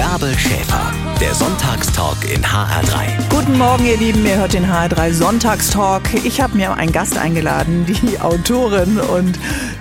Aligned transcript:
Bärbel 0.00 0.34
Schäfer, 0.38 0.94
der 1.20 1.34
Sonntagstalk 1.34 2.24
in 2.24 2.42
HR3. 2.42 3.28
Guten 3.28 3.58
Morgen, 3.58 3.84
ihr 3.84 3.98
Lieben. 3.98 4.24
Ihr 4.24 4.36
hört 4.36 4.54
den 4.54 4.64
HR3 4.64 5.12
Sonntagstalk. 5.12 6.14
Ich 6.24 6.40
habe 6.40 6.56
mir 6.56 6.72
einen 6.72 6.90
Gast 6.90 7.18
eingeladen, 7.18 7.84
die 7.84 8.18
Autorin 8.18 8.98
und 8.98 9.38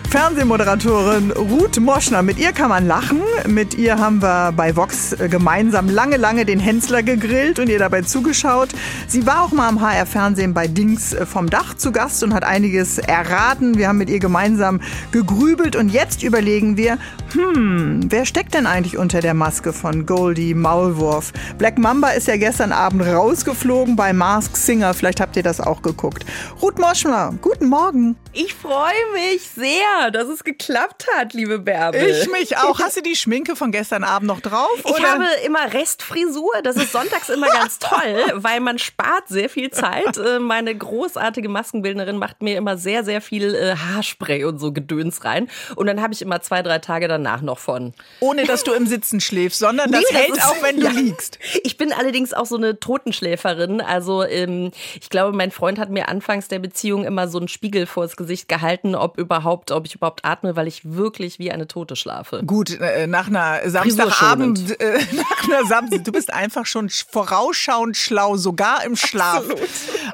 Fernsehmoderatorin 0.09 1.29
Ruth 1.33 1.79
Moschner. 1.79 2.23
Mit 2.23 2.39
ihr 2.39 2.51
kann 2.51 2.69
man 2.69 2.87
lachen. 2.87 3.21
Mit 3.47 3.75
ihr 3.75 3.99
haben 3.99 4.23
wir 4.23 4.51
bei 4.57 4.75
Vox 4.75 5.15
gemeinsam 5.29 5.87
lange, 5.87 6.17
lange 6.17 6.45
den 6.45 6.59
Hensler 6.59 7.03
gegrillt 7.03 7.59
und 7.59 7.69
ihr 7.69 7.77
dabei 7.77 8.01
zugeschaut. 8.01 8.69
Sie 9.07 9.27
war 9.27 9.43
auch 9.43 9.51
mal 9.51 9.67
am 9.67 9.81
HR 9.81 10.07
Fernsehen 10.07 10.55
bei 10.55 10.67
Dings 10.67 11.15
vom 11.31 11.47
Dach 11.47 11.75
zu 11.75 11.91
Gast 11.91 12.23
und 12.23 12.33
hat 12.33 12.43
einiges 12.43 12.97
erraten. 12.97 13.77
Wir 13.77 13.87
haben 13.87 13.99
mit 13.99 14.09
ihr 14.09 14.19
gemeinsam 14.19 14.81
gegrübelt 15.11 15.75
und 15.75 15.89
jetzt 15.89 16.23
überlegen 16.23 16.75
wir, 16.75 16.97
hm, 17.33 18.07
wer 18.09 18.25
steckt 18.25 18.55
denn 18.55 18.65
eigentlich 18.65 18.97
unter 18.97 19.21
der 19.21 19.35
Maske 19.35 19.73
von 19.73 20.07
Goldie 20.07 20.55
Maulwurf? 20.55 21.33
Black 21.59 21.77
Mamba 21.77 22.09
ist 22.09 22.27
ja 22.27 22.37
gestern 22.37 22.71
Abend 22.71 23.03
rausgeflogen 23.03 23.95
bei 23.95 24.11
Mask 24.13 24.57
Singer. 24.57 24.95
Vielleicht 24.95 25.21
habt 25.21 25.37
ihr 25.37 25.43
das 25.43 25.61
auch 25.61 25.83
geguckt. 25.83 26.25
Ruth 26.63 26.79
Moschner, 26.79 27.35
guten 27.43 27.67
Morgen. 27.69 28.15
Ich 28.33 28.55
freue 28.55 28.93
mich 29.13 29.47
sehr, 29.55 29.98
dass 30.11 30.27
es 30.27 30.43
geklappt 30.43 31.05
hat, 31.15 31.33
liebe 31.33 31.59
Bärbel. 31.59 32.01
Ich 32.09 32.29
mich 32.31 32.57
auch. 32.57 32.79
Hast 32.79 32.97
du 32.97 33.01
die 33.01 33.15
Schminke 33.15 33.55
von 33.55 33.71
gestern 33.71 34.03
Abend 34.03 34.27
noch 34.27 34.39
drauf? 34.41 34.69
Ich 34.77 34.85
oder? 34.85 35.03
habe 35.13 35.25
immer 35.45 35.71
Restfrisur. 35.73 36.53
Das 36.63 36.75
ist 36.77 36.91
sonntags 36.91 37.29
immer 37.29 37.47
ganz 37.49 37.79
toll, 37.79 38.23
weil 38.35 38.59
man 38.59 38.79
spart 38.79 39.27
sehr 39.27 39.49
viel 39.49 39.69
Zeit. 39.71 40.17
Äh, 40.17 40.39
Meine 40.39 40.75
großartige 40.75 41.49
Maskenbildnerin 41.49 42.17
macht 42.17 42.41
mir 42.41 42.57
immer 42.57 42.77
sehr, 42.77 43.03
sehr 43.03 43.21
viel 43.21 43.53
äh, 43.53 43.75
Haarspray 43.75 44.45
und 44.45 44.59
so 44.59 44.71
Gedöns 44.71 45.23
rein. 45.25 45.49
Und 45.75 45.87
dann 45.87 46.01
habe 46.01 46.13
ich 46.13 46.21
immer 46.21 46.41
zwei, 46.41 46.61
drei 46.61 46.79
Tage 46.79 47.07
danach 47.07 47.41
noch 47.41 47.59
von. 47.59 47.93
Ohne 48.21 48.45
dass 48.45 48.63
du 48.63 48.73
im 48.73 48.87
Sitzen 48.87 49.19
schläfst, 49.21 49.59
sondern 49.59 49.91
das 49.91 50.01
Nee, 50.01 50.07
das 50.11 50.21
hält 50.21 50.37
ist- 50.37 50.45
auch, 50.45 50.63
wenn 50.63 50.79
du 50.79 50.85
ja. 50.85 50.91
liegst. 50.91 51.39
Ich 51.63 51.77
bin 51.77 51.91
allerdings 51.93 52.33
auch 52.33 52.45
so 52.45 52.55
eine 52.57 52.79
Totenschläferin. 52.79 53.81
Also 53.81 54.23
ähm, 54.23 54.71
ich 55.01 55.09
glaube, 55.09 55.35
mein 55.35 55.51
Freund 55.51 55.79
hat 55.79 55.89
mir 55.89 56.07
anfangs 56.09 56.47
der 56.47 56.59
Beziehung 56.59 57.03
immer 57.05 57.27
so 57.27 57.37
einen 57.39 57.47
Spiegel 57.47 57.85
vors 57.85 58.15
Gesicht 58.17 58.47
gehalten, 58.47 58.95
ob 58.95 59.17
überhaupt, 59.17 59.71
ob 59.71 59.85
ich 59.89 59.95
überhaupt 59.95 60.23
atme, 60.25 60.55
weil 60.55 60.67
ich 60.67 60.81
wirklich 60.93 61.39
wie 61.39 61.51
eine 61.51 61.67
Tote 61.67 61.95
schlafe. 61.95 62.41
Gut, 62.45 62.79
äh, 62.79 63.07
nach 63.07 63.27
einer 63.27 63.59
Samstagabend, 63.69 64.79
äh, 64.79 64.99
nach 65.13 65.43
einer 65.47 65.65
Samstag, 65.67 66.03
du 66.03 66.11
bist 66.11 66.33
einfach 66.33 66.65
schon 66.65 66.87
sch- 66.89 67.05
vorausschauend 67.11 67.97
schlau, 67.97 68.37
sogar 68.37 68.83
im 68.85 68.95
Schlaf. 68.95 69.43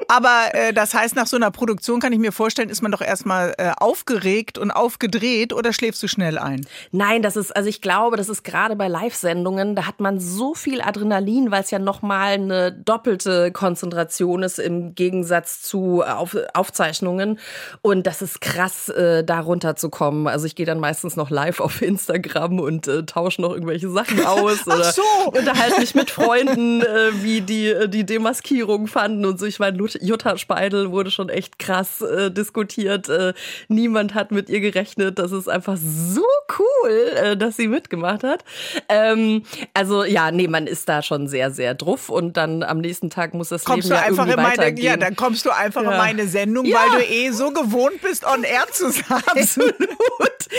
Aber 0.08 0.48
äh, 0.52 0.72
das 0.72 0.94
heißt, 0.94 1.14
nach 1.16 1.26
so 1.26 1.36
einer 1.36 1.50
Produktion 1.50 2.00
kann 2.00 2.12
ich 2.12 2.18
mir 2.18 2.32
vorstellen, 2.32 2.68
ist 2.68 2.82
man 2.82 2.92
doch 2.92 3.00
erstmal 3.00 3.54
äh, 3.58 3.72
aufgeregt 3.78 4.58
und 4.58 4.70
aufgedreht 4.70 5.52
oder 5.52 5.72
schläfst 5.72 6.02
du 6.02 6.08
schnell 6.08 6.38
ein? 6.38 6.66
Nein, 6.92 7.22
das 7.22 7.36
ist, 7.36 7.54
also 7.54 7.68
ich 7.68 7.80
glaube, 7.80 8.16
das 8.16 8.28
ist 8.28 8.44
gerade 8.44 8.76
bei 8.76 8.88
Live-Sendungen, 8.88 9.74
da 9.76 9.86
hat 9.86 10.00
man 10.00 10.18
so 10.20 10.54
viel 10.54 10.80
Adrenalin, 10.80 11.50
weil 11.50 11.62
es 11.62 11.70
ja 11.70 11.78
nochmal 11.78 12.32
eine 12.34 12.72
doppelte 12.72 13.52
Konzentration 13.52 14.42
ist 14.42 14.58
im 14.58 14.94
Gegensatz 14.94 15.62
zu 15.62 16.02
Auf 16.02 16.36
Aufzeichnungen. 16.54 17.38
Und 17.82 18.06
das 18.06 18.22
ist 18.22 18.40
krass, 18.40 18.88
äh, 18.88 19.24
da 19.24 19.40
runterzukommen. 19.66 20.26
Also 20.28 20.46
ich 20.46 20.54
gehe 20.54 20.66
dann 20.66 20.78
meistens 20.80 21.16
noch 21.16 21.30
live 21.30 21.60
auf 21.60 21.82
Instagram 21.82 22.60
und 22.60 22.86
äh, 22.88 23.04
tausche 23.04 23.42
noch 23.42 23.52
irgendwelche 23.52 23.90
Sachen 23.90 24.24
aus 24.24 24.66
oder 24.66 24.92
so. 24.92 25.02
unterhalte 25.26 25.80
mich 25.80 25.94
mit 25.94 26.10
Freunden, 26.10 26.82
äh, 26.82 27.10
wie 27.22 27.40
die 27.40 27.66
äh, 27.68 27.88
die 27.88 28.04
Demaskierung 28.06 28.86
fanden 28.86 29.24
und 29.26 29.38
so. 29.38 29.46
Ich 29.46 29.58
meine, 29.58 29.76
Jutta 30.00 30.38
Speidel 30.38 30.90
wurde 30.90 31.10
schon 31.10 31.28
echt 31.28 31.58
krass 31.58 32.00
äh, 32.00 32.30
diskutiert. 32.30 33.08
Äh, 33.08 33.34
niemand 33.68 34.14
hat 34.14 34.30
mit 34.30 34.48
ihr 34.48 34.60
gerechnet. 34.60 35.18
Das 35.18 35.32
ist 35.32 35.48
einfach 35.48 35.76
so 35.76 36.22
cool, 36.58 36.90
äh, 37.16 37.36
dass 37.36 37.56
sie 37.56 37.68
mitgemacht 37.68 38.22
hat. 38.22 38.44
Ähm, 38.88 39.42
also 39.74 40.04
ja, 40.04 40.30
nee, 40.30 40.48
man 40.48 40.66
ist 40.66 40.88
da 40.88 41.02
schon 41.02 41.26
sehr, 41.28 41.50
sehr 41.50 41.74
druff 41.74 42.08
und 42.08 42.36
dann 42.36 42.62
am 42.62 42.78
nächsten 42.78 43.10
Tag 43.10 43.34
muss 43.34 43.48
das 43.48 43.64
Kommst 43.64 43.88
Leben 43.88 43.96
du 43.96 44.00
ja 44.00 44.06
einfach 44.08 44.26
irgendwie 44.26 44.40
in 44.40 44.42
meine, 44.48 44.58
weitergehen. 44.58 44.86
ja, 44.86 44.96
dann 44.96 45.16
kommst 45.16 45.44
du 45.44 45.50
einfach 45.50 45.82
in 45.82 45.90
Ja. 45.90 45.96
meine 45.96 46.28
Sendung, 46.28 46.64
Ja. 46.66 46.78
weil 46.92 47.00
du 47.00 47.06
eh 47.06 47.30
so 47.30 47.50
gewohnt 47.50 48.00
bist, 48.02 48.24
on 48.24 48.44
air 48.44 48.66
zu 48.70 48.90
sein. 48.90 49.04
Absolut. 49.56 49.74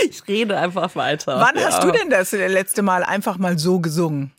Ich 0.09 0.27
rede 0.27 0.57
einfach 0.57 0.95
weiter. 0.95 1.39
Wann 1.39 1.55
ja. 1.55 1.67
hast 1.67 1.83
du 1.83 1.91
denn 1.91 2.09
das 2.09 2.31
letzte 2.31 2.81
Mal 2.81 3.03
einfach 3.03 3.37
mal 3.37 3.57
so 3.57 3.79
gesungen? 3.79 4.31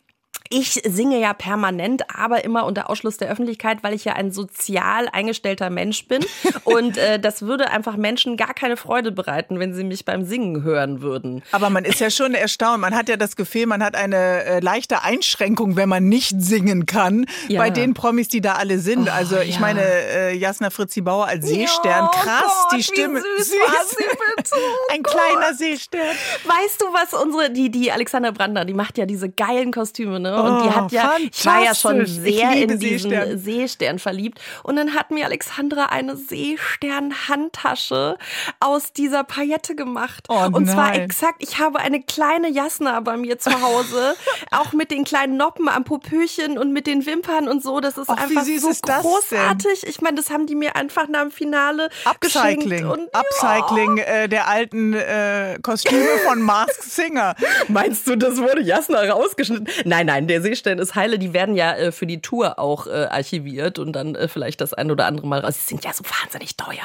Ich 0.51 0.81
singe 0.83 1.19
ja 1.19 1.33
permanent, 1.33 2.03
aber 2.11 2.43
immer 2.43 2.65
unter 2.65 2.89
Ausschluss 2.89 3.17
der 3.17 3.29
Öffentlichkeit, 3.29 3.83
weil 3.83 3.93
ich 3.93 4.05
ja 4.05 4.13
ein 4.13 4.31
sozial 4.31 5.07
eingestellter 5.11 5.69
Mensch 5.69 6.07
bin. 6.07 6.25
Und 6.63 6.97
äh, 6.97 7.19
das 7.19 7.43
würde 7.43 7.69
einfach 7.69 7.97
Menschen 7.97 8.35
gar 8.35 8.55
keine 8.55 8.75
Freude 8.75 9.11
bereiten, 9.11 9.59
wenn 9.59 9.75
sie 9.75 9.83
mich 9.83 10.05
beim 10.05 10.25
Singen 10.25 10.63
hören 10.63 11.01
würden. 11.01 11.43
Aber 11.51 11.69
man 11.69 11.85
ist 11.85 11.99
ja 11.99 12.09
schon 12.09 12.33
erstaunt. 12.33 12.81
Man 12.81 12.95
hat 12.95 13.09
ja 13.09 13.15
das 13.15 13.35
Gefühl, 13.35 13.67
man 13.67 13.83
hat 13.83 13.95
eine 13.95 14.43
äh, 14.43 14.59
leichte 14.59 15.03
Einschränkung, 15.03 15.75
wenn 15.75 15.87
man 15.87 16.09
nicht 16.09 16.41
singen 16.41 16.87
kann. 16.87 17.27
Ja. 17.47 17.59
Bei 17.59 17.69
den 17.69 17.93
Promis, 17.93 18.27
die 18.27 18.41
da 18.41 18.53
alle 18.53 18.79
sind. 18.79 19.07
Oh, 19.07 19.11
also 19.11 19.37
ich 19.37 19.55
ja. 19.55 19.59
meine, 19.59 19.81
äh, 19.83 20.35
Jasna 20.35 20.71
Fritzi 20.71 21.01
Bauer 21.01 21.27
als 21.27 21.45
Seestern, 21.45 21.91
Ja, 21.91 22.11
krass, 22.11 22.41
Gott, 22.43 22.71
die 22.71 22.77
wie 22.77 22.83
Stimme. 22.83 23.21
süß 23.21 23.51
war 23.51 23.85
sie 23.85 23.95
bitte. 24.35 24.49
Oh 24.59 24.93
Ein 24.93 25.03
kleiner 25.03 25.53
Seestern. 25.53 26.01
Weißt 26.45 26.81
du, 26.81 26.85
was 26.85 27.13
unsere, 27.13 27.51
die, 27.51 27.69
die 27.69 27.91
Alexander 27.91 28.31
Brandner, 28.31 28.65
die 28.65 28.73
macht 28.73 28.97
ja 28.97 29.05
diese 29.05 29.29
geilen 29.29 29.71
Kostüme, 29.71 30.19
ne? 30.19 30.38
Und 30.43 30.63
die 30.63 30.69
Oh, 30.69 30.75
hat 30.75 30.91
ja, 30.91 31.13
ich 31.19 31.45
war 31.45 31.63
ja 31.63 31.75
schon 31.75 32.05
sehr 32.05 32.51
in 32.53 32.79
diesen 32.79 33.09
Seestern. 33.11 33.39
Seestern. 33.39 33.99
verliebt. 33.99 34.39
Und 34.63 34.75
dann 34.75 34.93
hat 34.93 35.11
mir 35.11 35.25
Alexandra 35.25 35.85
eine 35.85 36.15
Seestern-Handtasche 36.15 38.17
aus 38.59 38.93
dieser 38.93 39.23
Paillette 39.23 39.75
gemacht. 39.75 40.25
Oh 40.29 40.47
Und 40.51 40.67
zwar 40.67 40.91
nein. 40.91 41.01
exakt, 41.01 41.41
ich 41.43 41.59
habe 41.59 41.79
eine 41.79 42.01
kleine 42.01 42.49
Jasna 42.49 42.99
bei 43.01 43.17
mir 43.17 43.39
zu 43.39 43.61
Hause, 43.61 44.15
auch 44.51 44.73
mit 44.73 44.91
den 44.91 45.03
kleinen 45.03 45.37
Noppen 45.37 45.69
am 45.69 45.83
Popöchen 45.83 46.57
und 46.57 46.71
mit 46.73 46.87
den 46.87 47.05
Wimpern 47.05 47.47
und 47.47 47.63
so. 47.63 47.79
Das 47.79 47.97
ist 47.97 48.09
Och, 48.09 48.17
einfach 48.17 48.43
so 48.43 48.69
ist 48.69 48.83
großartig. 48.83 49.85
Ich 49.87 50.01
meine, 50.01 50.17
das 50.17 50.29
haben 50.29 50.47
die 50.47 50.55
mir 50.55 50.75
einfach 50.75 51.07
nach 51.07 51.21
dem 51.21 51.31
Finale 51.31 51.89
Upcycling. 52.05 52.87
Und 52.87 53.09
Upcycling 53.13 53.97
äh, 53.99 54.27
der 54.29 54.47
alten 54.47 54.93
äh, 54.93 55.57
Kostüme 55.61 56.07
von 56.27 56.41
Mask 56.41 56.83
Singer. 56.83 57.35
Meinst 57.67 58.07
du, 58.07 58.15
das 58.15 58.37
wurde 58.37 58.61
Jasna 58.61 59.01
rausgeschnitten? 59.11 59.67
Nein, 59.85 60.05
nein, 60.05 60.27
der 60.29 60.41
Seestern 60.41 60.79
ist 60.79 60.95
heile. 60.95 61.19
Die 61.19 61.33
werden 61.33 61.55
ja 61.55 61.73
äh, 61.73 61.91
für 61.91 62.05
die 62.05 62.21
Tour 62.21 62.57
auch 62.59 62.87
äh, 62.87 63.07
archiviert 63.09 63.79
und 63.79 63.93
dann 63.93 64.15
äh, 64.15 64.27
vielleicht 64.27 64.61
das 64.61 64.73
ein 64.73 64.91
oder 64.91 65.05
andere 65.05 65.27
Mal 65.27 65.39
raus. 65.41 65.55
Die 65.57 65.65
sind 65.65 65.83
ja 65.83 65.91
so 65.93 66.03
wahnsinnig 66.05 66.55
teuer. 66.55 66.77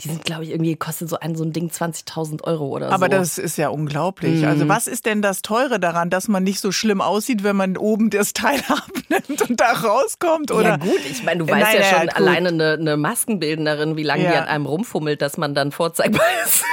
Die 0.00 0.08
sind, 0.08 0.24
glaube 0.24 0.44
ich, 0.44 0.50
irgendwie 0.50 0.74
kostet 0.76 1.08
so 1.08 1.18
ein 1.20 1.36
so 1.36 1.44
ein 1.44 1.52
Ding 1.52 1.68
20.000 1.70 2.42
Euro 2.44 2.66
oder 2.68 2.90
Aber 2.90 3.06
so. 3.06 3.10
das 3.12 3.38
ist 3.38 3.56
ja 3.58 3.68
unglaublich. 3.68 4.42
Mhm. 4.42 4.48
Also 4.48 4.68
was 4.68 4.86
ist 4.88 5.06
denn 5.06 5.22
das 5.22 5.42
Teure 5.42 5.78
daran, 5.78 6.10
dass 6.10 6.26
man 6.28 6.42
nicht 6.42 6.60
so 6.60 6.72
schlimm 6.72 7.00
aussieht, 7.00 7.44
wenn 7.44 7.54
man 7.56 7.76
oben 7.76 8.10
das 8.10 8.32
Teil 8.32 8.60
abnimmt 8.68 9.42
und 9.48 9.60
da 9.60 9.72
rauskommt? 9.72 10.50
Oder? 10.50 10.68
ja 10.70 10.76
gut, 10.78 11.00
ich 11.10 11.22
meine, 11.22 11.44
du 11.44 11.46
Äh, 11.46 11.52
weißt 11.52 11.72
nein, 11.72 11.76
ja 11.82 11.84
schon 11.98 12.06
gut. 12.08 12.16
alleine 12.16 12.48
eine, 12.48 12.72
eine 12.72 12.96
Maskenbildnerin, 12.96 13.96
wie 13.96 14.02
lange 14.02 14.22
die 14.24 14.32
Ja. 14.32 14.40
an 14.42 14.48
einem 14.48 14.66
rumfummelt, 14.66 15.20
dass 15.22 15.36
man 15.36 15.54
dann 15.54 15.70
vorzeigbar 15.72 16.24
ist. 16.44 16.64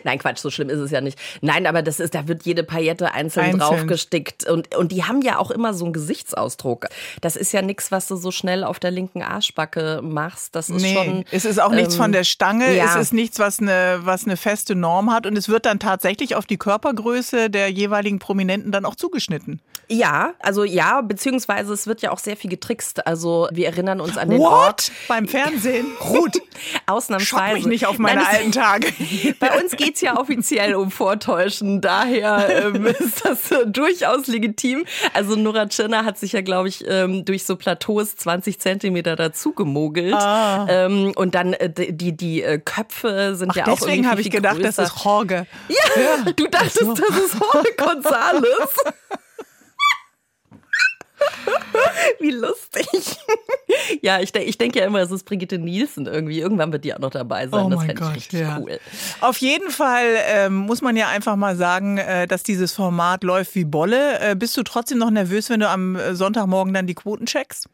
Nein, 0.04 0.18
Quatsch, 0.18 0.38
so 0.38 0.50
schlimm 0.50 0.68
ist 0.70 0.78
es 0.78 0.90
ja 0.90 1.00
nicht. 1.00 1.18
Nein, 1.40 1.66
aber 1.66 1.82
das 1.82 2.00
ist, 2.00 2.14
da 2.14 2.28
wird 2.28 2.44
jede 2.44 2.62
Paillette 2.64 3.12
einzeln, 3.12 3.46
Einzeln. 3.46 3.60
draufgestickt. 3.60 4.48
Und, 4.48 4.74
und 4.76 4.92
die 4.92 5.04
haben 5.04 5.22
ja 5.22 5.38
auch 5.38 5.50
immer 5.50 5.74
so 5.74 5.84
einen 5.84 5.92
Gesichtsausdruck. 5.92 6.86
Das 7.20 7.36
ist 7.36 7.52
ja 7.52 7.62
nichts, 7.62 7.90
was 7.90 8.08
du 8.08 8.16
so 8.16 8.30
schnell 8.30 8.64
auf 8.64 8.78
der 8.78 8.90
linken 8.90 9.22
Arschbacke 9.22 10.00
machst. 10.02 10.54
Das 10.54 10.68
ist 10.68 10.82
Nee, 10.82 10.94
schon. 10.94 11.24
es 11.30 11.44
ist 11.44 11.60
auch 11.60 11.72
nichts 11.72 11.94
ähm, 11.94 12.00
von 12.02 12.12
der 12.12 12.24
Stange, 12.24 12.74
ja. 12.76 12.84
es 12.84 12.96
ist 12.96 13.12
nichts, 13.12 13.38
was 13.38 13.60
eine, 13.60 14.00
was 14.02 14.24
eine 14.24 14.36
feste 14.36 14.74
Norm 14.74 15.12
hat 15.12 15.26
und 15.26 15.36
es 15.36 15.48
wird 15.48 15.66
dann 15.66 15.78
tatsächlich 15.78 16.34
auf 16.34 16.46
die 16.46 16.56
Körpergröße 16.56 17.50
der 17.50 17.70
jeweiligen 17.70 18.18
Prominenten 18.18 18.72
dann 18.72 18.84
auch 18.84 18.94
zugeschnitten. 18.96 19.60
Ja, 19.90 20.34
also 20.40 20.64
ja, 20.64 21.00
beziehungsweise 21.00 21.72
es 21.72 21.86
wird 21.86 22.02
ja 22.02 22.10
auch 22.10 22.18
sehr 22.18 22.36
viel 22.36 22.50
getrickst. 22.50 23.06
Also 23.06 23.48
wir 23.52 23.66
erinnern 23.66 24.00
uns 24.00 24.18
an 24.18 24.28
den 24.28 24.40
Ort. 24.40 24.88
What? 24.88 24.92
Beim 25.08 25.26
Fernsehen? 25.26 25.86
Gut. 26.00 26.42
Ausnahmsweise. 26.86 27.44
Schock 27.46 27.54
mich 27.54 27.66
nicht 27.66 27.86
auf 27.86 27.98
meine 27.98 28.20
Nein, 28.22 28.34
alten 28.36 28.52
Tage. 28.52 28.88
Bei 29.40 29.58
uns 29.58 29.72
geht's 29.88 30.02
ja 30.02 30.18
offiziell 30.18 30.74
um 30.74 30.90
Vortäuschen, 30.90 31.80
daher 31.80 32.66
ähm, 32.66 32.86
ist 32.98 33.24
das 33.24 33.50
äh, 33.50 33.66
durchaus 33.66 34.26
legitim. 34.26 34.84
Also 35.14 35.34
Nora 35.34 35.66
Tschirner 35.66 36.04
hat 36.04 36.18
sich 36.18 36.32
ja, 36.32 36.42
glaube 36.42 36.68
ich, 36.68 36.84
ähm, 36.86 37.24
durch 37.24 37.44
so 37.44 37.56
Plateaus 37.56 38.14
20 38.16 38.60
Zentimeter 38.60 39.16
dazu 39.16 39.52
gemogelt. 39.52 40.12
Ah. 40.12 40.66
Ähm, 40.68 41.12
und 41.16 41.34
dann 41.34 41.54
äh, 41.54 41.70
die, 41.70 42.14
die, 42.14 42.42
äh, 42.42 42.58
Köpfe 42.58 43.34
sind 43.34 43.52
Ach, 43.52 43.56
ja 43.56 43.68
auch 43.68 43.78
deswegen 43.78 44.10
habe 44.10 44.20
ich 44.20 44.30
gedacht, 44.30 44.56
größer. 44.56 44.82
das 44.82 44.92
ist 44.92 45.04
Jorge. 45.04 45.46
Ja, 45.68 46.32
du 46.32 46.46
dachtest, 46.48 46.82
das 46.82 47.24
ist 47.24 47.36
Jorge 47.40 47.70
González. 47.78 48.92
Wie 52.20 52.30
lustig. 52.30 52.86
Ja, 54.02 54.20
ich, 54.20 54.32
de 54.32 54.42
ich 54.42 54.58
denke 54.58 54.80
ja 54.80 54.86
immer, 54.86 55.00
es 55.00 55.10
ist 55.10 55.24
Brigitte 55.24 55.58
Nielsen 55.58 56.06
irgendwie. 56.06 56.40
Irgendwann 56.40 56.72
wird 56.72 56.84
die 56.84 56.94
auch 56.94 56.98
noch 56.98 57.10
dabei 57.10 57.48
sein. 57.48 57.66
Oh 57.66 57.70
das 57.70 57.84
fände 57.84 58.02
ich 58.02 58.16
richtig 58.16 58.40
ja. 58.40 58.58
cool. 58.58 58.78
Auf 59.20 59.38
jeden 59.38 59.70
Fall 59.70 60.04
ähm, 60.26 60.54
muss 60.54 60.82
man 60.82 60.96
ja 60.96 61.08
einfach 61.08 61.36
mal 61.36 61.56
sagen, 61.56 61.98
äh, 61.98 62.26
dass 62.26 62.42
dieses 62.42 62.72
Format 62.72 63.24
läuft 63.24 63.54
wie 63.54 63.64
Bolle. 63.64 64.20
Äh, 64.20 64.36
bist 64.36 64.56
du 64.56 64.62
trotzdem 64.62 64.98
noch 64.98 65.10
nervös, 65.10 65.48
wenn 65.50 65.60
du 65.60 65.68
am 65.68 65.96
äh, 65.96 66.14
Sonntagmorgen 66.14 66.74
dann 66.74 66.86
die 66.86 66.94
Quoten 66.94 67.26
checkst? 67.26 67.68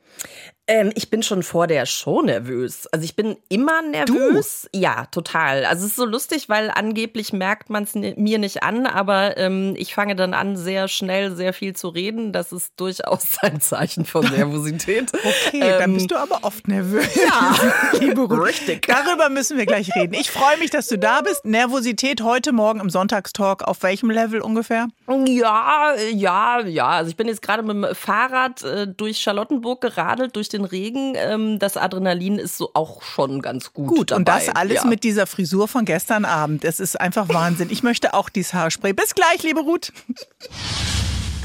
Ähm, 0.67 0.93
ich 0.95 1.11
bin 1.11 1.23
schon 1.23 1.43
vor 1.43 1.67
der 1.67 1.85
Show 1.85 2.23
nervös. 2.23 2.87
Also 2.87 3.05
ich 3.05 3.17
bin 3.17 3.37
immer 3.51 3.83
nervös. 3.83 4.69
Du? 4.73 4.79
Ja, 4.79 5.07
total. 5.07 5.67
Also 5.67 5.85
es 5.85 5.91
ist 5.91 5.97
so 5.97 6.07
lustig, 6.07 6.49
weil 6.49 6.71
angeblich 6.71 7.35
merkt 7.35 7.69
man 7.69 7.83
es 7.83 7.95
mir 7.95 8.39
nicht 8.39 8.63
an, 8.63 8.87
aber 8.87 9.37
ähm, 9.37 9.75
ich 9.77 9.95
fange 9.95 10.17
dann 10.17 10.33
an, 10.33 10.57
sehr 10.57 10.89
schnell 10.89 11.37
sehr 11.37 11.53
viel 11.53 11.77
zu 11.77 11.89
reden. 11.89 12.33
Das 12.33 12.51
ist 12.51 12.73
durchaus 12.77 13.37
ein 13.43 13.61
Zeichen 13.61 14.07
von 14.07 14.25
Nervosität. 14.25 15.13
okay, 15.13 15.61
ähm, 15.61 15.79
dann 15.79 15.95
bist 15.95 16.11
du 16.11 16.17
aber 16.17 16.39
oft 16.43 16.67
nervös. 16.67 17.15
Ja, 17.15 17.55
liebe. 18.01 18.25
Richtig. 18.25 18.87
Darüber 18.87 19.29
müssen 19.29 19.59
wir 19.59 19.67
gleich 19.67 19.95
reden. 19.95 20.15
Ich 20.15 20.31
freue 20.31 20.57
mich, 20.59 20.71
dass 20.71 20.89
du 20.89 20.99
da 20.99 21.21
bist. 21.21 21.45
Nervosität 21.45 22.23
heute 22.23 22.53
Morgen 22.53 22.81
im 22.81 22.89
Sonntagstalk. 22.89 23.65
Auf 23.65 23.83
welchem 23.83 24.11
Level 24.11 24.41
ungefähr? 24.41 24.89
Ja, 25.27 25.93
ja, 26.11 26.61
ja. 26.61 26.89
Also 26.89 27.11
ich 27.11 27.17
bin 27.17 27.29
jetzt 27.29 27.43
gerade 27.43 27.63
mit 27.63 27.77
dem 27.77 27.95
Fahrrad 27.95 28.63
äh, 28.63 28.87
durch 28.89 29.19
Charlottenburg 29.19 29.83
geradelt, 29.83 30.35
durch 30.37 30.49
den 30.55 30.65
Regen. 30.65 31.15
Ähm, 31.17 31.59
das 31.59 31.77
Adrenalin 31.77 32.39
ist 32.39 32.57
so 32.57 32.71
auch 32.75 33.03
schon 33.03 33.43
ganz 33.43 33.73
gut. 33.73 33.89
Gut, 33.89 34.11
dabei. 34.11 34.19
und 34.19 34.29
das 34.29 34.49
alles 34.49 34.83
ja. 34.83 34.87
mit 34.87 35.05
dieser 35.05 35.27
Frisur 35.27 35.69
von 35.69 35.85
gestern 35.85 36.25
Abend. 36.25 36.65
Es 36.65 36.81
ist 36.81 37.01
einfach 37.01 37.29
Wahnsinn. 37.29 37.69
Ich 37.71 37.83
möchte 37.83 38.15
auch 38.15 38.29
dieses 38.29 38.55
Haarspray. 38.55 38.93
Bis 38.93 39.15
gleich, 39.15 39.43
liebe 39.43 39.61
Ruth. 39.61 39.93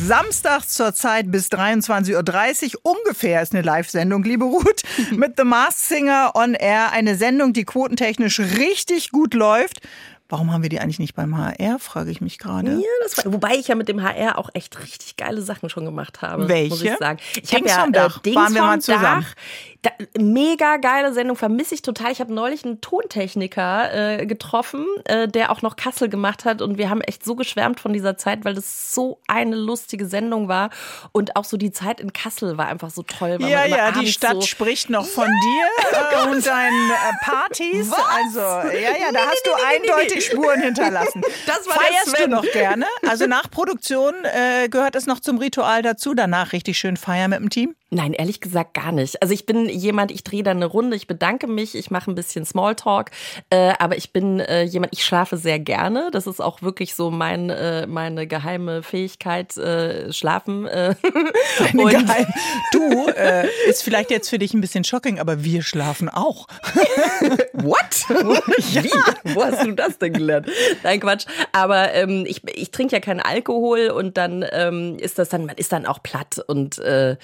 Samstags 0.02 0.70
zur 0.70 0.94
Zeit 0.94 1.30
bis 1.30 1.48
23.30 1.48 2.76
Uhr 2.76 2.96
ungefähr 2.96 3.42
ist 3.42 3.54
eine 3.54 3.64
Live-Sendung, 3.64 4.24
liebe 4.24 4.46
Ruth, 4.46 4.84
mit 5.12 5.34
The 5.38 5.44
Masked 5.44 5.90
Singer 5.90 6.32
on 6.36 6.54
Air. 6.54 6.92
Eine 6.92 7.18
Sendung, 7.18 7.52
die 7.52 7.66
quotentechnisch 7.66 8.40
richtig 8.40 9.12
gut 9.12 9.34
läuft. 9.34 9.82
Warum 10.30 10.54
haben 10.54 10.62
wir 10.62 10.70
die 10.70 10.80
eigentlich 10.80 11.00
nicht 11.00 11.16
beim 11.16 11.36
HR, 11.36 11.80
frage 11.80 12.12
ich 12.12 12.22
mich 12.22 12.38
gerade. 12.38 12.74
Ja, 12.74 12.88
das 13.02 13.18
war, 13.18 13.34
wobei 13.34 13.56
ich 13.56 13.68
ja 13.68 13.74
mit 13.74 13.88
dem 13.90 14.04
HR 14.04 14.38
auch 14.38 14.50
echt 14.54 14.80
richtig 14.80 15.18
geile 15.18 15.42
Sachen 15.42 15.70
schon 15.72 15.86
gemacht 15.86 16.22
habe. 16.22 16.48
Welche? 16.48 16.70
Muss 16.70 16.82
ich 16.84 16.98
sagen. 16.98 17.18
Ich 17.42 17.54
habe 17.56 17.68
ja 17.68 17.82
vom 17.82 17.92
Dach. 17.92 18.18
Äh, 18.18 18.22
Dings 18.22 18.36
Waren 18.36 18.54
wir 18.54 18.60
vom 18.60 18.68
mal 18.68 18.80
zusammen. 18.82 19.26
Dach. 19.28 19.36
Da, 19.82 19.92
mega 20.20 20.76
geile 20.76 21.14
Sendung, 21.14 21.38
vermisse 21.38 21.74
ich 21.74 21.82
total. 21.82 22.12
Ich 22.12 22.20
habe 22.20 22.34
neulich 22.34 22.66
einen 22.66 22.82
Tontechniker 22.82 24.20
äh, 24.20 24.26
getroffen, 24.26 24.86
äh, 25.06 25.30
der 25.30 25.52
auch 25.52 25.62
noch 25.62 25.78
Kassel 25.78 26.10
gemacht 26.10 26.44
hat 26.44 26.62
und 26.62 26.78
wir 26.78 26.90
haben 26.90 27.00
echt 27.00 27.24
so 27.24 27.36
geschwärmt 27.36 27.80
von 27.80 27.94
dieser 27.94 28.18
Zeit, 28.18 28.44
weil 28.44 28.56
das 28.56 28.94
so 28.94 29.22
eine 29.28 29.56
lustige 29.56 30.06
Sendung 30.06 30.50
war 30.50 30.70
und 31.14 31.38
auch 31.38 31.46
so 31.46 31.56
die 31.56 31.72
Zeit 31.72 32.02
in 32.02 32.12
Kassel 32.12 32.58
war 32.58 32.68
einfach 32.68 32.90
so 32.90 33.04
toll. 33.04 33.38
Ja, 33.40 33.66
ja, 33.66 33.92
die 33.92 34.08
Stadt 34.08 34.34
so 34.34 34.42
spricht 34.42 34.90
noch 34.90 35.06
von 35.06 35.28
dir 35.28 35.66
äh, 35.92 36.30
und 36.30 36.46
deinen 36.46 36.92
äh, 36.92 37.24
Partys. 37.24 37.90
Was? 37.90 38.00
Also, 38.00 38.40
ja, 38.76 38.98
ja, 39.00 39.12
da 39.14 39.20
hast 39.20 39.46
du 39.46 39.52
eindeutig 39.66 40.26
Spuren 40.26 40.62
hinterlassen. 40.62 41.22
Das 41.46 41.66
war 41.68 41.76
Feierst 41.76 42.20
du 42.20 42.28
noch 42.28 42.44
gerne? 42.44 42.86
Also 43.08 43.26
nach 43.26 43.50
Produktion 43.50 44.14
äh, 44.24 44.68
gehört 44.68 44.96
es 44.96 45.06
noch 45.06 45.20
zum 45.20 45.38
Ritual 45.38 45.82
dazu, 45.82 46.14
danach 46.14 46.52
richtig 46.52 46.78
schön 46.78 46.98
feiern 46.98 47.30
mit 47.32 47.40
dem 47.40 47.50
Team? 47.50 47.76
Nein, 47.92 48.14
ehrlich 48.14 48.40
gesagt 48.40 48.76
gar 48.76 48.92
nicht. 48.92 49.22
Also 49.22 49.34
ich 49.34 49.46
bin 49.46 49.68
jemand, 49.68 50.12
ich 50.12 50.24
drehe 50.24 50.44
da 50.44 50.52
eine 50.52 50.66
Runde, 50.66 50.96
ich 50.96 51.08
bedanke 51.08 51.48
mich, 51.48 51.76
ich 51.76 51.90
mache 51.90 52.12
ein 52.12 52.16
bisschen 52.16 52.46
Smalltalk, 52.46 53.12
äh, 53.50 53.74
aber 53.80 53.98
ich 53.98 54.14
bin 54.14 54.40
äh, 54.40 54.64
jemand, 54.64 54.94
ich 54.94 55.04
schlafe 55.04 55.38
sehr 55.38 55.60
gerne. 55.60 56.10
Das 56.12 56.28
ist 56.28 56.40
auch 56.40 56.62
wirklich 56.62 56.94
so 56.96 57.10
mein, 57.10 57.50
äh, 57.50 57.88
meine 57.88 58.28
geheime 58.28 58.84
Fähigkeit, 58.84 59.58
äh, 59.58 60.14
schlafen. 60.14 60.68
Äh. 60.68 60.96
Deine 61.60 61.86
geheim 61.86 62.28
du, 62.72 63.08
äh, 63.10 63.48
ist 63.68 63.84
vielleicht 63.84 64.12
jetzt 64.12 64.30
für 64.30 64.40
dich 64.40 64.54
ein 64.54 64.62
bisschen 64.62 64.84
shocking, 64.84 65.20
aber 65.20 65.44
wir 65.44 65.62
schlafen 65.62 66.10
auch. 66.10 66.48
What? 67.54 68.06
ja. 68.72 68.84
Wie? 68.84 69.34
Wo 69.34 69.44
hast 69.44 69.66
du 69.66 69.72
das 69.74 69.98
denn 69.98 70.14
gelernt? 70.14 70.48
Nein, 70.84 71.00
Quatsch. 71.00 71.26
Aber 71.52 71.94
ähm, 71.94 72.26
ich, 72.28 72.42
ich 72.56 72.72
trinke 72.72 72.96
ja 72.96 73.00
keinen 73.00 73.20
Alkohol 73.20 73.90
und 73.90 74.18
dann 74.18 74.46
ähm, 74.52 74.98
ist 75.00 75.20
das 75.20 75.30
dann, 75.30 75.46
man 75.46 75.58
ist 75.58 75.72
dann 75.72 75.86
auch 75.86 76.02
platt 76.04 76.44
und 76.48 76.78
äh, 76.80 77.18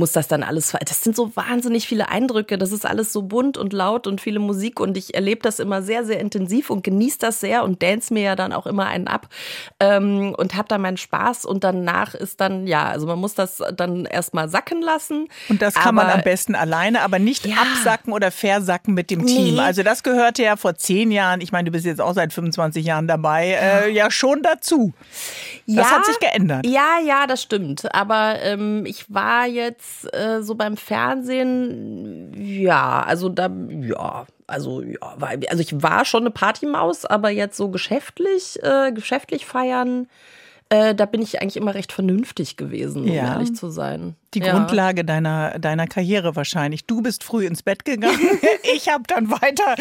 muss 0.00 0.12
das 0.12 0.26
dann 0.26 0.42
alles, 0.42 0.74
das 0.84 1.04
sind 1.04 1.14
so 1.14 1.36
wahnsinnig 1.36 1.86
viele 1.86 2.08
Eindrücke, 2.08 2.58
das 2.58 2.72
ist 2.72 2.84
alles 2.84 3.12
so 3.12 3.22
bunt 3.22 3.56
und 3.56 3.72
laut 3.72 4.06
und 4.06 4.20
viele 4.20 4.40
Musik 4.40 4.80
und 4.80 4.96
ich 4.96 5.14
erlebe 5.14 5.42
das 5.42 5.60
immer 5.60 5.82
sehr, 5.82 6.04
sehr 6.04 6.18
intensiv 6.18 6.70
und 6.70 6.82
genieße 6.82 7.18
das 7.20 7.38
sehr 7.38 7.62
und 7.62 7.82
dance 7.82 8.12
mir 8.12 8.22
ja 8.22 8.36
dann 8.36 8.52
auch 8.52 8.66
immer 8.66 8.86
einen 8.86 9.06
ab 9.06 9.28
ähm, 9.78 10.34
und 10.36 10.56
habe 10.56 10.66
da 10.68 10.78
meinen 10.78 10.96
Spaß 10.96 11.44
und 11.44 11.62
danach 11.62 12.14
ist 12.14 12.40
dann, 12.40 12.66
ja, 12.66 12.88
also 12.88 13.06
man 13.06 13.18
muss 13.18 13.34
das 13.34 13.62
dann 13.76 14.06
erstmal 14.06 14.48
sacken 14.48 14.82
lassen. 14.82 15.28
Und 15.48 15.62
das 15.62 15.74
kann 15.74 15.98
aber, 15.98 16.08
man 16.08 16.18
am 16.18 16.22
besten 16.22 16.54
alleine, 16.54 17.02
aber 17.02 17.18
nicht 17.18 17.46
ja, 17.46 17.56
absacken 17.56 18.12
oder 18.12 18.30
versacken 18.30 18.94
mit 18.94 19.10
dem 19.10 19.26
Team. 19.26 19.54
Nee. 19.54 19.60
Also 19.60 19.82
das 19.82 20.02
gehörte 20.02 20.42
ja 20.42 20.56
vor 20.56 20.74
zehn 20.74 21.10
Jahren, 21.10 21.40
ich 21.40 21.52
meine, 21.52 21.66
du 21.66 21.72
bist 21.72 21.84
jetzt 21.84 22.00
auch 22.00 22.14
seit 22.14 22.32
25 22.32 22.84
Jahren 22.84 23.06
dabei, 23.06 23.58
äh, 23.60 23.90
ja 23.90 24.10
schon 24.10 24.42
dazu. 24.42 24.94
Das 25.66 25.76
ja, 25.76 25.90
hat 25.90 26.06
sich 26.06 26.18
geändert. 26.18 26.66
Ja, 26.66 26.98
ja, 27.04 27.26
das 27.26 27.42
stimmt. 27.42 27.94
Aber 27.94 28.40
ähm, 28.42 28.86
ich 28.86 29.12
war 29.12 29.46
jetzt 29.46 29.89
äh, 30.12 30.42
so 30.42 30.54
beim 30.54 30.76
Fernsehen, 30.76 32.32
ja, 32.36 33.02
also 33.02 33.28
da, 33.28 33.50
ja, 33.68 34.26
also 34.46 34.82
ja, 34.82 35.14
war, 35.16 35.30
also 35.48 35.60
ich 35.60 35.82
war 35.82 36.04
schon 36.04 36.22
eine 36.22 36.30
Partymaus, 36.30 37.04
aber 37.04 37.30
jetzt 37.30 37.56
so 37.56 37.68
geschäftlich, 37.68 38.58
äh, 38.62 38.92
geschäftlich 38.92 39.46
feiern, 39.46 40.08
äh, 40.68 40.94
da 40.94 41.06
bin 41.06 41.20
ich 41.20 41.40
eigentlich 41.40 41.56
immer 41.56 41.74
recht 41.74 41.92
vernünftig 41.92 42.56
gewesen, 42.56 43.02
um 43.02 43.08
ja. 43.08 43.32
ehrlich 43.34 43.54
zu 43.54 43.70
sein 43.70 44.16
die 44.34 44.40
ja. 44.40 44.52
Grundlage 44.52 45.04
deiner, 45.04 45.58
deiner 45.58 45.86
Karriere 45.86 46.36
wahrscheinlich. 46.36 46.84
Du 46.86 47.02
bist 47.02 47.24
früh 47.24 47.46
ins 47.46 47.62
Bett 47.62 47.84
gegangen, 47.84 48.18
ich 48.74 48.88
habe 48.88 49.02
dann 49.06 49.30
weiter 49.30 49.74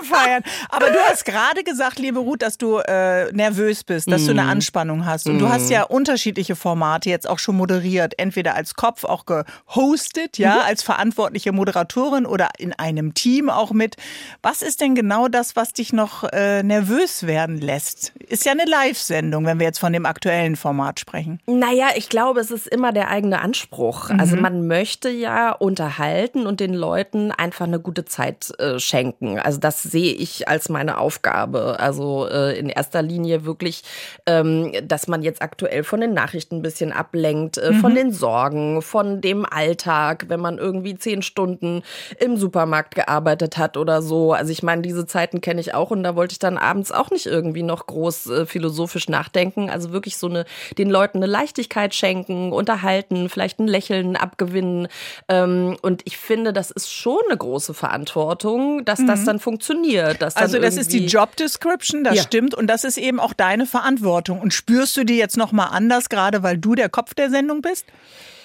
gefeiert. 0.00 0.44
Aber 0.68 0.90
du 0.90 0.98
hast 0.98 1.24
gerade 1.24 1.62
gesagt, 1.62 1.98
liebe 1.98 2.18
Ruth, 2.18 2.42
dass 2.42 2.58
du 2.58 2.78
äh, 2.78 3.32
nervös 3.32 3.84
bist, 3.84 4.10
dass 4.10 4.22
mm. 4.22 4.26
du 4.26 4.30
eine 4.32 4.42
mhm. 4.42 4.48
Anspannung 4.48 5.06
hast. 5.06 5.28
Und 5.28 5.36
mm. 5.36 5.38
du 5.38 5.48
hast 5.48 5.70
ja 5.70 5.80
mhm. 5.82 5.96
unterschiedliche 5.96 6.56
Formate 6.56 7.08
jetzt 7.08 7.28
auch 7.28 7.38
schon 7.38 7.56
moderiert. 7.56 8.14
Entweder 8.18 8.54
als 8.54 8.74
Kopf 8.74 9.04
auch 9.04 9.26
gehostet, 9.26 10.38
ja, 10.38 10.56
mhm. 10.56 10.60
als 10.66 10.82
verantwortliche 10.82 11.52
Moderatorin 11.52 12.26
oder 12.26 12.48
in 12.58 12.72
einem 12.72 13.14
Team 13.14 13.48
auch 13.48 13.70
mit. 13.72 13.96
Was 14.42 14.62
ist 14.62 14.80
denn 14.80 14.94
genau 14.94 15.28
das, 15.28 15.56
was 15.56 15.72
dich 15.72 15.92
noch 15.92 16.24
äh, 16.24 16.62
nervös 16.62 17.26
werden 17.26 17.60
lässt? 17.60 18.12
Ist 18.28 18.44
ja 18.44 18.52
eine 18.52 18.64
Live-Sendung, 18.64 19.46
wenn 19.46 19.58
wir 19.58 19.66
jetzt 19.66 19.78
von 19.78 19.92
dem 19.92 20.06
aktuellen 20.06 20.56
Format 20.56 20.98
sprechen. 20.98 21.40
Naja, 21.46 21.88
ich 21.94 22.08
glaube, 22.08 22.40
es 22.40 22.50
ist 22.50 22.66
immer 22.66 22.92
der 22.92 23.08
eigene 23.08 23.40
Anspruch. 23.40 23.83
Anspruch. 23.84 24.10
Mhm. 24.10 24.20
Also 24.20 24.36
man 24.36 24.66
möchte 24.66 25.08
ja 25.08 25.52
unterhalten 25.52 26.46
und 26.46 26.60
den 26.60 26.74
Leuten 26.74 27.30
einfach 27.30 27.66
eine 27.66 27.80
gute 27.80 28.04
Zeit 28.04 28.52
äh, 28.58 28.78
schenken. 28.78 29.38
Also 29.38 29.60
das 29.60 29.82
sehe 29.82 30.12
ich 30.12 30.48
als 30.48 30.68
meine 30.68 30.98
Aufgabe. 30.98 31.76
Also 31.78 32.28
äh, 32.28 32.58
in 32.58 32.68
erster 32.68 33.02
Linie 33.02 33.44
wirklich, 33.44 33.82
ähm, 34.26 34.72
dass 34.86 35.08
man 35.08 35.22
jetzt 35.22 35.42
aktuell 35.42 35.84
von 35.84 36.00
den 36.00 36.14
Nachrichten 36.14 36.56
ein 36.56 36.62
bisschen 36.62 36.92
ablenkt, 36.92 37.58
äh, 37.58 37.72
mhm. 37.72 37.80
von 37.80 37.94
den 37.94 38.12
Sorgen, 38.12 38.82
von 38.82 39.20
dem 39.20 39.44
Alltag, 39.44 40.26
wenn 40.28 40.40
man 40.40 40.58
irgendwie 40.58 40.96
zehn 40.96 41.22
Stunden 41.22 41.82
im 42.18 42.36
Supermarkt 42.36 42.94
gearbeitet 42.94 43.58
hat 43.58 43.76
oder 43.76 44.02
so. 44.02 44.32
Also 44.32 44.52
ich 44.52 44.62
meine, 44.62 44.82
diese 44.82 45.06
Zeiten 45.06 45.40
kenne 45.40 45.60
ich 45.60 45.74
auch 45.74 45.90
und 45.90 46.02
da 46.02 46.16
wollte 46.16 46.32
ich 46.32 46.38
dann 46.38 46.58
abends 46.58 46.92
auch 46.92 47.10
nicht 47.10 47.26
irgendwie 47.26 47.62
noch 47.62 47.86
groß 47.86 48.26
äh, 48.30 48.46
philosophisch 48.46 49.08
nachdenken. 49.08 49.70
Also 49.70 49.92
wirklich 49.92 50.16
so 50.16 50.28
eine, 50.28 50.44
den 50.78 50.90
Leuten 50.90 51.18
eine 51.18 51.26
Leichtigkeit 51.26 51.94
schenken, 51.94 52.52
unterhalten, 52.52 53.28
vielleicht 53.28 53.58
ein 53.58 53.68
Lächeln 53.74 54.14
abgewinnen. 54.14 54.86
Ähm, 55.28 55.76
und 55.82 56.02
ich 56.04 56.16
finde, 56.16 56.52
das 56.52 56.70
ist 56.70 56.92
schon 56.92 57.18
eine 57.28 57.36
große 57.36 57.74
Verantwortung, 57.74 58.84
dass 58.84 59.00
mhm. 59.00 59.08
das 59.08 59.24
dann 59.24 59.40
funktioniert. 59.40 60.22
Dass 60.22 60.36
also 60.36 60.54
dann 60.54 60.62
das 60.62 60.76
ist 60.76 60.92
die 60.92 61.06
Job 61.06 61.34
Description, 61.36 62.04
das 62.04 62.14
ja. 62.16 62.22
stimmt. 62.22 62.54
Und 62.54 62.68
das 62.68 62.84
ist 62.84 62.98
eben 62.98 63.18
auch 63.18 63.32
deine 63.32 63.66
Verantwortung. 63.66 64.40
Und 64.40 64.54
spürst 64.54 64.96
du 64.96 65.04
die 65.04 65.16
jetzt 65.16 65.36
nochmal 65.36 65.68
anders, 65.72 66.08
gerade 66.08 66.42
weil 66.44 66.56
du 66.56 66.74
der 66.74 66.88
Kopf 66.88 67.14
der 67.14 67.30
Sendung 67.30 67.62
bist? 67.62 67.86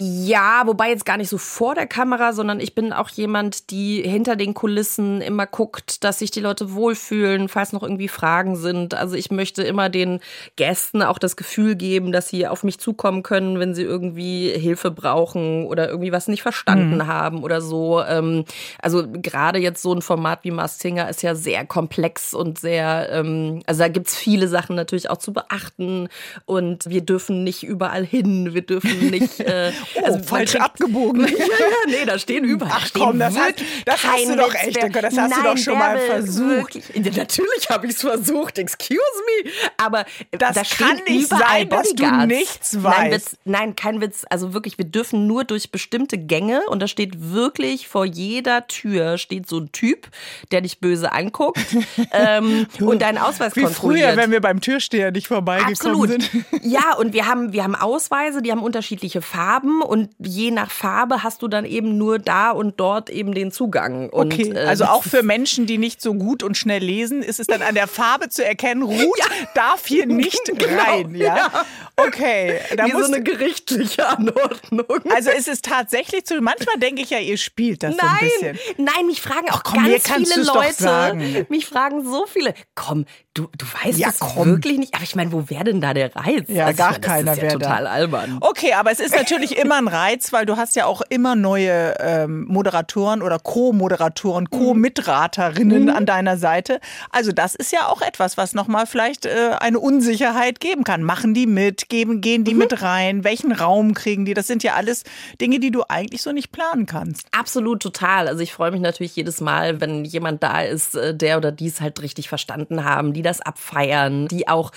Ja, 0.01 0.63
wobei 0.65 0.89
jetzt 0.89 1.05
gar 1.05 1.17
nicht 1.17 1.27
so 1.27 1.37
vor 1.37 1.75
der 1.75 1.85
Kamera, 1.85 2.31
sondern 2.31 2.61
ich 2.61 2.73
bin 2.73 2.93
auch 2.93 3.09
jemand, 3.09 3.69
die 3.69 4.01
hinter 4.01 4.37
den 4.37 4.53
Kulissen 4.53 5.19
immer 5.19 5.45
guckt, 5.45 6.05
dass 6.05 6.19
sich 6.19 6.31
die 6.31 6.39
Leute 6.39 6.73
wohlfühlen, 6.73 7.49
falls 7.49 7.73
noch 7.73 7.83
irgendwie 7.83 8.07
Fragen 8.07 8.55
sind. 8.55 8.93
Also 8.93 9.15
ich 9.15 9.29
möchte 9.29 9.61
immer 9.63 9.89
den 9.89 10.21
Gästen 10.55 11.03
auch 11.03 11.19
das 11.19 11.35
Gefühl 11.35 11.75
geben, 11.75 12.13
dass 12.13 12.29
sie 12.29 12.47
auf 12.47 12.63
mich 12.63 12.79
zukommen 12.79 13.23
können, 13.23 13.59
wenn 13.59 13.75
sie 13.75 13.83
irgendwie 13.83 14.49
Hilfe 14.49 14.89
brauchen 14.89 15.65
oder 15.65 15.89
irgendwie 15.89 16.13
was 16.13 16.29
nicht 16.29 16.43
verstanden 16.43 16.97
mhm. 16.97 17.07
haben 17.07 17.43
oder 17.43 17.59
so. 17.59 18.01
Ähm, 18.01 18.45
also 18.81 19.03
gerade 19.11 19.59
jetzt 19.59 19.81
so 19.81 19.93
ein 19.93 20.01
Format 20.01 20.39
wie 20.43 20.51
Mars 20.51 20.79
Singer 20.79 21.09
ist 21.09 21.23
ja 21.23 21.35
sehr 21.35 21.65
komplex 21.65 22.33
und 22.33 22.57
sehr, 22.57 23.09
ähm, 23.11 23.61
also 23.65 23.79
da 23.79 23.89
gibt's 23.89 24.15
viele 24.15 24.47
Sachen 24.47 24.77
natürlich 24.77 25.09
auch 25.09 25.17
zu 25.17 25.33
beachten 25.33 26.07
und 26.45 26.89
wir 26.89 27.01
dürfen 27.01 27.43
nicht 27.43 27.63
überall 27.63 28.05
hin, 28.05 28.53
wir 28.53 28.61
dürfen 28.61 29.09
nicht 29.09 29.39
äh, 29.41 29.73
Oh, 29.95 30.05
also 30.05 30.19
falsch 30.23 30.55
abgebogen. 30.55 31.21
ja, 31.27 31.37
ja, 31.37 31.65
nee, 31.87 32.05
da 32.05 32.17
stehen 32.17 32.43
überall. 32.45 32.71
Ach 32.75 32.89
komm, 32.93 33.19
das, 33.19 33.37
hat, 33.37 33.55
das 33.85 34.03
hast 34.03 34.27
du 34.27 34.35
doch 34.35 34.53
echt, 34.53 34.77
das 34.77 35.03
hast 35.03 35.15
Nein, 35.15 35.31
du 35.31 35.43
doch 35.43 35.57
schon 35.57 35.77
mal 35.77 35.97
versucht. 35.99 36.75
Wirklich, 36.75 37.15
natürlich 37.15 37.69
habe 37.69 37.87
ich 37.87 37.93
es 37.93 38.01
versucht, 38.01 38.57
excuse 38.57 38.99
me. 39.43 39.51
Aber 39.77 40.05
das 40.31 40.55
da 40.55 40.63
kann 40.63 41.01
nicht 41.07 41.27
sein, 41.27 41.69
dass 41.69 41.93
du 41.93 42.25
nichts 42.25 42.81
weißt. 42.81 42.97
Nein, 42.99 43.11
Witz, 43.11 43.37
nein, 43.45 43.75
kein 43.75 44.01
Witz. 44.01 44.25
Also 44.29 44.53
wirklich, 44.53 44.77
wir 44.77 44.85
dürfen 44.85 45.09
dürfen 45.09 45.27
nur 45.27 45.43
durch 45.43 45.71
bestimmte 45.71 46.17
Gänge 46.17 46.61
und 46.67 46.81
da 46.81 46.87
steht 46.87 47.31
wirklich 47.31 47.87
vor 47.87 48.05
jeder 48.05 48.67
Tür 48.67 49.17
steht 49.17 49.47
so 49.47 49.59
ein 49.59 49.71
Typ, 49.71 50.09
der 50.51 50.61
dich 50.61 50.79
böse 50.79 51.11
anguckt 51.11 51.59
ähm, 52.11 52.67
und 52.79 53.01
deinen 53.01 53.17
Ausweis 53.17 53.55
Wie 53.55 53.63
kontrolliert. 53.63 54.09
früher, 54.09 54.17
wenn 54.17 54.31
wir 54.31 54.41
beim 54.41 54.61
Türsteher 54.61 55.11
nicht 55.11 55.27
vorbeigekommen 55.27 55.73
Absolut. 55.73 56.09
sind. 56.09 56.29
Ja, 56.61 56.95
und 56.97 57.13
wir 57.13 57.27
haben, 57.27 57.53
wir 57.53 57.63
haben 57.63 57.75
Ausweise, 57.75 58.41
die 58.41 58.51
haben 58.51 58.61
unterschiedliche 58.61 59.21
Farben 59.21 59.78
und 59.85 60.09
je 60.19 60.51
nach 60.51 60.71
Farbe 60.71 61.23
hast 61.23 61.41
du 61.41 61.47
dann 61.47 61.65
eben 61.65 61.97
nur 61.97 62.19
da 62.19 62.51
und 62.51 62.79
dort 62.79 63.09
eben 63.09 63.33
den 63.33 63.51
Zugang. 63.51 64.09
Und, 64.09 64.33
Okay, 64.33 64.51
äh, 64.53 64.59
also 64.65 64.85
auch 64.85 65.03
für 65.03 65.23
Menschen, 65.23 65.65
die 65.65 65.77
nicht 65.77 66.01
so 66.01 66.13
gut 66.13 66.43
und 66.43 66.57
schnell 66.57 66.83
lesen, 66.83 67.21
ist 67.23 67.39
es 67.39 67.47
dann 67.47 67.61
an 67.61 67.75
der 67.75 67.87
Farbe 67.87 68.29
zu 68.29 68.45
erkennen, 68.45 68.83
Ruth 68.89 69.19
darf 69.55 69.85
hier 69.87 70.05
nicht 70.07 70.39
Genau, 70.45 70.81
rein, 70.81 71.15
ja? 71.15 71.35
ja. 71.35 71.65
Okay, 71.95 72.59
da 72.77 72.85
wie 72.85 72.91
so 72.91 73.03
eine 73.05 73.21
gerichtliche 73.21 74.07
Anordnung. 74.07 74.85
also 75.13 75.29
es 75.31 75.47
ist 75.47 75.65
tatsächlich 75.65 76.23
so, 76.25 76.39
manchmal 76.41 76.77
denke 76.77 77.01
ich 77.01 77.09
ja, 77.09 77.19
ihr 77.19 77.37
spielt 77.37 77.83
das 77.83 77.95
so 77.95 77.99
ein 78.01 78.07
Nein, 78.07 78.29
bisschen. 78.55 78.75
nein, 78.85 79.05
mich 79.05 79.21
fragen 79.21 79.49
auch 79.49 79.63
komm, 79.63 79.83
mir 79.83 79.99
ganz 79.99 80.31
viele 80.33 80.45
Leute. 80.45 81.45
Mich 81.49 81.65
fragen 81.65 82.03
so 82.09 82.25
viele. 82.25 82.53
Komm, 82.75 83.05
du, 83.33 83.47
du 83.57 83.65
weißt 83.83 83.97
Ja, 83.97 84.09
es 84.09 84.19
komm. 84.19 84.47
wirklich 84.47 84.77
nicht. 84.79 84.93
Aber 84.95 85.03
ich 85.03 85.15
meine, 85.15 85.31
wo 85.31 85.49
wäre 85.49 85.63
denn 85.65 85.81
da 85.81 85.93
der 85.93 86.15
Reiz? 86.15 86.45
Ja, 86.47 86.65
Also, 86.65 86.77
gar 86.77 86.91
meine, 86.91 86.99
keiner 87.01 87.25
Das 87.35 87.37
ist 87.37 87.43
ja 87.43 87.49
wär 87.51 87.57
da. 87.59 87.65
total 87.67 87.87
albern. 87.87 88.37
Okay, 88.41 88.73
aber 88.73 88.91
es 88.91 88.99
ist 88.99 89.15
natürlich 89.15 89.57
immer 89.57 89.75
ein 89.77 89.87
Reiz, 89.87 90.33
weil 90.33 90.45
du 90.45 90.57
hast 90.57 90.75
ja 90.75 90.85
auch 90.85 91.01
immer 91.09 91.35
neue 91.35 91.95
ähm, 91.99 92.45
Moderatoren 92.47 93.21
oder 93.21 93.39
Co-Moderatoren, 93.39 94.49
Co-Mitraterinnen 94.49 95.89
an 95.89 96.05
deiner 96.05 96.37
Seite. 96.37 96.79
Also 97.11 97.31
das 97.31 97.55
ist 97.55 97.71
ja 97.71 97.87
auch 97.87 98.01
etwas, 98.01 98.37
was 98.37 98.53
nochmal 98.53 98.85
vielleicht 98.85 99.25
äh, 99.25 99.51
eine 99.59 99.79
Unsicherheit 99.79 100.59
geben 100.59 100.83
kann. 100.83 101.03
Machen 101.03 101.33
die 101.33 101.45
mit? 101.47 101.89
Geben, 101.89 102.21
gehen 102.21 102.43
die 102.43 102.53
mit 102.53 102.81
rein? 102.81 103.23
Welchen 103.23 103.51
Raum 103.51 103.93
kriegen 103.93 104.25
die? 104.25 104.33
Das 104.33 104.47
sind 104.47 104.63
ja 104.63 104.73
alles 104.73 105.03
Dinge, 105.41 105.59
die 105.59 105.71
du 105.71 105.83
eigentlich 105.87 106.21
so 106.21 106.31
nicht 106.31 106.51
planen 106.51 106.85
kannst. 106.85 107.27
Absolut 107.31 107.81
total. 107.81 108.27
Also 108.27 108.41
ich 108.41 108.53
freue 108.53 108.71
mich 108.71 108.81
natürlich 108.81 109.15
jedes 109.15 109.41
Mal, 109.41 109.81
wenn 109.81 110.05
jemand 110.05 110.43
da 110.43 110.61
ist, 110.61 110.95
äh, 110.95 111.15
der 111.15 111.37
oder 111.37 111.51
die 111.51 111.67
es 111.67 111.81
halt 111.81 112.01
richtig 112.01 112.29
verstanden 112.29 112.83
haben, 112.83 113.13
die 113.13 113.21
das 113.29 113.41
abfeiern, 113.41 114.27
die 114.27 114.47
auch 114.47 114.71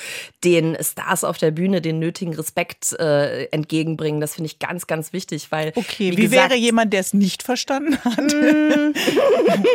den 0.45 0.77
Stars 0.81 1.25
auf 1.25 1.39
der 1.39 1.51
Bühne 1.51 1.81
den 1.81 1.99
nötigen 1.99 2.35
Respekt 2.35 2.93
äh, 2.99 3.45
entgegenbringen. 3.47 4.21
Das 4.21 4.35
finde 4.35 4.47
ich 4.47 4.59
ganz, 4.59 4.87
ganz 4.87 5.13
wichtig, 5.13 5.51
weil 5.51 5.73
Okay, 5.75 6.13
wie, 6.13 6.17
wie, 6.17 6.23
gesagt, 6.23 6.51
wäre 6.51 6.61
jemand, 6.61 6.93
der 6.93 7.01
es 7.01 7.15
nicht 7.15 7.43
verstanden 7.43 7.99
hat? 8.05 8.23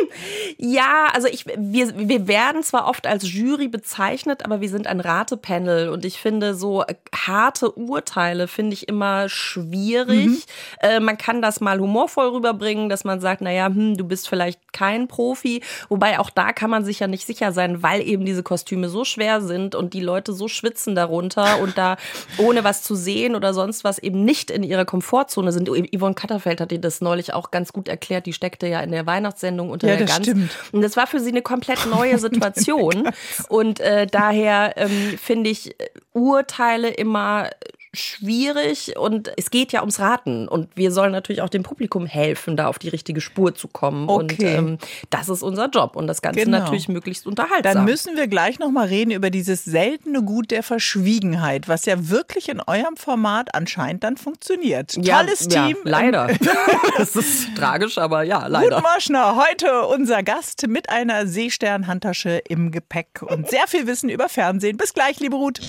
Ja, 0.60 1.08
also 1.12 1.28
ich, 1.28 1.46
wir, 1.46 1.96
wir 1.96 2.26
werden 2.26 2.62
zwar 2.64 2.88
oft 2.88 3.06
als 3.06 3.32
Jury 3.32 3.68
bezeichnet, 3.68 4.44
aber 4.44 4.60
wir 4.60 4.68
sind 4.68 4.86
ein 4.88 4.98
Ratepanel 4.98 5.88
und 5.88 6.04
ich 6.04 6.18
finde 6.18 6.54
so 6.54 6.84
harte 7.14 7.70
Urteile 7.72 8.48
finde 8.48 8.74
ich 8.74 8.88
immer 8.88 9.28
schwierig. 9.28 10.46
Äh, 10.80 11.00
man 11.00 11.16
kann 11.16 11.42
das 11.42 11.60
mal 11.60 11.78
humorvoll 11.78 12.28
rüberbringen, 12.28 12.88
dass 12.88 13.04
man 13.04 13.20
sagt, 13.20 13.40
naja, 13.40 13.66
hm, 13.66 13.96
du 13.96 14.04
bist 14.04 14.28
vielleicht 14.28 14.72
kein 14.72 15.08
Profi, 15.08 15.62
wobei 15.88 16.18
auch 16.18 16.30
da 16.30 16.52
kann 16.52 16.70
man 16.70 16.84
sich 16.84 17.00
ja 17.00 17.06
nicht 17.06 17.26
sicher 17.26 17.52
sein, 17.52 17.82
weil 17.82 18.00
eben 18.00 18.24
diese 18.24 18.42
Kostüme 18.58 18.88
so 18.88 19.04
schwer 19.04 19.40
sind 19.40 19.76
und 19.76 19.94
die 19.94 20.00
Leute 20.00 20.32
so 20.32 20.48
schwitzen 20.48 20.96
darunter 20.96 21.60
und 21.60 21.78
da 21.78 21.96
ohne 22.38 22.64
was 22.64 22.82
zu 22.82 22.96
sehen 22.96 23.36
oder 23.36 23.54
sonst 23.54 23.84
was 23.84 24.00
eben 24.00 24.24
nicht 24.24 24.50
in 24.50 24.64
ihrer 24.64 24.84
Komfortzone 24.84 25.52
sind. 25.52 25.68
Yvonne 25.68 26.14
Katterfeld 26.16 26.60
hat 26.60 26.72
dir 26.72 26.80
das 26.80 27.00
neulich 27.00 27.32
auch 27.34 27.52
ganz 27.52 27.72
gut 27.72 27.86
erklärt, 27.88 28.26
die 28.26 28.32
steckte 28.32 28.66
ja 28.66 28.80
in 28.80 28.90
der 28.90 29.06
Weihnachtssendung 29.06 29.70
unter 29.70 29.86
Ja, 29.88 29.96
der 29.96 30.06
Gans. 30.06 30.26
stimmt. 30.26 30.50
Und 30.72 30.82
das 30.82 30.96
war 30.96 31.06
für 31.06 31.20
sie 31.20 31.30
eine 31.30 31.42
komplett 31.42 31.86
neue 31.86 32.18
Situation. 32.26 33.08
und 33.48 33.78
äh, 33.78 34.08
daher 34.08 34.74
ähm, 34.76 35.16
finde 35.22 35.50
ich 35.50 35.78
äh, 35.80 35.88
Urteile 36.12 36.88
immer 36.88 37.50
schwierig 37.98 38.96
und 38.98 39.30
es 39.36 39.50
geht 39.50 39.72
ja 39.72 39.80
ums 39.80 39.98
Raten 40.00 40.48
und 40.48 40.68
wir 40.76 40.90
sollen 40.92 41.12
natürlich 41.12 41.42
auch 41.42 41.48
dem 41.48 41.62
Publikum 41.62 42.06
helfen, 42.06 42.56
da 42.56 42.68
auf 42.68 42.78
die 42.78 42.88
richtige 42.88 43.20
Spur 43.20 43.54
zu 43.54 43.68
kommen 43.68 44.08
und 44.08 44.32
Okay. 44.32 44.54
ähm, 44.56 44.78
das 45.10 45.28
ist 45.28 45.42
unser 45.42 45.68
Job 45.68 45.96
und 45.96 46.06
das 46.06 46.22
Ganze 46.22 46.40
Genau. 46.40 46.58
natürlich 46.58 46.88
möglichst 46.88 47.26
unterhaltsam. 47.26 47.62
Dann 47.74 47.84
müssen 47.84 48.16
wir 48.16 48.26
gleich 48.28 48.58
noch 48.58 48.70
mal 48.70 48.86
reden 48.86 49.10
über 49.10 49.30
dieses 49.30 49.64
seltene 49.64 50.22
Gut 50.22 50.50
der 50.50 50.62
Verschwiegenheit, 50.62 51.68
was 51.68 51.84
ja 51.86 52.08
wirklich 52.08 52.48
in 52.48 52.60
eurem 52.60 52.96
Format 52.96 53.54
anscheinend 53.54 54.04
dann 54.04 54.16
funktioniert. 54.16 54.96
ja, 54.96 55.20
Tolles 55.22 55.48
ja, 55.50 55.66
Team. 55.66 55.76
leider. 55.84 56.28
das 56.98 57.16
ist 57.16 57.54
tragisch, 57.56 57.98
aber 57.98 58.22
ja, 58.22 58.46
leider. 58.46 58.76
Ruth 58.76 58.84
Moschner, 58.94 59.36
heute 59.36 59.86
unser 59.86 60.22
Gast 60.22 60.66
mit 60.68 60.90
einer 60.90 61.26
Seestern-Handtasche 61.26 62.42
im 62.48 62.70
Gepäck 62.70 63.22
und 63.22 63.48
sehr 63.48 63.66
viel 63.66 63.86
Wissen 63.86 64.08
über 64.08 64.28
Fernsehen. 64.28 64.76
Bis 64.76 64.94
gleich, 64.94 65.18
liebe 65.20 65.36
Ruth. 65.36 65.60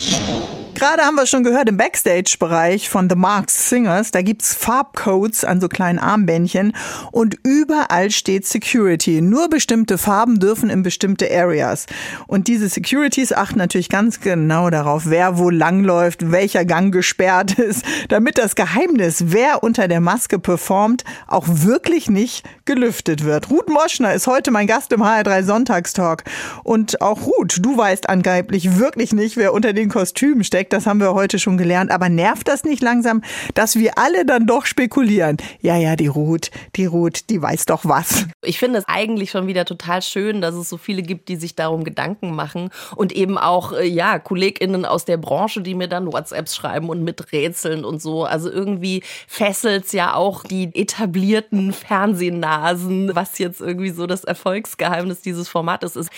Gerade 0.75 1.01
haben 1.03 1.15
wir 1.15 1.25
schon 1.25 1.43
gehört 1.43 1.67
im 1.67 1.77
Backstage-Bereich 2.19 2.89
von 2.89 3.09
The 3.09 3.15
Marks 3.15 3.69
Singers, 3.69 4.11
da 4.11 4.21
gibt's 4.21 4.53
Farbcodes 4.53 5.45
an 5.45 5.61
so 5.61 5.69
kleinen 5.69 5.99
Armbändchen 5.99 6.73
und 7.11 7.37
überall 7.43 8.11
steht 8.11 8.45
Security. 8.45 9.21
Nur 9.21 9.49
bestimmte 9.49 9.97
Farben 9.97 10.39
dürfen 10.39 10.69
in 10.69 10.83
bestimmte 10.83 11.29
Areas. 11.31 11.85
Und 12.27 12.47
diese 12.47 12.67
Securities 12.67 13.31
achten 13.31 13.57
natürlich 13.57 13.89
ganz 13.89 14.19
genau 14.19 14.69
darauf, 14.69 15.03
wer 15.05 15.37
wo 15.37 15.49
langläuft, 15.49 16.31
welcher 16.31 16.65
Gang 16.65 16.93
gesperrt 16.93 17.57
ist, 17.57 17.85
damit 18.09 18.37
das 18.37 18.55
Geheimnis, 18.55 19.25
wer 19.27 19.63
unter 19.63 19.87
der 19.87 20.01
Maske 20.01 20.39
performt, 20.39 21.05
auch 21.27 21.45
wirklich 21.47 22.09
nicht 22.09 22.43
gelüftet 22.65 23.23
wird. 23.23 23.49
Ruth 23.49 23.69
Moschner 23.69 24.13
ist 24.13 24.27
heute 24.27 24.51
mein 24.51 24.67
Gast 24.67 24.91
im 24.91 25.03
HR3 25.03 25.43
Sonntagstalk. 25.43 26.23
Und 26.63 27.01
auch 27.01 27.25
Ruth, 27.25 27.59
du 27.61 27.77
weißt 27.77 28.09
angeblich 28.09 28.77
wirklich 28.77 29.13
nicht, 29.13 29.37
wer 29.37 29.53
unter 29.53 29.73
den 29.73 29.89
Kostümen 29.89 30.43
steckt. 30.43 30.73
Das 30.73 30.85
haben 30.85 30.99
wir 30.99 31.13
heute 31.13 31.39
schon 31.39 31.57
gelernt. 31.57 31.91
Aber 31.91 31.98
nervt 32.07 32.47
das 32.47 32.63
nicht 32.63 32.81
langsam, 32.81 33.21
dass 33.55 33.75
wir 33.75 33.97
alle 33.97 34.25
dann 34.25 34.47
doch 34.47 34.65
spekulieren? 34.65 35.35
Ja, 35.59 35.75
ja, 35.75 35.97
die 35.97 36.07
Ruth, 36.07 36.51
die 36.77 36.85
Ruth, 36.85 37.29
die 37.29 37.41
weiß 37.41 37.65
doch 37.65 37.83
was. 37.83 38.27
Ich 38.41 38.59
finde 38.59 38.79
es 38.79 38.85
eigentlich 38.87 39.31
schon 39.31 39.47
wieder 39.47 39.65
total 39.65 40.01
schön, 40.01 40.39
dass 40.39 40.55
es 40.55 40.69
so 40.69 40.77
viele 40.77 41.01
gibt, 41.01 41.27
die 41.27 41.35
sich 41.35 41.55
darum 41.55 41.83
Gedanken 41.83 42.33
machen 42.33 42.69
und 42.95 43.11
eben 43.11 43.37
auch, 43.37 43.73
äh, 43.73 43.85
ja, 43.85 44.19
KollegInnen 44.19 44.85
aus 44.85 45.03
der 45.03 45.17
Branche, 45.17 45.61
die 45.61 45.75
mir 45.75 45.87
dann 45.87 46.13
WhatsApps 46.13 46.55
schreiben 46.55 46.89
und 46.89 47.03
miträtseln 47.03 47.83
und 47.83 48.01
so. 48.01 48.23
Also 48.23 48.49
irgendwie 48.49 49.03
fesselt's 49.27 49.91
ja 49.91 50.13
auch 50.13 50.43
die 50.43 50.69
etablierten 50.73 51.73
Fernsehnasen, 51.73 53.15
was 53.15 53.37
jetzt 53.39 53.61
irgendwie 53.61 53.89
so 53.89 54.07
das 54.07 54.23
Erfolgsgeheimnis 54.23 55.21
dieses 55.21 55.49
Formates 55.49 55.95
ist. 55.95 56.09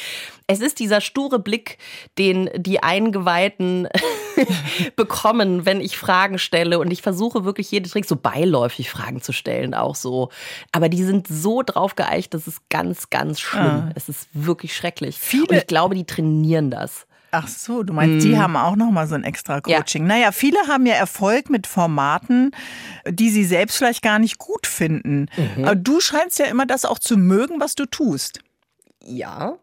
Es 0.52 0.60
ist 0.60 0.80
dieser 0.80 1.02
sture 1.02 1.40
Blick, 1.40 1.78
den 2.18 2.50
die 2.56 2.84
Eingeweihten 2.84 3.88
bekommen, 4.96 5.66
wenn 5.66 5.82
ich 5.82 5.98
Fragen 5.98 6.40
stelle. 6.40 6.80
Und 6.80 6.92
ich 6.92 7.02
versuche 7.02 7.44
wirklich 7.46 7.72
jede 7.72 7.90
Trick 7.90 8.06
so 8.06 8.16
beiläufig 8.16 8.90
Fragen 8.90 9.22
zu 9.22 9.32
stellen, 9.34 9.74
auch 9.74 9.96
so. 9.96 10.30
Aber 10.72 10.90
die 10.90 11.04
sind 11.04 11.28
so 11.28 11.62
drauf 11.64 11.96
geeicht, 11.96 12.34
das 12.34 12.48
ist 12.48 12.62
ganz, 12.70 13.10
ganz 13.10 13.40
schlimm. 13.40 13.92
Es 13.96 14.10
ist 14.10 14.28
wirklich 14.34 14.76
schrecklich. 14.76 15.18
Viele- 15.20 15.48
Und 15.48 15.56
ich 15.58 15.68
glaube, 15.68 15.96
die 15.96 16.06
trainieren 16.06 16.72
das. 16.72 17.06
Ach 17.34 17.48
so, 17.48 17.84
du 17.84 17.94
meinst, 17.94 18.26
die 18.26 18.38
haben 18.38 18.58
auch 18.58 18.76
noch 18.76 18.92
mal 18.92 19.08
so 19.08 19.16
ein 19.16 19.24
extra 19.24 19.62
Coaching. 19.62 20.06
Naja, 20.06 20.34
viele 20.34 20.58
haben 20.68 20.86
ja 20.86 20.96
Erfolg 20.96 21.50
mit 21.50 21.66
Formaten, 21.66 22.52
die 23.08 23.30
sie 23.30 23.46
selbst 23.46 23.78
vielleicht 23.78 24.02
gar 24.02 24.20
nicht 24.20 24.38
gut 24.38 24.68
finden. 24.68 25.28
Aber 25.64 25.76
du 25.76 26.02
scheinst 26.02 26.40
ja 26.40 26.46
immer 26.48 26.66
das 26.66 26.84
auch 26.84 27.00
zu 27.00 27.16
mögen, 27.16 27.62
was 27.62 27.76
du 27.76 27.86
tust. 27.86 28.42
Ja. 29.06 29.58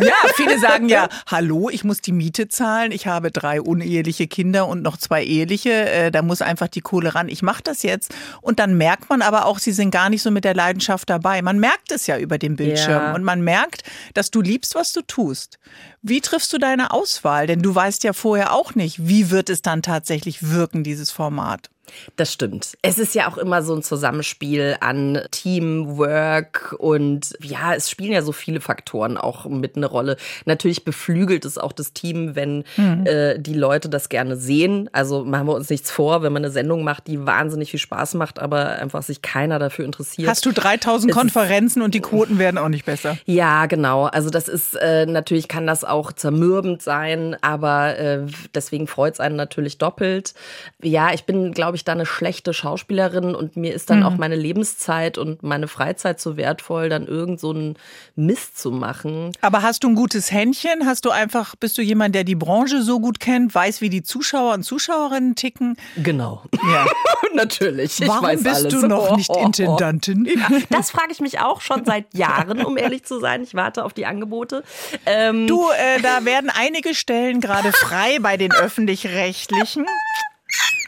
Ja, 0.00 0.14
viele 0.34 0.58
sagen 0.58 0.88
ja, 0.88 1.08
hallo, 1.26 1.68
ich 1.70 1.84
muss 1.84 2.00
die 2.00 2.12
Miete 2.12 2.48
zahlen, 2.48 2.90
ich 2.92 3.06
habe 3.06 3.30
drei 3.30 3.60
uneheliche 3.60 4.26
Kinder 4.26 4.66
und 4.66 4.82
noch 4.82 4.96
zwei 4.96 5.22
eheliche, 5.24 5.70
äh, 5.90 6.10
da 6.10 6.22
muss 6.22 6.40
einfach 6.42 6.68
die 6.68 6.80
Kohle 6.80 7.14
ran, 7.14 7.28
ich 7.28 7.42
mache 7.42 7.62
das 7.62 7.82
jetzt. 7.82 8.14
Und 8.40 8.58
dann 8.58 8.76
merkt 8.76 9.10
man 9.10 9.22
aber 9.22 9.46
auch, 9.46 9.58
sie 9.58 9.72
sind 9.72 9.90
gar 9.90 10.08
nicht 10.10 10.22
so 10.22 10.30
mit 10.30 10.44
der 10.44 10.54
Leidenschaft 10.54 11.10
dabei. 11.10 11.42
Man 11.42 11.58
merkt 11.58 11.92
es 11.92 12.06
ja 12.06 12.18
über 12.18 12.38
den 12.38 12.56
Bildschirm 12.56 13.02
Ja. 13.02 13.14
und 13.14 13.24
man 13.24 13.42
merkt, 13.42 13.82
dass 14.14 14.30
du 14.30 14.40
liebst, 14.40 14.74
was 14.74 14.92
du 14.92 15.02
tust. 15.02 15.58
Wie 16.02 16.20
triffst 16.20 16.52
du 16.52 16.58
deine 16.58 16.92
Auswahl? 16.92 17.46
Denn 17.46 17.60
du 17.62 17.74
weißt 17.74 18.04
ja 18.04 18.12
vorher 18.12 18.52
auch 18.52 18.74
nicht, 18.74 19.06
wie 19.06 19.30
wird 19.30 19.50
es 19.50 19.62
dann 19.62 19.82
tatsächlich 19.82 20.50
wirken, 20.50 20.82
dieses 20.82 21.10
Format. 21.10 21.70
Das 22.16 22.32
stimmt. 22.32 22.76
Es 22.82 22.98
ist 22.98 23.14
ja 23.14 23.28
auch 23.28 23.38
immer 23.38 23.62
so 23.62 23.74
ein 23.74 23.82
Zusammenspiel 23.82 24.76
an 24.80 25.20
Teamwork 25.30 26.74
und 26.78 27.34
ja, 27.40 27.74
es 27.74 27.90
spielen 27.90 28.12
ja 28.12 28.22
so 28.22 28.32
viele 28.32 28.60
Faktoren 28.60 29.16
auch 29.16 29.46
mit 29.46 29.76
eine 29.76 29.86
Rolle. 29.86 30.16
Natürlich 30.44 30.84
beflügelt 30.84 31.44
es 31.44 31.58
auch 31.58 31.72
das 31.72 31.92
Team, 31.92 32.34
wenn 32.36 32.64
äh, 33.06 33.38
die 33.38 33.54
Leute 33.54 33.88
das 33.88 34.08
gerne 34.08 34.36
sehen. 34.36 34.88
Also 34.92 35.24
machen 35.24 35.46
wir 35.46 35.54
uns 35.54 35.70
nichts 35.70 35.90
vor, 35.90 36.22
wenn 36.22 36.32
man 36.32 36.44
eine 36.44 36.52
Sendung 36.52 36.84
macht, 36.84 37.06
die 37.06 37.24
wahnsinnig 37.26 37.70
viel 37.70 37.80
Spaß 37.80 38.14
macht, 38.14 38.38
aber 38.38 38.70
einfach 38.78 39.02
sich 39.02 39.22
keiner 39.22 39.58
dafür 39.58 39.84
interessiert. 39.84 40.28
Hast 40.28 40.44
du 40.46 40.52
3000 40.52 41.10
Es 41.10 41.16
ist- 41.16 41.20
Konferenzen 41.20 41.82
und 41.82 41.94
die 41.94 42.00
Quoten 42.00 42.38
werden 42.38 42.58
auch 42.58 42.68
nicht 42.68 42.84
besser. 42.84 43.16
Ja, 43.26 43.66
genau. 43.66 44.04
Also 44.04 44.30
das 44.30 44.48
ist 44.48 44.74
äh, 44.76 45.06
natürlich 45.06 45.48
kann 45.48 45.66
das 45.66 45.84
auch 45.84 46.12
zermürbend 46.12 46.82
sein, 46.82 47.36
aber 47.40 47.98
äh, 47.98 48.20
deswegen 48.54 48.86
freut 48.86 49.14
es 49.14 49.20
einen 49.20 49.36
natürlich 49.36 49.78
doppelt. 49.78 50.34
Ja, 50.82 51.12
ich 51.12 51.24
bin, 51.24 51.52
glaube 51.52 51.76
ich, 51.76 51.77
ich, 51.78 51.84
da 51.84 51.92
eine 51.92 52.06
schlechte 52.06 52.52
Schauspielerin 52.52 53.34
und 53.34 53.56
mir 53.56 53.74
ist 53.74 53.90
dann 53.90 54.00
mhm. 54.00 54.06
auch 54.06 54.16
meine 54.16 54.36
Lebenszeit 54.36 55.18
und 55.18 55.42
meine 55.42 55.68
Freizeit 55.68 56.20
so 56.20 56.36
wertvoll, 56.36 56.88
dann 56.88 57.06
irgend 57.06 57.40
so 57.40 57.50
einen 57.50 57.76
Mist 58.16 58.58
zu 58.58 58.70
machen. 58.70 59.32
Aber 59.40 59.62
hast 59.62 59.84
du 59.84 59.88
ein 59.88 59.94
gutes 59.94 60.30
Händchen? 60.30 60.86
Hast 60.86 61.04
du 61.04 61.10
einfach, 61.10 61.56
bist 61.56 61.78
du 61.78 61.82
jemand, 61.82 62.14
der 62.14 62.24
die 62.24 62.34
Branche 62.34 62.82
so 62.82 63.00
gut 63.00 63.20
kennt, 63.20 63.54
weiß, 63.54 63.80
wie 63.80 63.90
die 63.90 64.02
Zuschauer 64.02 64.54
und 64.54 64.62
Zuschauerinnen 64.64 65.34
ticken? 65.34 65.76
Genau. 65.96 66.42
Ja. 66.70 66.86
Natürlich. 67.34 68.00
Warum 68.06 68.42
bist 68.42 68.46
alles. 68.46 68.74
du 68.74 68.86
noch 68.86 69.16
nicht 69.16 69.34
Intendantin? 69.34 70.24
Ja, 70.24 70.48
das 70.70 70.90
frage 70.90 71.12
ich 71.12 71.20
mich 71.20 71.40
auch 71.40 71.60
schon 71.60 71.84
seit 71.84 72.06
Jahren, 72.14 72.64
um 72.64 72.76
ehrlich 72.76 73.04
zu 73.04 73.20
sein. 73.20 73.42
Ich 73.42 73.54
warte 73.54 73.84
auf 73.84 73.92
die 73.92 74.06
Angebote. 74.06 74.64
Ähm, 75.06 75.46
du, 75.46 75.68
äh, 75.70 76.00
da 76.02 76.24
werden 76.24 76.50
einige 76.54 76.94
Stellen 76.94 77.40
gerade 77.40 77.72
frei 77.72 78.18
bei 78.20 78.36
den 78.36 78.52
öffentlich-rechtlichen. 78.52 79.86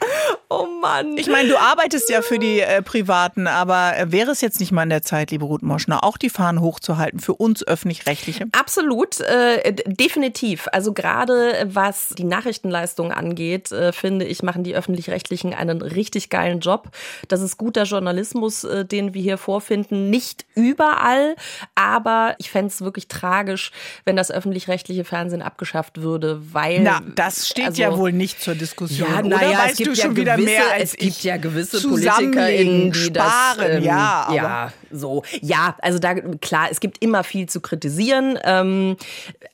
Oh 0.53 0.65
Mann. 0.65 1.17
Ich 1.17 1.29
meine, 1.29 1.47
du 1.47 1.57
arbeitest 1.57 2.09
ja 2.09 2.21
für 2.21 2.37
die 2.37 2.59
äh, 2.59 2.81
Privaten, 2.81 3.47
aber 3.47 3.97
äh, 3.97 4.11
wäre 4.11 4.31
es 4.31 4.41
jetzt 4.41 4.59
nicht 4.59 4.73
mal 4.73 4.83
in 4.83 4.89
der 4.89 5.01
Zeit, 5.01 5.31
liebe 5.31 5.45
Ruth 5.45 5.61
Moschner, 5.61 6.03
auch 6.03 6.17
die 6.17 6.29
Fahnen 6.29 6.59
hochzuhalten 6.59 7.21
für 7.21 7.35
uns 7.35 7.65
öffentlich-rechtliche? 7.65 8.47
Absolut, 8.51 9.21
äh, 9.21 9.73
definitiv. 9.85 10.67
Also 10.73 10.91
gerade 10.91 11.69
was 11.73 12.09
die 12.17 12.25
Nachrichtenleistung 12.25 13.13
angeht, 13.13 13.71
äh, 13.71 13.93
finde 13.93 14.25
ich, 14.25 14.43
machen 14.43 14.65
die 14.65 14.75
öffentlich-rechtlichen 14.75 15.53
einen 15.53 15.81
richtig 15.81 16.29
geilen 16.29 16.59
Job. 16.59 16.89
Das 17.29 17.39
ist 17.39 17.57
guter 17.57 17.83
Journalismus, 17.83 18.65
äh, 18.65 18.83
den 18.83 19.13
wir 19.13 19.21
hier 19.21 19.37
vorfinden. 19.37 20.09
Nicht 20.09 20.45
überall, 20.55 21.37
aber 21.75 22.35
ich 22.39 22.49
fände 22.49 22.67
es 22.67 22.81
wirklich 22.81 23.07
tragisch, 23.07 23.71
wenn 24.03 24.17
das 24.17 24.31
öffentlich-rechtliche 24.31 25.05
Fernsehen 25.05 25.41
abgeschafft 25.41 26.01
würde, 26.01 26.41
weil. 26.51 26.81
Na, 26.81 27.01
das 27.15 27.47
steht 27.47 27.67
also, 27.67 27.81
ja 27.81 27.97
wohl 27.97 28.11
nicht 28.11 28.41
zur 28.41 28.55
Diskussion. 28.55 29.09
Ja, 29.09 29.21
naja, 29.21 29.51
ja, 29.51 29.57
weißt 29.59 29.79
du 29.91 30.01
schon 30.01 30.15
wieder 30.15 30.35
gewisse, 30.35 30.51
mehr 30.51 30.71
als 30.73 30.91
es 30.91 30.97
gibt 30.97 31.23
ja 31.23 31.37
gewisse 31.37 31.81
PolitikerInnen, 31.87 32.91
die 32.91 32.99
sparen, 32.99 33.57
das, 33.57 33.69
ähm, 33.69 33.83
ja, 33.83 34.33
ja, 34.33 34.73
so, 34.91 35.23
ja, 35.41 35.75
also 35.81 35.99
da 35.99 36.15
klar, 36.15 36.67
es 36.69 36.79
gibt 36.79 37.03
immer 37.03 37.23
viel 37.23 37.47
zu 37.47 37.61
kritisieren, 37.61 38.37
ähm, 38.43 38.97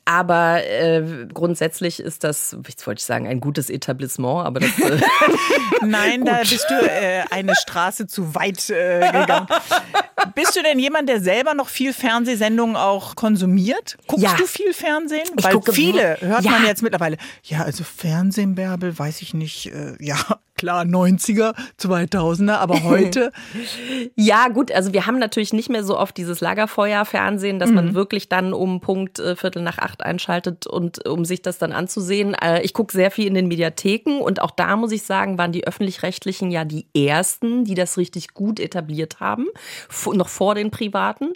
aber 0.04 0.64
äh, 0.64 1.26
grundsätzlich 1.32 2.00
ist 2.00 2.24
das, 2.24 2.56
jetzt 2.66 2.86
wollte 2.86 3.00
ich 3.00 3.04
sagen, 3.04 3.26
ein 3.26 3.40
gutes 3.40 3.70
Etablissement, 3.70 4.46
aber 4.46 4.60
das. 4.60 4.78
Äh, 4.78 5.00
Nein, 5.86 6.24
da 6.24 6.38
bist 6.38 6.66
du 6.68 6.74
äh, 6.74 7.24
eine 7.30 7.54
Straße 7.54 8.06
zu 8.06 8.34
weit 8.34 8.70
äh, 8.70 9.00
gegangen. 9.00 9.48
Bist 10.34 10.56
du 10.56 10.62
denn 10.62 10.78
jemand, 10.78 11.08
der 11.08 11.20
selber 11.20 11.54
noch 11.54 11.68
viel 11.68 11.92
Fernsehsendungen 11.92 12.76
auch 12.76 13.14
konsumiert? 13.14 13.96
Guckst 14.06 14.24
ja. 14.24 14.34
du 14.36 14.46
viel 14.46 14.72
Fernsehen? 14.72 15.28
Weil 15.34 15.60
viele 15.72 16.20
hört 16.20 16.44
ja. 16.44 16.50
man 16.50 16.66
jetzt 16.66 16.82
mittlerweile. 16.82 17.16
Ja, 17.44 17.62
also 17.62 17.84
Fernsehen, 17.84 18.54
Bärbel, 18.54 18.98
weiß 18.98 19.22
ich 19.22 19.32
nicht. 19.34 19.72
Äh, 19.72 19.94
ja, 20.00 20.16
klar, 20.58 20.84
90er, 20.84 21.54
2000er, 21.80 22.56
aber 22.56 22.82
heute. 22.84 23.32
ja, 24.14 24.48
gut, 24.48 24.70
also 24.72 24.92
wir 24.92 25.06
haben 25.06 25.18
natürlich 25.18 25.52
nicht 25.54 25.70
mehr 25.70 25.84
so 25.84 25.98
oft 25.98 26.16
dieses 26.16 26.40
Lagerfeuer-Fernsehen, 26.40 27.58
dass 27.58 27.70
mhm. 27.70 27.76
man 27.76 27.94
wirklich 27.94 28.28
dann 28.28 28.52
um 28.52 28.80
Punkt 28.80 29.18
äh, 29.18 29.36
Viertel 29.36 29.62
nach 29.62 29.78
acht 29.78 30.02
einschaltet 30.02 30.66
und 30.66 31.06
um 31.08 31.24
sich 31.24 31.40
das 31.40 31.58
dann 31.58 31.72
anzusehen. 31.72 32.34
Äh, 32.34 32.62
ich 32.62 32.74
gucke 32.74 32.92
sehr 32.92 33.10
viel 33.10 33.26
in 33.26 33.34
den 33.34 33.48
Mediatheken 33.48 34.20
und 34.20 34.42
auch 34.42 34.50
da 34.50 34.76
muss 34.76 34.92
ich 34.92 35.04
sagen, 35.04 35.38
waren 35.38 35.52
die 35.52 35.66
öffentlich-rechtlichen 35.66 36.50
ja 36.50 36.64
die 36.64 36.86
ersten, 36.94 37.64
die 37.64 37.74
das 37.74 37.96
richtig 37.96 38.34
gut 38.34 38.60
etabliert 38.60 39.20
haben, 39.20 39.46
noch 40.12 40.28
vor 40.28 40.54
den 40.54 40.70
privaten. 40.70 41.32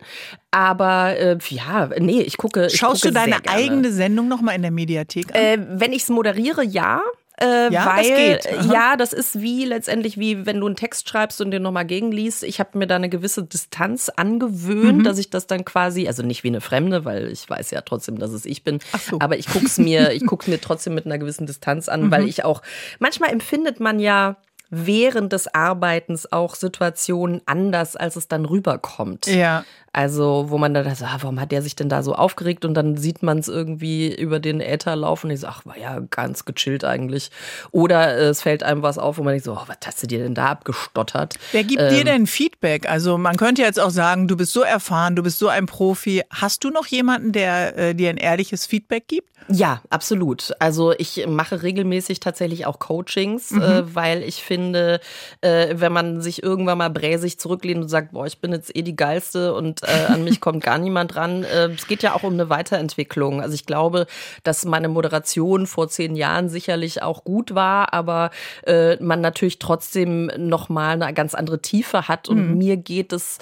Aber 0.51 1.17
äh, 1.17 1.39
ja, 1.49 1.89
nee, 1.99 2.21
ich 2.21 2.37
gucke. 2.37 2.67
Ich 2.67 2.77
Schaust 2.77 3.03
gucke 3.03 3.15
du 3.15 3.21
deine 3.21 3.37
eigene 3.49 3.91
Sendung 3.91 4.29
nochmal 4.29 4.55
in 4.55 4.63
der 4.63 4.71
Mediathek 4.71 5.35
an? 5.35 5.41
Äh, 5.41 5.59
wenn 5.71 5.93
ich 5.93 6.03
es 6.03 6.09
moderiere, 6.11 6.63
ja. 6.63 7.01
Äh, 7.43 7.73
ja, 7.73 7.97
weil, 7.97 8.39
das 8.39 8.67
ja, 8.67 8.97
das 8.97 9.13
ist 9.13 9.41
wie 9.41 9.65
letztendlich 9.65 10.17
wie 10.17 10.47
wenn 10.47 10.61
du 10.61 10.67
einen 10.67 10.77
Text 10.77 11.09
schreibst 11.09 11.41
und 11.41 11.51
den 11.51 11.63
nochmal 11.63 11.85
gegenliest. 11.85 12.45
Ich 12.45 12.61
habe 12.61 12.79
mir 12.79 12.87
da 12.87 12.97
eine 12.97 13.09
gewisse 13.09 13.43
Distanz 13.43 14.09
angewöhnt, 14.09 14.99
mhm. 14.99 15.05
dass 15.05 15.19
ich 15.19 15.31
das 15.31 15.47
dann 15.47 15.65
quasi, 15.65 16.07
also 16.07 16.23
nicht 16.23 16.45
wie 16.45 16.49
eine 16.49 16.61
Fremde, 16.61 17.05
weil 17.05 17.29
ich 17.29 17.49
weiß 17.49 17.73
ja 17.73 17.81
trotzdem, 17.81 18.19
dass 18.19 18.31
es 18.31 18.45
ich 18.45 18.63
bin, 18.63 18.79
so. 19.11 19.19
aber 19.21 19.37
ich 19.37 19.47
guck's 19.47 19.79
mir, 19.79 20.13
ich 20.13 20.25
guck's 20.25 20.47
mir 20.47 20.61
trotzdem 20.61 20.95
mit 20.95 21.07
einer 21.07 21.19
gewissen 21.19 21.47
Distanz 21.47 21.89
an, 21.89 22.05
mhm. 22.05 22.11
weil 22.11 22.29
ich 22.29 22.45
auch 22.45 22.63
manchmal 23.01 23.31
empfindet 23.31 23.81
man 23.81 23.99
ja 23.99 24.37
während 24.75 25.33
des 25.35 25.55
Arbeitens 25.55 26.33
auch 26.33 26.55
Situationen 26.55 27.43
anders, 27.45 27.95
als 27.95 28.17
es 28.17 28.27
dann 28.27 28.47
rüberkommt. 28.47 29.27
Ja. 29.27 29.65
Also, 29.95 30.47
wo 30.49 30.57
man 30.57 30.73
dann 30.73 30.85
sagt, 30.95 31.13
ah, 31.13 31.19
warum 31.21 31.39
hat 31.39 31.53
der 31.53 31.61
sich 31.61 31.77
denn 31.77 31.91
da 31.91 32.03
so 32.03 32.15
aufgeregt? 32.15 32.65
Und 32.65 32.73
dann 32.73 32.97
sieht 32.97 33.23
man 33.23 33.39
es 33.39 33.49
irgendwie 33.49 34.15
über 34.15 34.41
den 34.41 34.61
Äther 34.61 34.97
laufen 34.97 35.27
und 35.27 35.33
ich 35.33 35.41
sage, 35.41 35.55
ach, 35.59 35.67
war 35.67 35.79
ja 35.79 36.01
ganz 36.11 36.47
gechillt 36.47 36.83
eigentlich. 36.85 37.31
Oder 37.73 38.17
äh, 38.17 38.29
es 38.29 38.41
fällt 38.41 38.63
einem 38.63 38.83
was 38.83 38.97
auf, 38.97 39.19
wo 39.19 39.23
man 39.23 39.33
denkt 39.33 39.45
so, 39.45 39.53
oh, 39.53 39.65
was 39.67 39.77
hast 39.85 40.03
du 40.03 40.07
dir 40.07 40.21
denn 40.21 40.35
da 40.35 40.47
abgestottert? 40.47 41.35
Wer 41.53 41.65
gibt 41.65 41.83
ähm, 41.83 41.91
dir 41.91 42.05
denn 42.05 42.27
Feedback? 42.27 42.89
Also, 42.89 43.19
man 43.19 43.37
könnte 43.37 43.61
jetzt 43.61 43.79
auch 43.79 43.91
sagen, 43.91 44.29
du 44.29 44.37
bist 44.37 44.55
so 44.55 44.63
erfahren, 44.63 45.15
du 45.15 45.23
bist 45.23 45.39
so 45.39 45.49
ein 45.49 45.67
Profi. 45.67 46.23
Hast 46.31 46.65
du 46.65 46.71
noch 46.71 46.87
jemanden, 46.87 47.33
der 47.33 47.77
äh, 47.77 47.95
dir 47.95 48.09
ein 48.09 48.17
ehrliches 48.17 48.65
Feedback 48.65 49.09
gibt? 49.09 49.33
Ja, 49.49 49.83
absolut. 49.91 50.53
Also 50.59 50.93
ich 50.97 51.27
mache 51.27 51.63
regelmäßig 51.63 52.21
tatsächlich 52.21 52.67
auch 52.67 52.79
Coachings, 52.79 53.51
mhm. 53.51 53.63
äh, 53.63 53.95
weil 53.95 54.23
ich 54.23 54.43
finde, 54.43 55.01
äh, 55.41 55.75
wenn 55.77 55.93
man 55.93 56.21
sich 56.21 56.43
irgendwann 56.43 56.79
mal 56.79 56.91
bräsig 56.91 57.39
zurücklehnt 57.39 57.83
und 57.83 57.89
sagt, 57.89 58.13
boah, 58.13 58.27
ich 58.27 58.39
bin 58.39 58.53
jetzt 58.53 58.75
eh 58.77 58.83
die 58.83 58.97
geilste 58.97 59.55
und 59.55 59.82
äh, 59.83 60.07
an 60.07 60.25
mich 60.25 60.41
kommt 60.41 60.63
gar 60.63 60.79
niemand 60.79 61.17
ran. 61.17 61.45
Äh, 61.45 61.69
es 61.69 61.87
geht 61.87 62.03
ja 62.03 62.15
auch 62.15 62.23
um 62.23 62.35
eine 62.35 62.49
Weiterentwicklung. 62.49 63.41
Also 63.41 63.55
ich 63.55 63.67
glaube, 63.67 64.07
dass 64.43 64.65
meine 64.65 64.89
Moderation 64.89 65.67
vor 65.67 65.89
zehn 65.89 66.17
Jahren 66.17 66.49
sicherlich 66.49 67.03
auch 67.03 67.25
gut 67.25 67.55
war, 67.55 67.93
aber 67.93 68.31
äh, 68.67 68.97
man 69.03 69.21
natürlich 69.21 69.59
trotzdem 69.59 70.31
noch 70.37 70.69
mal 70.69 71.03
eine 71.03 71.13
ganz 71.15 71.35
andere 71.35 71.61
Tiefe 71.61 72.09
hat. 72.09 72.29
Und 72.29 72.51
mhm. 72.51 72.59
mir 72.59 72.77
geht 72.77 73.13
es 73.13 73.39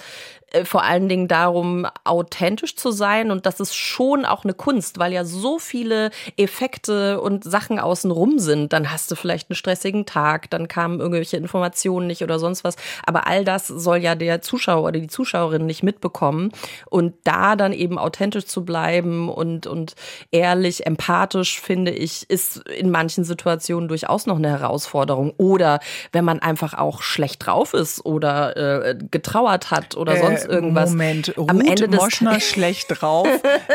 vor 0.65 0.83
allen 0.83 1.07
Dingen 1.07 1.27
darum, 1.27 1.87
authentisch 2.03 2.75
zu 2.75 2.91
sein. 2.91 3.31
Und 3.31 3.45
das 3.45 3.59
ist 3.59 3.75
schon 3.75 4.25
auch 4.25 4.43
eine 4.43 4.53
Kunst, 4.53 4.99
weil 4.99 5.13
ja 5.13 5.23
so 5.23 5.59
viele 5.59 6.11
Effekte 6.37 7.21
und 7.21 7.43
Sachen 7.43 7.79
außenrum 7.79 8.39
sind. 8.39 8.73
Dann 8.73 8.91
hast 8.91 9.09
du 9.11 9.15
vielleicht 9.15 9.49
einen 9.49 9.55
stressigen 9.55 10.05
Tag, 10.05 10.49
dann 10.49 10.67
kamen 10.67 10.99
irgendwelche 10.99 11.37
Informationen 11.37 12.07
nicht 12.07 12.23
oder 12.23 12.39
sonst 12.39 12.63
was. 12.63 12.75
Aber 13.05 13.27
all 13.27 13.45
das 13.45 13.67
soll 13.67 13.97
ja 13.97 14.15
der 14.15 14.41
Zuschauer 14.41 14.89
oder 14.89 14.99
die 14.99 15.07
Zuschauerin 15.07 15.65
nicht 15.65 15.83
mitbekommen. 15.83 16.51
Und 16.89 17.13
da 17.23 17.55
dann 17.55 17.73
eben 17.73 17.97
authentisch 17.97 18.45
zu 18.45 18.65
bleiben 18.65 19.29
und, 19.29 19.67
und 19.67 19.95
ehrlich, 20.31 20.85
empathisch, 20.85 21.61
finde 21.61 21.91
ich, 21.91 22.29
ist 22.29 22.57
in 22.69 22.91
manchen 22.91 23.23
Situationen 23.23 23.87
durchaus 23.87 24.25
noch 24.25 24.37
eine 24.37 24.49
Herausforderung. 24.49 25.33
Oder 25.37 25.79
wenn 26.11 26.25
man 26.25 26.39
einfach 26.39 26.73
auch 26.73 27.01
schlecht 27.01 27.45
drauf 27.45 27.73
ist 27.73 28.05
oder 28.05 28.57
äh, 28.57 28.97
getrauert 29.11 29.71
hat 29.71 29.95
oder 29.95 30.15
äh, 30.15 30.19
sonst 30.19 30.40
sonst 30.41 30.53
irgendwas. 30.53 30.89
Moment, 30.89 31.37
Ruth 31.37 31.49
Am 31.49 31.61
Ende 31.61 31.87
Moschner 31.87 32.39
schlecht 32.41 32.87
drauf. 32.89 33.27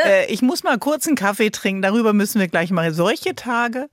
äh, 0.05 0.31
ich 0.31 0.41
muss 0.41 0.63
mal 0.63 0.77
kurz 0.77 1.07
einen 1.07 1.15
Kaffee 1.15 1.49
trinken, 1.49 1.81
darüber 1.81 2.13
müssen 2.13 2.39
wir 2.39 2.47
gleich 2.47 2.71
mal. 2.71 2.93
Solche 2.93 3.35
Tage, 3.35 3.89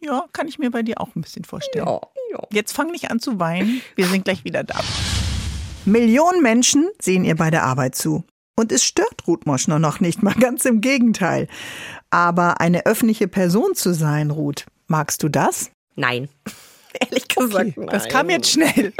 ja, 0.00 0.24
kann 0.32 0.48
ich 0.48 0.58
mir 0.58 0.70
bei 0.70 0.82
dir 0.82 1.00
auch 1.00 1.14
ein 1.14 1.22
bisschen 1.22 1.44
vorstellen. 1.44 1.86
Ja, 1.86 2.00
ja. 2.32 2.40
Jetzt 2.50 2.72
fang 2.72 2.90
nicht 2.90 3.10
an 3.10 3.20
zu 3.20 3.38
weinen, 3.38 3.82
wir 3.94 4.06
sind 4.06 4.24
gleich 4.24 4.44
wieder 4.44 4.64
da. 4.64 4.80
Millionen 5.84 6.42
Menschen 6.42 6.88
sehen 7.00 7.24
ihr 7.24 7.36
bei 7.36 7.50
der 7.50 7.64
Arbeit 7.64 7.94
zu. 7.94 8.24
Und 8.54 8.70
es 8.70 8.84
stört 8.84 9.26
Ruth 9.26 9.46
Moschner 9.46 9.78
noch 9.78 10.00
nicht 10.00 10.22
mal, 10.22 10.34
ganz 10.34 10.64
im 10.64 10.80
Gegenteil. 10.80 11.48
Aber 12.10 12.60
eine 12.60 12.86
öffentliche 12.86 13.26
Person 13.26 13.74
zu 13.74 13.94
sein, 13.94 14.30
Ruth, 14.30 14.66
magst 14.86 15.22
du 15.22 15.28
das? 15.28 15.70
Nein. 15.96 16.28
Ehrlich 17.00 17.28
gesagt, 17.28 17.54
okay, 17.54 17.72
nein. 17.76 17.88
Das 17.90 18.08
kam 18.08 18.30
jetzt 18.30 18.50
schnell. 18.50 18.92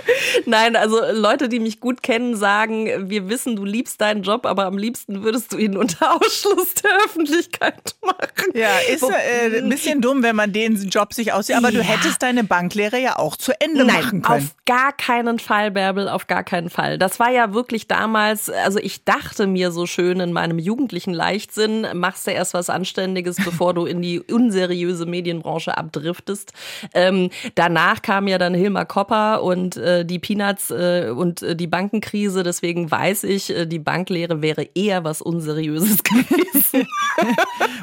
nein, 0.46 0.76
also 0.76 1.00
Leute, 1.12 1.48
die 1.48 1.60
mich 1.60 1.80
gut 1.80 2.02
kennen, 2.02 2.36
sagen, 2.36 3.10
wir 3.10 3.28
wissen, 3.28 3.56
du 3.56 3.64
liebst 3.64 4.00
deinen 4.00 4.22
Job, 4.22 4.46
aber 4.46 4.66
am 4.66 4.78
liebsten 4.78 5.22
würdest 5.22 5.52
du 5.52 5.58
ihn 5.58 5.76
unter 5.76 6.16
Ausschluss 6.16 6.74
der 6.74 6.96
Öffentlichkeit 7.04 7.94
machen. 8.02 8.52
Ja, 8.54 8.70
ist 8.92 9.02
äh, 9.02 9.58
ein 9.58 9.68
bisschen 9.68 10.00
dumm, 10.00 10.22
wenn 10.22 10.36
man 10.36 10.52
den 10.52 10.76
Job 10.88 11.12
sich 11.12 11.32
aussieht. 11.32 11.56
Aber 11.56 11.70
ja. 11.70 11.78
du 11.78 11.84
hättest 11.84 12.22
deine 12.22 12.44
Banklehre 12.44 12.98
ja 12.98 13.18
auch 13.18 13.36
zu 13.36 13.58
Ende 13.60 13.84
nein, 13.84 14.02
machen 14.02 14.22
können. 14.22 14.44
Auf 14.44 14.56
gar 14.66 14.92
keinen 14.92 15.38
Fall, 15.38 15.70
Bärbel, 15.70 16.08
auf 16.08 16.26
gar 16.26 16.44
keinen 16.44 16.70
Fall. 16.70 16.98
Das 16.98 17.18
war 17.18 17.30
ja 17.30 17.52
wirklich 17.54 17.88
damals, 17.88 18.50
also 18.50 18.78
ich 18.78 19.04
dachte 19.04 19.46
mir 19.46 19.72
so 19.72 19.86
schön 19.86 20.20
in 20.20 20.32
meinem 20.32 20.58
jugendlichen 20.58 21.12
Leichtsinn, 21.12 21.86
machst 21.94 22.26
du 22.26 22.30
erst 22.30 22.54
was 22.54 22.70
Anständiges, 22.70 23.36
bevor 23.44 23.74
du 23.74 23.84
in 23.86 24.02
die 24.02 24.20
unseriöse 24.20 25.06
Medienbranche 25.06 25.76
abdriftest. 25.76 26.52
Ähm, 26.94 27.30
Danach 27.54 28.02
kam 28.02 28.28
ja 28.28 28.38
dann 28.38 28.54
Hilmar 28.54 28.86
Kopper 28.86 29.42
und 29.42 29.76
äh, 29.76 30.04
die 30.04 30.18
Peanuts 30.18 30.70
äh, 30.70 31.12
und 31.14 31.42
äh, 31.42 31.56
die 31.56 31.66
Bankenkrise. 31.66 32.42
Deswegen 32.42 32.90
weiß 32.90 33.24
ich, 33.24 33.54
äh, 33.54 33.66
die 33.66 33.78
Banklehre 33.78 34.42
wäre 34.42 34.68
eher 34.74 35.04
was 35.04 35.22
Unseriöses 35.22 36.02
gewesen. 36.04 36.86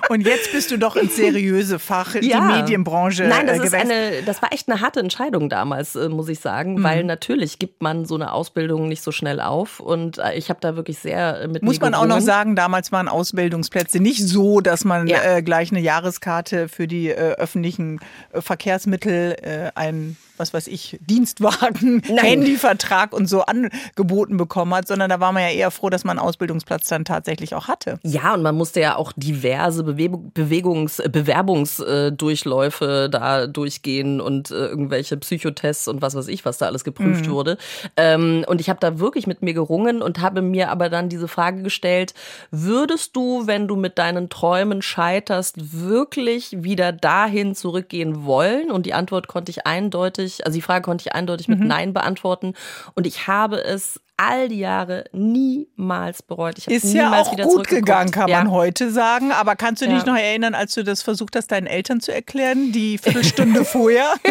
und 0.10 0.26
jetzt 0.26 0.52
bist 0.52 0.72
du 0.72 0.78
doch 0.78 0.96
ins 0.96 1.16
seriöse 1.16 1.80
Fach, 1.80 2.16
ja. 2.16 2.22
die 2.22 2.60
Medienbranche. 2.60 3.24
Nein, 3.24 3.48
das, 3.48 3.60
äh, 3.60 3.66
ist 3.66 3.74
eine, 3.74 4.24
das 4.26 4.42
war 4.42 4.54
echt 4.54 4.70
eine 4.70 4.82
harte 4.82 5.00
Entscheidung 5.00 5.50
damals, 5.50 5.96
äh, 5.96 6.10
muss 6.10 6.30
ich 6.30 6.40
sagen, 6.40 6.76
mhm. 6.76 6.84
weil 6.84 7.04
natürlich 7.04 7.60
gibt 7.60 7.82
man 7.82 8.06
so 8.06 8.16
eine 8.16 8.34
Ausbildung 8.34 8.88
nicht 8.88 9.02
so 9.02 9.12
schnell 9.12 9.40
auf. 9.40 9.80
Und 9.80 10.20
ich 10.36 10.50
habe 10.50 10.60
da 10.62 10.76
wirklich 10.76 11.00
sehr 11.00 11.48
mit 11.48 11.64
Muss 11.64 11.80
man 11.80 11.94
auch 11.94 12.06
noch 12.06 12.20
sagen, 12.20 12.56
damals 12.56 12.92
waren 12.92 13.08
Ausbildungsplätze 13.08 14.00
nicht 14.00 14.28
so, 14.28 14.62
dass 14.62 14.86
man 14.86 15.08
ja. 15.08 15.42
gleich 15.42 15.72
eine 15.72 15.80
Jahreskarte 15.80 16.68
für 16.68 16.88
die 16.88 17.12
öffentlichen 17.14 18.00
Verkehrsmittel 18.34 19.36
äh, 19.48 19.72
ein 19.76 20.18
was 20.40 20.54
weiß 20.54 20.68
ich, 20.68 20.98
Dienstwagen, 21.02 22.02
Nein. 22.08 22.18
Handyvertrag 22.18 23.14
und 23.14 23.28
so 23.28 23.42
angeboten 23.44 24.38
bekommen 24.38 24.74
hat, 24.74 24.88
sondern 24.88 25.10
da 25.10 25.20
war 25.20 25.32
man 25.32 25.44
ja 25.44 25.50
eher 25.50 25.72
froh, 25.72 25.90
dass 25.90 26.04
man 26.04 26.18
einen 26.18 26.28
Ausbildungsplatz 26.28 26.88
dann 26.88 27.06
tatsächlich 27.06 27.56
auch 27.56 27.68
hatte. 27.68 28.00
Ja, 28.04 28.34
und 28.34 28.42
man 28.44 28.56
musste 28.56 28.80
ja 28.82 28.96
auch 28.96 29.12
diverse 29.16 29.84
Bewegung, 29.84 30.32
Bewegungs, 30.34 31.02
Bewerbungsdurchläufe 31.12 33.10
da 33.12 33.48
durchgehen 33.48 34.22
und 34.22 34.52
äh, 34.52 34.68
irgendwelche 34.68 35.18
Psychotests 35.18 35.88
und 35.88 36.02
was 36.02 36.16
weiß 36.16 36.28
ich, 36.28 36.46
was 36.46 36.58
da 36.58 36.66
alles 36.68 36.84
geprüft 36.84 37.28
Mhm. 37.28 37.32
wurde. 37.32 37.58
Ähm, 37.96 38.44
und 38.48 38.62
ich 38.62 38.70
habe 38.70 38.80
da 38.80 39.00
wirklich 39.00 39.28
mit 39.28 39.42
mir 39.42 39.54
gerungen 39.54 40.02
und 40.02 40.20
habe 40.20 40.42
mir 40.42 40.70
aber 40.72 40.90
dann 40.90 41.10
diese 41.10 41.28
Frage 41.28 41.62
gestellt, 41.64 42.14
würdest 42.52 43.16
du, 43.16 43.48
wenn 43.48 43.68
du 43.68 43.76
mit 43.76 43.98
deinen 43.98 44.30
Träumen 44.30 44.82
scheiterst, 44.82 45.56
wirklich 45.80 46.64
wieder 46.64 46.92
dahin 46.92 47.56
zurückgehen 47.56 48.26
wollen? 48.26 48.72
Und 48.72 48.86
die 48.86 48.94
Antwort 48.94 49.28
konnte 49.28 49.52
ich 49.52 49.66
eindeutig, 49.66 50.27
also 50.46 50.56
die 50.56 50.62
Frage 50.62 50.84
konnte 50.84 51.04
ich 51.08 51.14
eindeutig 51.14 51.48
Mhm. 51.48 51.60
mit 51.60 51.68
Nein 51.68 51.94
beantworten. 51.94 52.54
Und 52.96 53.08
ich 53.08 53.28
habe 53.28 53.64
es 53.64 54.00
all 54.20 54.50
die 54.50 54.58
Jahre 54.60 55.06
niemals 55.12 56.24
bereut. 56.24 56.58
Ich 56.58 56.66
habe 56.66 56.76
Ist 56.76 56.92
ja 56.94 57.04
niemals 57.06 57.28
auch 57.28 57.32
wieder 57.34 57.44
gut 57.46 57.68
gegangen, 57.68 58.10
kann 58.12 58.28
ja. 58.28 58.40
man 58.40 58.52
heute 58.52 58.90
sagen. 58.92 59.32
Aber 59.32 59.56
kannst 59.56 59.82
du 59.84 59.88
dich 59.88 60.04
Ja. 60.04 60.12
noch 60.14 60.18
erinnern, 60.20 60.56
als 60.56 60.74
du 60.74 60.84
das 60.84 61.02
versucht 61.04 61.36
hast, 61.36 61.52
deinen 61.52 61.68
Eltern 61.68 62.02
zu 62.02 62.12
erklären, 62.14 62.72
die 62.72 62.98
Viertelstunde 62.98 63.64
vorher? 63.66 64.14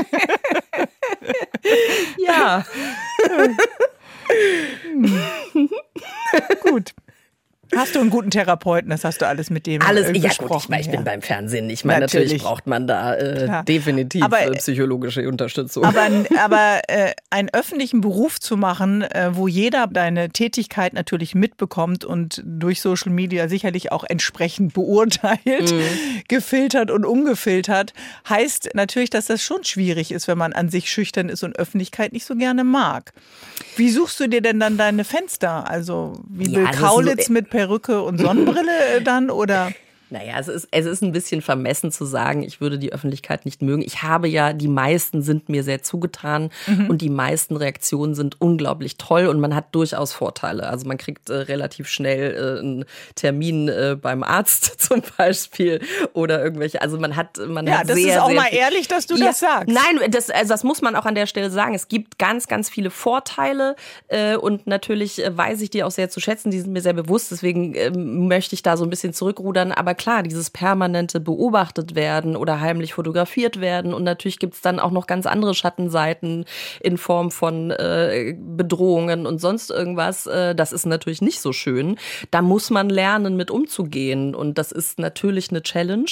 Ja, 2.18 2.64
gut. 6.62 6.92
Hast 7.74 7.94
du 7.94 8.00
einen 8.00 8.10
guten 8.10 8.30
Therapeuten, 8.30 8.90
das 8.90 9.04
hast 9.04 9.20
du 9.22 9.26
alles 9.26 9.50
mit 9.50 9.66
dem 9.66 9.82
alles. 9.82 10.08
äh, 10.08 10.16
Ja, 10.18 10.30
gut, 10.38 10.56
ich, 10.62 10.68
meine, 10.68 10.80
ich 10.82 10.86
ja. 10.88 10.92
bin 10.92 11.04
beim 11.04 11.22
Fernsehen. 11.22 11.68
Ich 11.70 11.84
meine, 11.84 12.00
natürlich, 12.00 12.26
Natürlich. 12.32 12.42
braucht 12.42 12.66
man 12.66 12.86
da 12.86 13.14
äh, 13.14 13.64
definitiv 13.64 14.22
Aber, 14.22 14.40
äh, 14.40 14.50
äh, 14.50 14.56
psychologische 14.56 15.26
Unterstützung. 15.28 15.84
Aber, 15.84 16.06
aber 16.38 16.80
äh, 16.88 17.12
einen 17.30 17.48
öffentlichen 17.52 18.00
Beruf 18.00 18.38
zu 18.40 18.56
machen, 18.56 19.04
wo 19.32 19.48
jeder 19.48 19.86
deine 19.88 20.28
Tätigkeit 20.30 20.92
natürlich 20.92 21.34
mitbekommt 21.34 22.04
und 22.04 22.42
durch 22.44 22.80
Social 22.80 23.10
Media 23.12 23.48
sicherlich 23.48 23.90
auch 23.92 24.04
entsprechend 24.04 24.72
beurteilt, 24.74 25.36
Mhm. 25.46 25.82
gefiltert 26.28 26.90
und 26.90 27.04
ungefiltert, 27.04 27.92
heißt 28.28 28.70
natürlich, 28.74 29.10
dass 29.10 29.26
das 29.26 29.42
schon 29.42 29.64
schwierig 29.64 30.12
ist, 30.12 30.28
wenn 30.28 30.38
man 30.38 30.52
an 30.52 30.68
sich 30.68 30.90
schüchtern 30.90 31.28
ist 31.28 31.42
und 31.42 31.56
Öffentlichkeit 31.58 32.12
nicht 32.12 32.24
so 32.26 32.34
gerne 32.36 32.64
mag. 32.64 33.12
Wie 33.76 33.90
suchst 33.90 34.20
du 34.20 34.28
dir 34.28 34.40
denn 34.40 34.60
dann 34.60 34.76
deine 34.78 35.04
Fenster? 35.04 35.68
Also 35.68 36.20
wie 36.28 36.50
Ja, 36.50 36.58
Bill 36.58 36.66
also 36.66 36.80
so- 36.80 36.86
Kaulitz 36.86 37.28
mit 37.28 37.50
Perücke 37.56 38.02
und 38.02 38.18
Sonnenbrille 38.18 38.96
äh, 38.96 39.00
dann 39.00 39.30
oder? 39.30 39.72
Naja, 40.10 40.34
es 40.38 40.48
ist, 40.48 40.68
es 40.70 40.86
ist 40.86 41.02
ein 41.02 41.12
bisschen 41.12 41.42
vermessen 41.42 41.90
zu 41.90 42.04
sagen, 42.04 42.42
ich 42.42 42.60
würde 42.60 42.78
die 42.78 42.92
Öffentlichkeit 42.92 43.44
nicht 43.44 43.60
mögen. 43.62 43.82
Ich 43.82 44.02
habe 44.02 44.28
ja, 44.28 44.52
die 44.52 44.68
meisten 44.68 45.22
sind 45.22 45.48
mir 45.48 45.62
sehr 45.64 45.82
zugetan 45.82 46.50
Mhm. 46.66 46.88
und 46.90 47.02
die 47.02 47.10
meisten 47.10 47.56
Reaktionen 47.56 48.14
sind 48.14 48.40
unglaublich 48.40 48.96
toll 48.98 49.26
und 49.26 49.40
man 49.40 49.54
hat 49.54 49.74
durchaus 49.74 50.12
Vorteile. 50.12 50.68
Also 50.68 50.86
man 50.86 50.96
kriegt 50.96 51.28
äh, 51.30 51.34
relativ 51.34 51.88
schnell 51.88 52.34
äh, 52.34 52.58
einen 52.60 52.84
Termin 53.16 53.68
äh, 53.68 53.96
beim 54.00 54.22
Arzt 54.22 54.64
zum 54.80 55.02
Beispiel 55.16 55.80
oder 56.12 56.42
irgendwelche, 56.42 56.80
also 56.82 56.98
man 56.98 57.16
hat, 57.16 57.38
man 57.46 57.66
Ja, 57.66 57.78
hat 57.78 57.88
das 57.88 57.96
sehr, 57.96 58.14
ist 58.16 58.20
auch 58.20 58.28
sehr 58.28 58.36
mal 58.36 58.48
ehrlich, 58.52 58.86
dass 58.88 59.06
du 59.06 59.16
Ja, 59.16 59.26
das 59.26 59.40
sagst. 59.40 59.68
Nein, 59.68 60.10
das, 60.10 60.30
also 60.30 60.48
das 60.50 60.62
muss 60.62 60.82
man 60.82 60.94
auch 60.94 61.04
an 61.06 61.14
der 61.16 61.26
Stelle 61.26 61.50
sagen. 61.50 61.74
Es 61.74 61.88
gibt 61.88 62.18
ganz, 62.18 62.46
ganz 62.46 62.70
viele 62.70 62.90
Vorteile 62.90 63.74
äh, 64.08 64.36
und 64.36 64.66
natürlich 64.66 65.24
äh, 65.24 65.36
weiß 65.36 65.60
ich 65.62 65.70
die 65.70 65.82
auch 65.82 65.90
sehr 65.90 66.08
zu 66.10 66.20
schätzen. 66.20 66.50
Die 66.50 66.60
sind 66.60 66.72
mir 66.72 66.80
sehr 66.82 66.92
bewusst. 66.92 67.30
Deswegen 67.32 67.74
ähm, 67.74 68.28
möchte 68.28 68.54
ich 68.54 68.62
da 68.62 68.76
so 68.76 68.84
ein 68.84 68.90
bisschen 68.90 69.12
zurückrudern. 69.12 69.72
Aber 69.72 69.95
klar, 69.96 70.22
dieses 70.22 70.50
permanente 70.50 71.18
beobachtet 71.18 71.96
werden 71.96 72.36
oder 72.36 72.60
heimlich 72.60 72.94
fotografiert 72.94 73.60
werden 73.60 73.92
und 73.92 74.04
natürlich 74.04 74.38
gibt's 74.38 74.60
dann 74.60 74.78
auch 74.78 74.92
noch 74.92 75.06
ganz 75.08 75.26
andere 75.26 75.54
Schattenseiten 75.54 76.44
in 76.80 76.98
Form 76.98 77.30
von 77.30 77.72
äh, 77.72 78.36
Bedrohungen 78.38 79.26
und 79.26 79.40
sonst 79.40 79.70
irgendwas. 79.70 80.26
Äh, 80.26 80.54
das 80.54 80.72
ist 80.72 80.86
natürlich 80.86 81.22
nicht 81.22 81.40
so 81.40 81.52
schön. 81.52 81.96
Da 82.30 82.42
muss 82.42 82.70
man 82.70 82.88
lernen, 82.88 83.36
mit 83.36 83.50
umzugehen 83.50 84.34
und 84.34 84.58
das 84.58 84.70
ist 84.72 84.98
natürlich 84.98 85.50
eine 85.50 85.62
Challenge, 85.62 86.10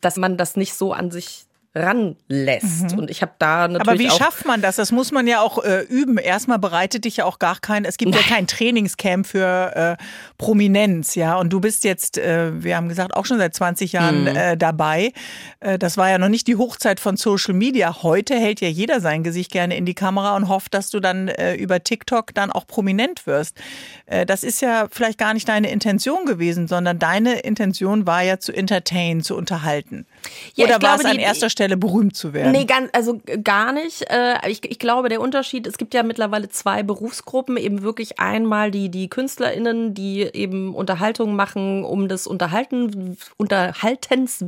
dass 0.00 0.16
man 0.16 0.36
das 0.36 0.56
nicht 0.56 0.74
so 0.74 0.92
an 0.92 1.10
sich 1.10 1.47
ranlässt. 1.78 2.92
Und 2.96 3.10
ich 3.10 3.22
habe 3.22 3.32
da 3.38 3.68
natürlich 3.68 3.78
Mhm. 3.78 3.88
Aber 3.88 3.98
wie 3.98 4.10
schafft 4.10 4.44
man 4.46 4.60
das? 4.62 4.76
Das 4.76 4.92
muss 4.92 5.12
man 5.12 5.26
ja 5.26 5.40
auch 5.40 5.62
äh, 5.64 5.80
üben. 5.82 6.18
Erstmal 6.18 6.58
bereitet 6.58 7.04
dich 7.04 7.18
ja 7.18 7.24
auch 7.24 7.38
gar 7.38 7.58
kein, 7.60 7.84
es 7.84 7.96
gibt 7.96 8.14
ja 8.14 8.20
kein 8.22 8.46
Trainingscamp 8.46 9.26
für 9.26 9.96
äh, 9.98 10.04
Prominenz, 10.36 11.14
ja. 11.14 11.36
Und 11.36 11.52
du 11.52 11.60
bist 11.60 11.84
jetzt, 11.84 12.18
äh, 12.18 12.62
wir 12.62 12.76
haben 12.76 12.88
gesagt, 12.88 13.14
auch 13.14 13.26
schon 13.26 13.38
seit 13.38 13.54
20 13.54 13.92
Jahren 13.92 14.22
Mhm. 14.22 14.26
äh, 14.28 14.56
dabei. 14.56 15.12
Äh, 15.60 15.78
das 15.78 15.96
war 15.96 16.08
ja 16.10 16.18
noch 16.18 16.28
nicht 16.28 16.46
die 16.46 16.56
Hochzeit 16.56 17.00
von 17.00 17.16
Social 17.16 17.54
Media. 17.54 18.02
Heute 18.02 18.34
hält 18.34 18.60
ja 18.60 18.68
jeder 18.68 19.00
sein 19.00 19.22
Gesicht 19.24 19.50
gerne 19.52 19.76
in 19.76 19.84
die 19.86 19.94
Kamera 19.94 20.36
und 20.36 20.48
hofft, 20.48 20.74
dass 20.74 20.90
du 20.90 21.00
dann 21.00 21.28
äh, 21.28 21.54
über 21.54 21.82
TikTok 21.82 22.34
dann 22.34 22.50
auch 22.52 22.66
prominent 22.66 23.26
wirst. 23.26 23.56
Das 24.26 24.42
ist 24.42 24.62
ja 24.62 24.86
vielleicht 24.90 25.18
gar 25.18 25.34
nicht 25.34 25.48
deine 25.50 25.70
Intention 25.70 26.24
gewesen, 26.24 26.66
sondern 26.66 26.98
deine 26.98 27.40
Intention 27.40 28.06
war 28.06 28.22
ja 28.22 28.38
zu 28.38 28.52
entertainen, 28.52 29.22
zu 29.22 29.36
unterhalten. 29.36 30.06
Ja, 30.54 30.64
Oder 30.64 30.74
war 30.74 30.78
glaube, 30.80 31.00
es 31.00 31.04
an 31.04 31.16
die- 31.18 31.22
erster 31.22 31.50
Stelle 31.50 31.67
berühmt 31.76 32.16
zu 32.16 32.32
werden? 32.32 32.52
Nee, 32.52 32.64
ganz, 32.64 32.88
also 32.92 33.20
gar 33.44 33.72
nicht. 33.72 34.02
Äh, 34.10 34.36
Ich, 34.48 34.64
ich 34.64 34.78
glaube, 34.78 35.08
der 35.08 35.20
Unterschied, 35.20 35.66
es 35.66 35.78
gibt 35.78 35.94
ja 35.94 36.02
mittlerweile 36.02 36.48
zwei 36.48 36.82
Berufsgruppen, 36.82 37.56
eben 37.56 37.82
wirklich 37.82 38.18
einmal 38.18 38.70
die, 38.70 38.88
die 38.88 39.08
KünstlerInnen, 39.08 39.94
die 39.94 40.22
eben 40.22 40.74
Unterhaltung 40.74 41.36
machen, 41.36 41.84
um 41.84 42.08
des 42.08 42.26
Unterhalten, 42.26 43.16
Unterhaltens. 43.36 44.44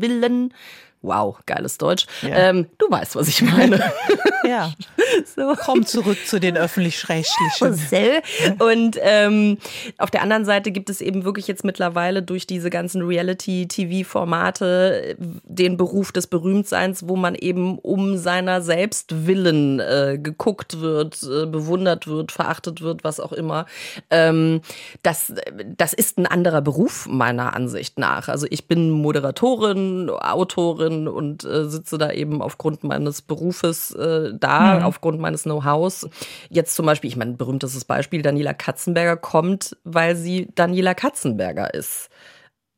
Wow, 1.03 1.39
geiles 1.47 1.79
Deutsch. 1.79 2.07
Ähm, 2.23 2.67
du 2.77 2.91
weißt, 2.91 3.17
was 3.17 3.29
ich 3.29 3.43
meine. 3.43 3.93
Ja. 4.51 4.73
so. 5.37 5.55
Komm 5.65 5.87
zurück 5.87 6.19
zu 6.27 6.41
den 6.41 6.57
öffentlich-rechtlichen. 6.57 8.23
Und 8.59 8.99
ähm, 9.01 9.59
auf 9.99 10.11
der 10.11 10.23
anderen 10.23 10.45
Seite 10.45 10.73
gibt 10.73 10.91
es 10.91 11.01
eben 11.01 11.25
wirklich 11.25 11.47
jetzt 11.47 11.65
mittlerweile 11.65 12.23
durch 12.23 12.47
diese 12.47 12.71
ganzen 12.71 13.03
Reality-TV-Formate 13.03 15.17
den 15.19 15.77
Beruf 15.77 16.13
des 16.13 16.27
Berühmtseins, 16.27 17.07
wo 17.07 17.17
man 17.17 17.35
eben 17.35 17.79
um 17.79 18.17
seiner 18.17 18.63
selbst 18.63 19.27
willen 19.27 19.81
äh, 19.81 20.19
geguckt 20.21 20.81
wird, 20.81 21.23
äh, 21.23 21.47
bewundert 21.47 22.07
wird, 22.07 22.33
verachtet 22.33 22.81
wird, 22.81 23.05
was 23.05 23.21
auch 23.21 23.33
immer. 23.33 23.67
Ähm, 24.11 24.63
das, 25.03 25.35
das 25.77 25.93
ist 25.93 26.19
ein 26.19 26.27
anderer 26.27 26.63
Beruf 26.63 27.07
meiner 27.09 27.55
Ansicht 27.55 27.99
nach. 27.99 28.29
Also 28.29 28.47
ich 28.51 28.67
bin 28.67 28.91
Moderatorin, 28.91 30.11
Autorin 30.11 30.90
und 31.09 31.45
äh, 31.45 31.69
sitze 31.69 31.99
da 31.99 32.13
eben 32.13 32.43
aufgrund 32.43 32.85
meines 32.85 33.23
Berufes 33.23 33.93
äh, 33.93 34.33
da, 34.35 34.85
aufgrund 34.85 35.21
meines 35.21 35.45
Know-hows. 35.45 36.09
Jetzt 36.49 36.75
zum 36.75 36.87
Beispiel, 36.87 37.09
ich 37.09 37.17
meine, 37.17 37.35
berühmtestes 37.35 37.85
Beispiel, 37.85 38.23
Daniela 38.23 38.55
Katzenberger 38.55 39.17
kommt, 39.17 39.77
weil 39.85 40.17
sie 40.17 40.49
Daniela 40.55 40.95
Katzenberger 40.95 41.73
ist. 41.75 42.09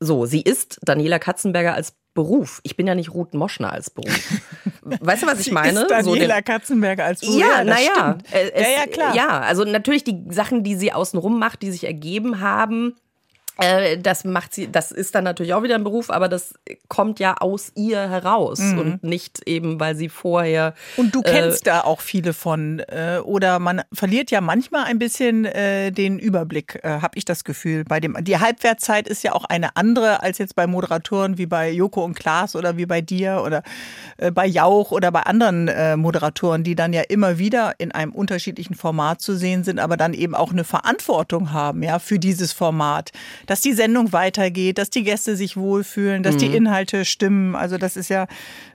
So, 0.01 0.27
sie 0.27 0.42
ist 0.42 0.81
Daniela 0.83 1.18
Katzenberger 1.18 1.75
als 1.75 1.94
Beruf. 2.14 2.61
Ich 2.62 2.77
bin 2.77 2.87
ja 2.87 2.94
nicht 2.94 3.14
Ruth 3.14 3.35
Moschner 3.35 3.72
als 3.72 3.88
Beruf. 3.88 4.42
Weißt 4.83 5.22
du, 5.22 5.27
was 5.27 5.38
ich 5.38 5.46
Sie 5.46 5.53
meine? 5.53 5.81
Ist 5.81 5.88
So 5.88 6.14
Daniela 6.14 6.42
Katzenberger 6.42 7.05
als 7.05 7.20
Beruf. 7.20 7.40
ja, 7.40 7.64
naja. 7.64 8.18
stimmt. 8.20 8.55
ja, 8.57 8.68
ja, 8.68 8.87
klar. 8.87 9.14
Ja, 9.14 9.40
also 9.40 9.64
natürlich 9.64 10.05
die 10.05 10.25
Sachen, 10.29 10.64
die 10.64 10.75
sie 10.75 10.92
außenrum 10.92 11.38
macht, 11.38 11.62
die 11.62 11.70
sich 11.70 11.85
ergeben 11.85 12.40
haben. 12.40 12.96
Äh, 13.58 13.98
Das 13.98 14.24
macht 14.24 14.54
sie, 14.54 14.70
das 14.70 14.92
ist 14.92 15.14
dann 15.14 15.24
natürlich 15.24 15.54
auch 15.54 15.62
wieder 15.62 15.74
ein 15.74 15.84
Beruf, 15.84 16.10
aber 16.10 16.28
das 16.28 16.54
kommt 16.88 17.20
ja 17.20 17.36
aus 17.38 17.72
ihr 17.74 18.08
heraus 18.08 18.60
und 18.60 19.02
nicht 19.02 19.46
eben, 19.46 19.78
weil 19.80 19.96
sie 19.96 20.08
vorher. 20.08 20.74
Mhm. 20.96 21.04
Und 21.04 21.14
du 21.14 21.20
äh, 21.20 21.30
kennst 21.30 21.66
da 21.66 21.82
auch 21.82 22.00
viele 22.00 22.32
von. 22.32 22.80
Äh, 22.80 23.18
oder 23.22 23.58
man 23.58 23.82
verliert 23.92 24.30
ja 24.30 24.40
manchmal 24.40 24.84
ein 24.84 24.98
bisschen 24.98 25.44
äh, 25.44 25.90
den 25.92 26.18
Überblick, 26.18 26.80
äh, 26.82 27.00
habe 27.00 27.18
ich 27.18 27.24
das 27.24 27.44
Gefühl. 27.44 27.84
Bei 27.84 28.00
dem, 28.00 28.16
die 28.22 28.38
Halbwertzeit 28.38 29.08
ist 29.08 29.22
ja 29.22 29.32
auch 29.32 29.44
eine 29.44 29.76
andere 29.76 30.22
als 30.22 30.38
jetzt 30.38 30.56
bei 30.56 30.66
Moderatoren 30.66 31.38
wie 31.38 31.46
bei 31.46 31.70
Joko 31.70 32.04
und 32.04 32.14
Klaas 32.14 32.56
oder 32.56 32.76
wie 32.76 32.86
bei 32.86 33.00
dir 33.00 33.42
oder 33.44 33.62
äh, 34.16 34.30
bei 34.30 34.46
Jauch 34.46 34.90
oder 34.92 35.10
bei 35.12 35.22
anderen 35.22 35.68
äh, 35.68 35.96
Moderatoren, 35.96 36.64
die 36.64 36.74
dann 36.74 36.92
ja 36.92 37.02
immer 37.02 37.38
wieder 37.38 37.74
in 37.78 37.92
einem 37.92 38.12
unterschiedlichen 38.12 38.74
Format 38.74 39.20
zu 39.20 39.36
sehen 39.36 39.64
sind, 39.64 39.78
aber 39.78 39.96
dann 39.96 40.14
eben 40.14 40.34
auch 40.34 40.52
eine 40.52 40.64
Verantwortung 40.64 41.52
haben, 41.52 41.82
ja, 41.82 41.98
für 41.98 42.18
dieses 42.18 42.52
Format. 42.52 43.10
Dass 43.46 43.61
die 43.61 43.72
Sendung 43.72 44.12
weitergeht, 44.12 44.78
dass 44.78 44.90
die 44.90 45.02
Gäste 45.02 45.37
sich 45.37 45.57
wohlfühlen, 45.57 46.22
dass 46.22 46.37
die 46.37 46.48
Mhm. 46.48 46.55
Inhalte 46.55 47.05
stimmen. 47.05 47.55
Also 47.57 47.78
das 47.78 47.96
ist 47.96 48.09
ja 48.09 48.26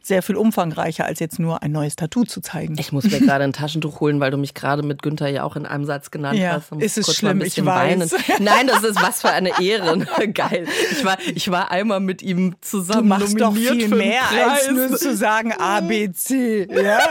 sehr 0.07 0.23
viel 0.23 0.35
umfangreicher, 0.35 1.05
als 1.05 1.19
jetzt 1.19 1.39
nur 1.39 1.61
ein 1.63 1.71
neues 1.71 1.95
Tattoo 1.95 2.23
zu 2.23 2.41
zeigen. 2.41 2.75
Ich 2.79 2.91
muss 2.91 3.03
mir 3.05 3.19
gerade 3.19 3.43
ein 3.43 3.53
Taschentuch 3.53 3.99
holen, 3.99 4.19
weil 4.19 4.31
du 4.31 4.37
mich 4.37 4.53
gerade 4.53 4.83
mit 4.83 5.01
Günther 5.03 5.27
ja 5.27 5.43
auch 5.43 5.55
in 5.55 5.65
einem 5.65 5.85
Satz 5.85 6.11
genannt 6.11 6.39
Ja, 6.39 6.53
hast. 6.69 6.71
Ist 6.81 6.97
es 6.97 7.15
schlimm, 7.15 7.41
ich 7.41 7.63
weiß. 7.63 8.15
Nein, 8.39 8.67
das 8.67 8.83
ist 8.83 9.01
was 9.01 9.21
für 9.21 9.29
eine 9.31 9.51
Ehre. 9.61 9.97
Geil. 10.33 10.67
Ich 10.91 11.03
war, 11.05 11.17
ich 11.35 11.51
war 11.51 11.71
einmal 11.71 11.99
mit 11.99 12.21
ihm 12.21 12.51
Du 12.51 12.57
zusammen 12.61 13.07
machst 13.09 13.39
doch 13.39 13.53
viel 13.55 13.87
mehr, 13.89 14.21
als 14.49 14.71
nur 14.71 14.95
zu 14.97 15.15
sagen 15.15 15.53
A, 15.59 15.81
B, 15.81 16.11
C. 16.11 16.67
Ja? 16.71 16.99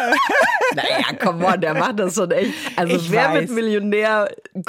Naja, 0.75 1.17
komm 1.23 1.45
on, 1.45 1.61
der 1.61 1.75
macht 1.75 1.99
das 2.01 2.17
schon 2.17 2.31
echt. 2.33 2.53
Also 2.75 2.97
Ich 2.97 3.11
wer 3.11 3.29
weiß. 3.29 3.35
wird 3.43 3.51
Millionär? 3.53 4.29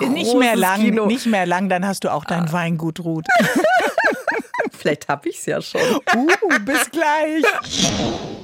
nicht 0.09 0.35
mehr 0.37 0.55
lang, 0.55 0.79
Kino. 0.81 1.05
nicht 1.07 1.25
mehr 1.25 1.45
lang, 1.47 1.69
dann 1.69 1.85
hast 1.87 2.03
du 2.03 2.13
auch 2.13 2.23
dein 2.23 2.51
Weingut 2.51 2.99
Ruth. 2.99 3.25
Vielleicht 4.87 5.09
habe 5.09 5.27
ich 5.27 5.39
es 5.39 5.45
ja 5.45 5.61
schon. 5.61 5.81
Uh, 6.15 6.59
bis 6.65 6.89
gleich. 6.91 7.43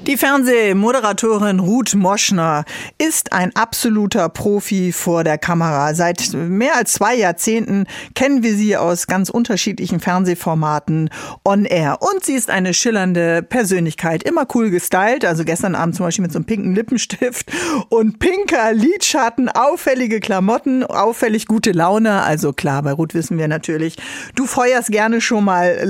Die 0.06 0.18
Fernsehmoderatorin 0.18 1.60
Ruth 1.60 1.94
Moschner 1.94 2.66
ist 2.98 3.32
ein 3.32 3.56
absoluter 3.56 4.28
Profi 4.28 4.92
vor 4.92 5.24
der 5.24 5.38
Kamera. 5.38 5.94
Seit 5.94 6.34
mehr 6.34 6.76
als 6.76 6.92
zwei 6.92 7.14
Jahrzehnten 7.14 7.86
kennen 8.14 8.42
wir 8.42 8.54
sie 8.54 8.76
aus 8.76 9.06
ganz 9.06 9.30
unterschiedlichen 9.30 10.00
Fernsehformaten 10.00 11.08
on 11.42 11.64
air. 11.64 11.98
Und 12.00 12.22
sie 12.22 12.34
ist 12.34 12.50
eine 12.50 12.74
schillernde 12.74 13.42
Persönlichkeit, 13.42 14.22
immer 14.24 14.46
cool 14.54 14.68
gestylt. 14.68 15.24
Also 15.24 15.44
gestern 15.44 15.74
Abend 15.74 15.96
zum 15.96 16.04
Beispiel 16.04 16.24
mit 16.24 16.32
so 16.32 16.38
einem 16.38 16.46
pinken 16.46 16.74
Lippenstift 16.74 17.50
und 17.88 18.18
pinker 18.18 18.74
Lidschatten, 18.74 19.48
auffällige 19.48 20.20
Klamotten, 20.20 20.84
auffällig 20.84 21.46
gute 21.46 21.72
Laune. 21.72 22.22
Also 22.22 22.52
klar, 22.52 22.82
bei 22.82 22.92
Ruth 22.92 23.14
wissen 23.14 23.38
wir 23.38 23.48
natürlich, 23.48 23.96
du 24.34 24.44
feuerst 24.44 24.90
gerne 24.90 25.22
schon 25.22 25.44
mal 25.44 25.80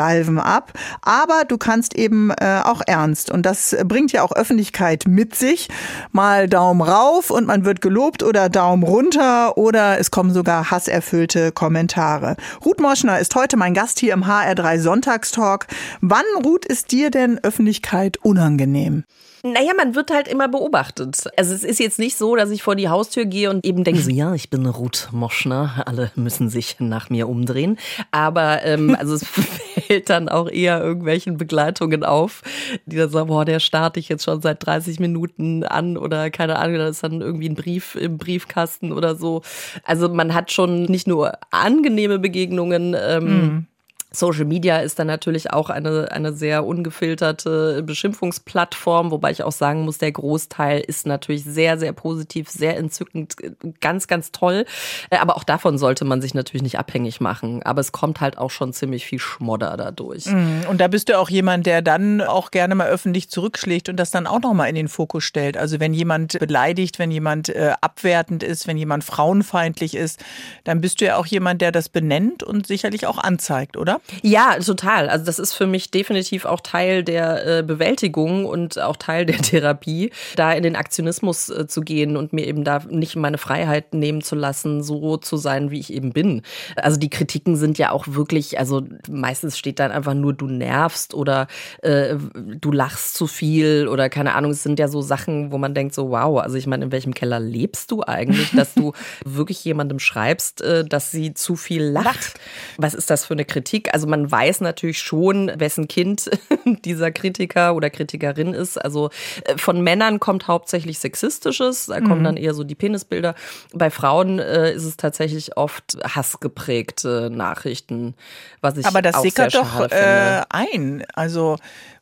Lachsalven 0.00 0.38
ab, 0.38 0.72
aber 1.02 1.44
du 1.46 1.58
kannst 1.58 1.94
eben 1.94 2.30
äh, 2.30 2.62
auch 2.64 2.80
ernst. 2.86 3.30
Und 3.30 3.46
das 3.46 3.60
das 3.60 3.76
bringt 3.84 4.12
ja 4.12 4.22
auch 4.22 4.32
Öffentlichkeit 4.32 5.04
mit 5.06 5.34
sich. 5.34 5.68
Mal 6.12 6.48
Daumen 6.48 6.80
rauf 6.80 7.30
und 7.30 7.46
man 7.46 7.66
wird 7.66 7.82
gelobt 7.82 8.22
oder 8.22 8.48
Daumen 8.48 8.82
runter 8.82 9.58
oder 9.58 9.98
es 9.98 10.10
kommen 10.10 10.32
sogar 10.32 10.70
hasserfüllte 10.70 11.52
Kommentare. 11.52 12.36
Ruth 12.64 12.80
Moschner 12.80 13.18
ist 13.18 13.34
heute 13.34 13.58
mein 13.58 13.74
Gast 13.74 14.00
hier 14.00 14.14
im 14.14 14.24
HR3 14.24 14.78
Sonntagstalk. 14.78 15.66
Wann, 16.00 16.24
Ruth, 16.42 16.64
ist 16.64 16.90
dir 16.90 17.10
denn 17.10 17.38
Öffentlichkeit 17.42 18.16
unangenehm? 18.22 19.04
Naja, 19.42 19.72
man 19.74 19.94
wird 19.94 20.10
halt 20.10 20.28
immer 20.28 20.48
beobachtet. 20.48 21.24
Also 21.36 21.54
es 21.54 21.64
ist 21.64 21.80
jetzt 21.80 21.98
nicht 21.98 22.16
so, 22.16 22.36
dass 22.36 22.50
ich 22.50 22.62
vor 22.62 22.76
die 22.76 22.90
Haustür 22.90 23.24
gehe 23.24 23.48
und 23.48 23.64
eben 23.64 23.84
denke 23.84 24.02
so, 24.02 24.10
ja, 24.10 24.34
ich 24.34 24.50
bin 24.50 24.66
Ruth 24.66 25.08
Moschner, 25.12 25.82
alle 25.86 26.10
müssen 26.14 26.50
sich 26.50 26.76
nach 26.78 27.08
mir 27.08 27.26
umdrehen. 27.26 27.78
Aber 28.10 28.62
ähm, 28.64 28.94
also 28.98 29.14
es 29.14 29.24
fällt 29.90 30.08
dann 30.08 30.28
auch 30.28 30.48
eher 30.48 30.80
irgendwelchen 30.80 31.36
Begleitungen 31.36 32.04
auf, 32.04 32.42
die 32.86 32.96
dann 32.96 33.10
sagen, 33.10 33.26
boah, 33.26 33.44
der 33.44 33.58
starte 33.58 33.98
ich 33.98 34.08
jetzt 34.08 34.22
schon 34.22 34.40
seit 34.40 34.64
30 34.64 35.00
Minuten 35.00 35.64
an 35.64 35.96
oder 35.96 36.30
keine 36.30 36.60
Ahnung, 36.60 36.76
da 36.76 36.86
ist 36.86 37.02
dann 37.02 37.20
irgendwie 37.20 37.48
ein 37.48 37.56
Brief 37.56 37.96
im 37.96 38.16
Briefkasten 38.16 38.92
oder 38.92 39.16
so. 39.16 39.42
Also 39.82 40.08
man 40.08 40.32
hat 40.32 40.52
schon 40.52 40.84
nicht 40.84 41.08
nur 41.08 41.32
angenehme 41.50 42.20
Begegnungen, 42.20 42.94
ähm, 42.96 43.24
mhm. 43.24 43.66
Social 44.12 44.44
Media 44.44 44.78
ist 44.78 44.98
dann 44.98 45.06
natürlich 45.06 45.52
auch 45.52 45.70
eine, 45.70 46.10
eine 46.10 46.32
sehr 46.32 46.66
ungefilterte 46.66 47.82
Beschimpfungsplattform, 47.84 49.12
wobei 49.12 49.30
ich 49.30 49.44
auch 49.44 49.52
sagen 49.52 49.82
muss, 49.82 49.98
der 49.98 50.10
Großteil 50.10 50.80
ist 50.80 51.06
natürlich 51.06 51.44
sehr, 51.44 51.78
sehr 51.78 51.92
positiv, 51.92 52.48
sehr 52.48 52.76
entzückend, 52.76 53.36
ganz, 53.80 54.08
ganz 54.08 54.32
toll. 54.32 54.64
Äh, 55.10 55.18
aber 55.18 55.36
auch 55.36 55.44
davon 55.44 55.78
sollte 55.78 56.04
man 56.04 56.20
sich 56.20 56.34
natürlich 56.34 56.62
nicht 56.62 56.78
abhängig 56.78 57.20
machen. 57.20 57.62
Aber 57.62 57.80
es 57.80 57.92
kommt 57.92 58.20
halt 58.20 58.36
auch 58.36 58.50
schon 58.50 58.72
ziemlich 58.72 59.06
viel 59.06 59.20
Schmodder 59.20 59.76
dadurch. 59.76 60.26
Mhm. 60.26 60.62
Und 60.68 60.80
da 60.80 60.88
bist 60.88 61.08
du 61.08 61.16
auch 61.16 61.30
jemand, 61.30 61.66
der 61.66 61.80
dann 61.80 62.20
auch 62.20 62.50
gerne 62.50 62.74
mal 62.74 62.88
öffentlich 62.88 63.30
zurückschlägt 63.30 63.88
und 63.88 63.96
das 63.96 64.10
dann 64.10 64.26
auch 64.26 64.40
nochmal 64.40 64.68
in 64.68 64.74
den 64.74 64.88
Fokus 64.88 65.22
stellt. 65.22 65.56
Also 65.56 65.78
wenn 65.78 65.94
jemand 65.94 66.38
beleidigt, 66.40 66.98
wenn 66.98 67.12
jemand 67.12 67.48
äh, 67.48 67.74
abwertend 67.80 68.42
ist, 68.42 68.66
wenn 68.66 68.76
jemand 68.76 69.04
frauenfeindlich 69.04 69.94
ist, 69.94 70.20
dann 70.64 70.80
bist 70.80 71.00
du 71.00 71.04
ja 71.04 71.16
auch 71.16 71.26
jemand, 71.26 71.62
der 71.62 71.70
das 71.70 71.88
benennt 71.88 72.42
und 72.42 72.66
sicherlich 72.66 73.06
auch 73.06 73.18
anzeigt, 73.18 73.76
oder? 73.76 73.99
Ja, 74.22 74.58
total. 74.58 75.08
Also 75.08 75.24
das 75.24 75.38
ist 75.38 75.52
für 75.52 75.66
mich 75.66 75.90
definitiv 75.90 76.44
auch 76.44 76.60
Teil 76.60 77.04
der 77.04 77.58
äh, 77.58 77.62
Bewältigung 77.62 78.44
und 78.44 78.78
auch 78.78 78.96
Teil 78.96 79.26
der 79.26 79.38
Therapie, 79.42 80.10
da 80.36 80.52
in 80.52 80.62
den 80.62 80.76
Aktionismus 80.76 81.48
äh, 81.48 81.66
zu 81.66 81.80
gehen 81.80 82.16
und 82.16 82.32
mir 82.32 82.46
eben 82.46 82.64
da 82.64 82.80
nicht 82.88 83.16
meine 83.16 83.38
Freiheit 83.38 83.94
nehmen 83.94 84.22
zu 84.22 84.34
lassen, 84.34 84.82
so 84.82 85.16
zu 85.16 85.36
sein, 85.36 85.70
wie 85.70 85.80
ich 85.80 85.92
eben 85.92 86.12
bin. 86.12 86.42
Also 86.76 86.98
die 86.98 87.10
Kritiken 87.10 87.56
sind 87.56 87.78
ja 87.78 87.92
auch 87.92 88.06
wirklich, 88.08 88.58
also 88.58 88.82
meistens 89.08 89.58
steht 89.58 89.78
dann 89.78 89.92
einfach 89.92 90.14
nur, 90.14 90.32
du 90.32 90.46
nervst 90.46 91.14
oder 91.14 91.46
äh, 91.82 92.16
du 92.34 92.72
lachst 92.72 93.14
zu 93.14 93.26
viel 93.26 93.88
oder 93.88 94.08
keine 94.08 94.34
Ahnung. 94.34 94.52
Es 94.52 94.62
sind 94.62 94.78
ja 94.78 94.88
so 94.88 95.02
Sachen, 95.02 95.52
wo 95.52 95.58
man 95.58 95.74
denkt 95.74 95.94
so, 95.94 96.10
wow, 96.10 96.40
also 96.40 96.56
ich 96.56 96.66
meine, 96.66 96.86
in 96.86 96.92
welchem 96.92 97.14
Keller 97.14 97.40
lebst 97.40 97.90
du 97.90 98.02
eigentlich, 98.02 98.50
dass 98.52 98.74
du 98.74 98.92
wirklich 99.24 99.64
jemandem 99.64 99.98
schreibst, 99.98 100.62
äh, 100.62 100.84
dass 100.84 101.10
sie 101.10 101.34
zu 101.34 101.56
viel 101.56 101.82
lacht? 101.82 102.34
Was 102.76 102.94
ist 102.94 103.10
das 103.10 103.24
für 103.24 103.34
eine 103.34 103.44
Kritik? 103.44 103.89
Also 103.92 104.06
man 104.06 104.30
weiß 104.30 104.60
natürlich 104.60 105.00
schon, 105.00 105.50
wessen 105.56 105.88
Kind 105.88 106.30
dieser 106.84 107.10
Kritiker 107.10 107.74
oder 107.74 107.90
Kritikerin 107.90 108.54
ist. 108.54 108.76
Also 108.76 109.10
äh, 109.44 109.56
von 109.56 109.80
Männern 109.82 110.20
kommt 110.20 110.48
hauptsächlich 110.48 110.98
Sexistisches, 110.98 111.86
da 111.86 112.00
kommen 112.00 112.20
mhm. 112.20 112.24
dann 112.24 112.36
eher 112.36 112.54
so 112.54 112.64
die 112.64 112.74
Penisbilder. 112.74 113.34
Bei 113.72 113.90
Frauen 113.90 114.38
äh, 114.38 114.72
ist 114.72 114.84
es 114.84 114.96
tatsächlich 114.96 115.56
oft 115.56 115.98
hassgeprägte 116.02 117.30
Nachrichten, 117.30 118.14
was 118.60 118.76
ich 118.76 118.86
Aber 118.86 119.02
das 119.02 119.16
auch 119.16 119.22
sickert 119.22 119.52
sehr 119.52 119.62
doch 119.62 119.90
äh, 119.90 120.42
ein. 120.48 121.04
Also 121.14 121.56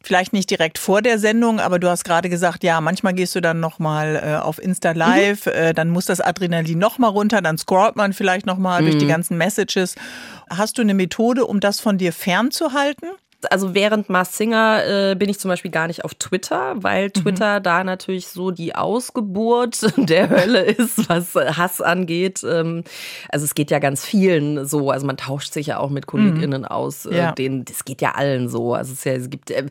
vielleicht 0.09 0.33
nicht 0.33 0.51
direkt 0.51 0.79
vor 0.79 1.03
der 1.03 1.19
Sendung, 1.19 1.61
aber 1.61 1.79
du 1.79 1.89
hast 1.89 2.03
gerade 2.03 2.29
gesagt, 2.31 2.65
ja, 2.65 2.81
manchmal 2.81 3.13
gehst 3.13 3.37
du 3.37 3.41
dann 3.41 3.61
nochmal 3.61 4.17
äh, 4.17 4.37
auf 4.37 4.61
Insta 4.61 4.93
Live, 4.93 5.47
mhm. 5.47 5.53
äh, 5.53 5.75
dann 5.75 5.91
muss 5.91 6.07
das 6.07 6.21
Adrenalin 6.21 6.79
nochmal 6.79 7.11
runter, 7.11 7.43
dann 7.43 7.59
scrollt 7.59 7.95
man 7.95 8.15
vielleicht 8.15 8.47
nochmal 8.47 8.81
mhm. 8.81 8.87
durch 8.87 8.99
die 8.99 9.05
mhm. 9.05 9.11
ganzen 9.11 9.37
Messages. 9.37 9.95
Hast 10.49 10.79
du 10.79 10.83
eine 10.83 10.95
Methode, 10.95 11.47
um 11.47 11.61
das 11.61 11.79
von 11.79 11.99
dir 11.99 12.13
fernzuhalten? 12.13 13.09
Also 13.51 13.75
während 13.75 14.09
Mars 14.09 14.37
Singer 14.37 14.83
äh, 14.85 15.15
bin 15.15 15.29
ich 15.29 15.39
zum 15.39 15.49
Beispiel 15.49 15.71
gar 15.71 15.87
nicht 15.87 16.05
auf 16.05 16.15
Twitter, 16.15 16.75
weil 16.77 17.07
mhm. 17.07 17.13
Twitter 17.13 17.59
mhm. 17.59 17.63
da 17.63 17.85
natürlich 17.85 18.29
so 18.29 18.51
die 18.51 18.75
Ausgeburt 18.75 19.93
der 19.97 20.29
Hölle 20.29 20.63
ist, 20.63 21.09
was 21.09 21.35
Hass 21.35 21.81
angeht. 21.81 22.43
Ähm, 22.45 22.83
also 23.29 23.45
es 23.45 23.55
geht 23.55 23.71
ja 23.71 23.79
ganz 23.79 24.05
vielen 24.05 24.67
so. 24.67 24.91
Also 24.91 25.07
man 25.07 25.17
tauscht 25.17 25.53
sich 25.53 25.69
ja 25.69 25.79
auch 25.79 25.91
mit 25.91 26.07
KollegInnen 26.07 26.63
mhm. 26.63 26.69
aus. 26.69 27.07
Äh, 27.07 27.17
ja. 27.17 27.33
denen, 27.33 27.65
das 27.65 27.85
geht 27.85 28.03
ja 28.03 28.13
allen 28.13 28.49
so. 28.49 28.75
Also 28.75 28.93
es, 28.93 29.05
ja, 29.05 29.13
es 29.13 29.31
gibt 29.31 29.51
äh, 29.51 29.67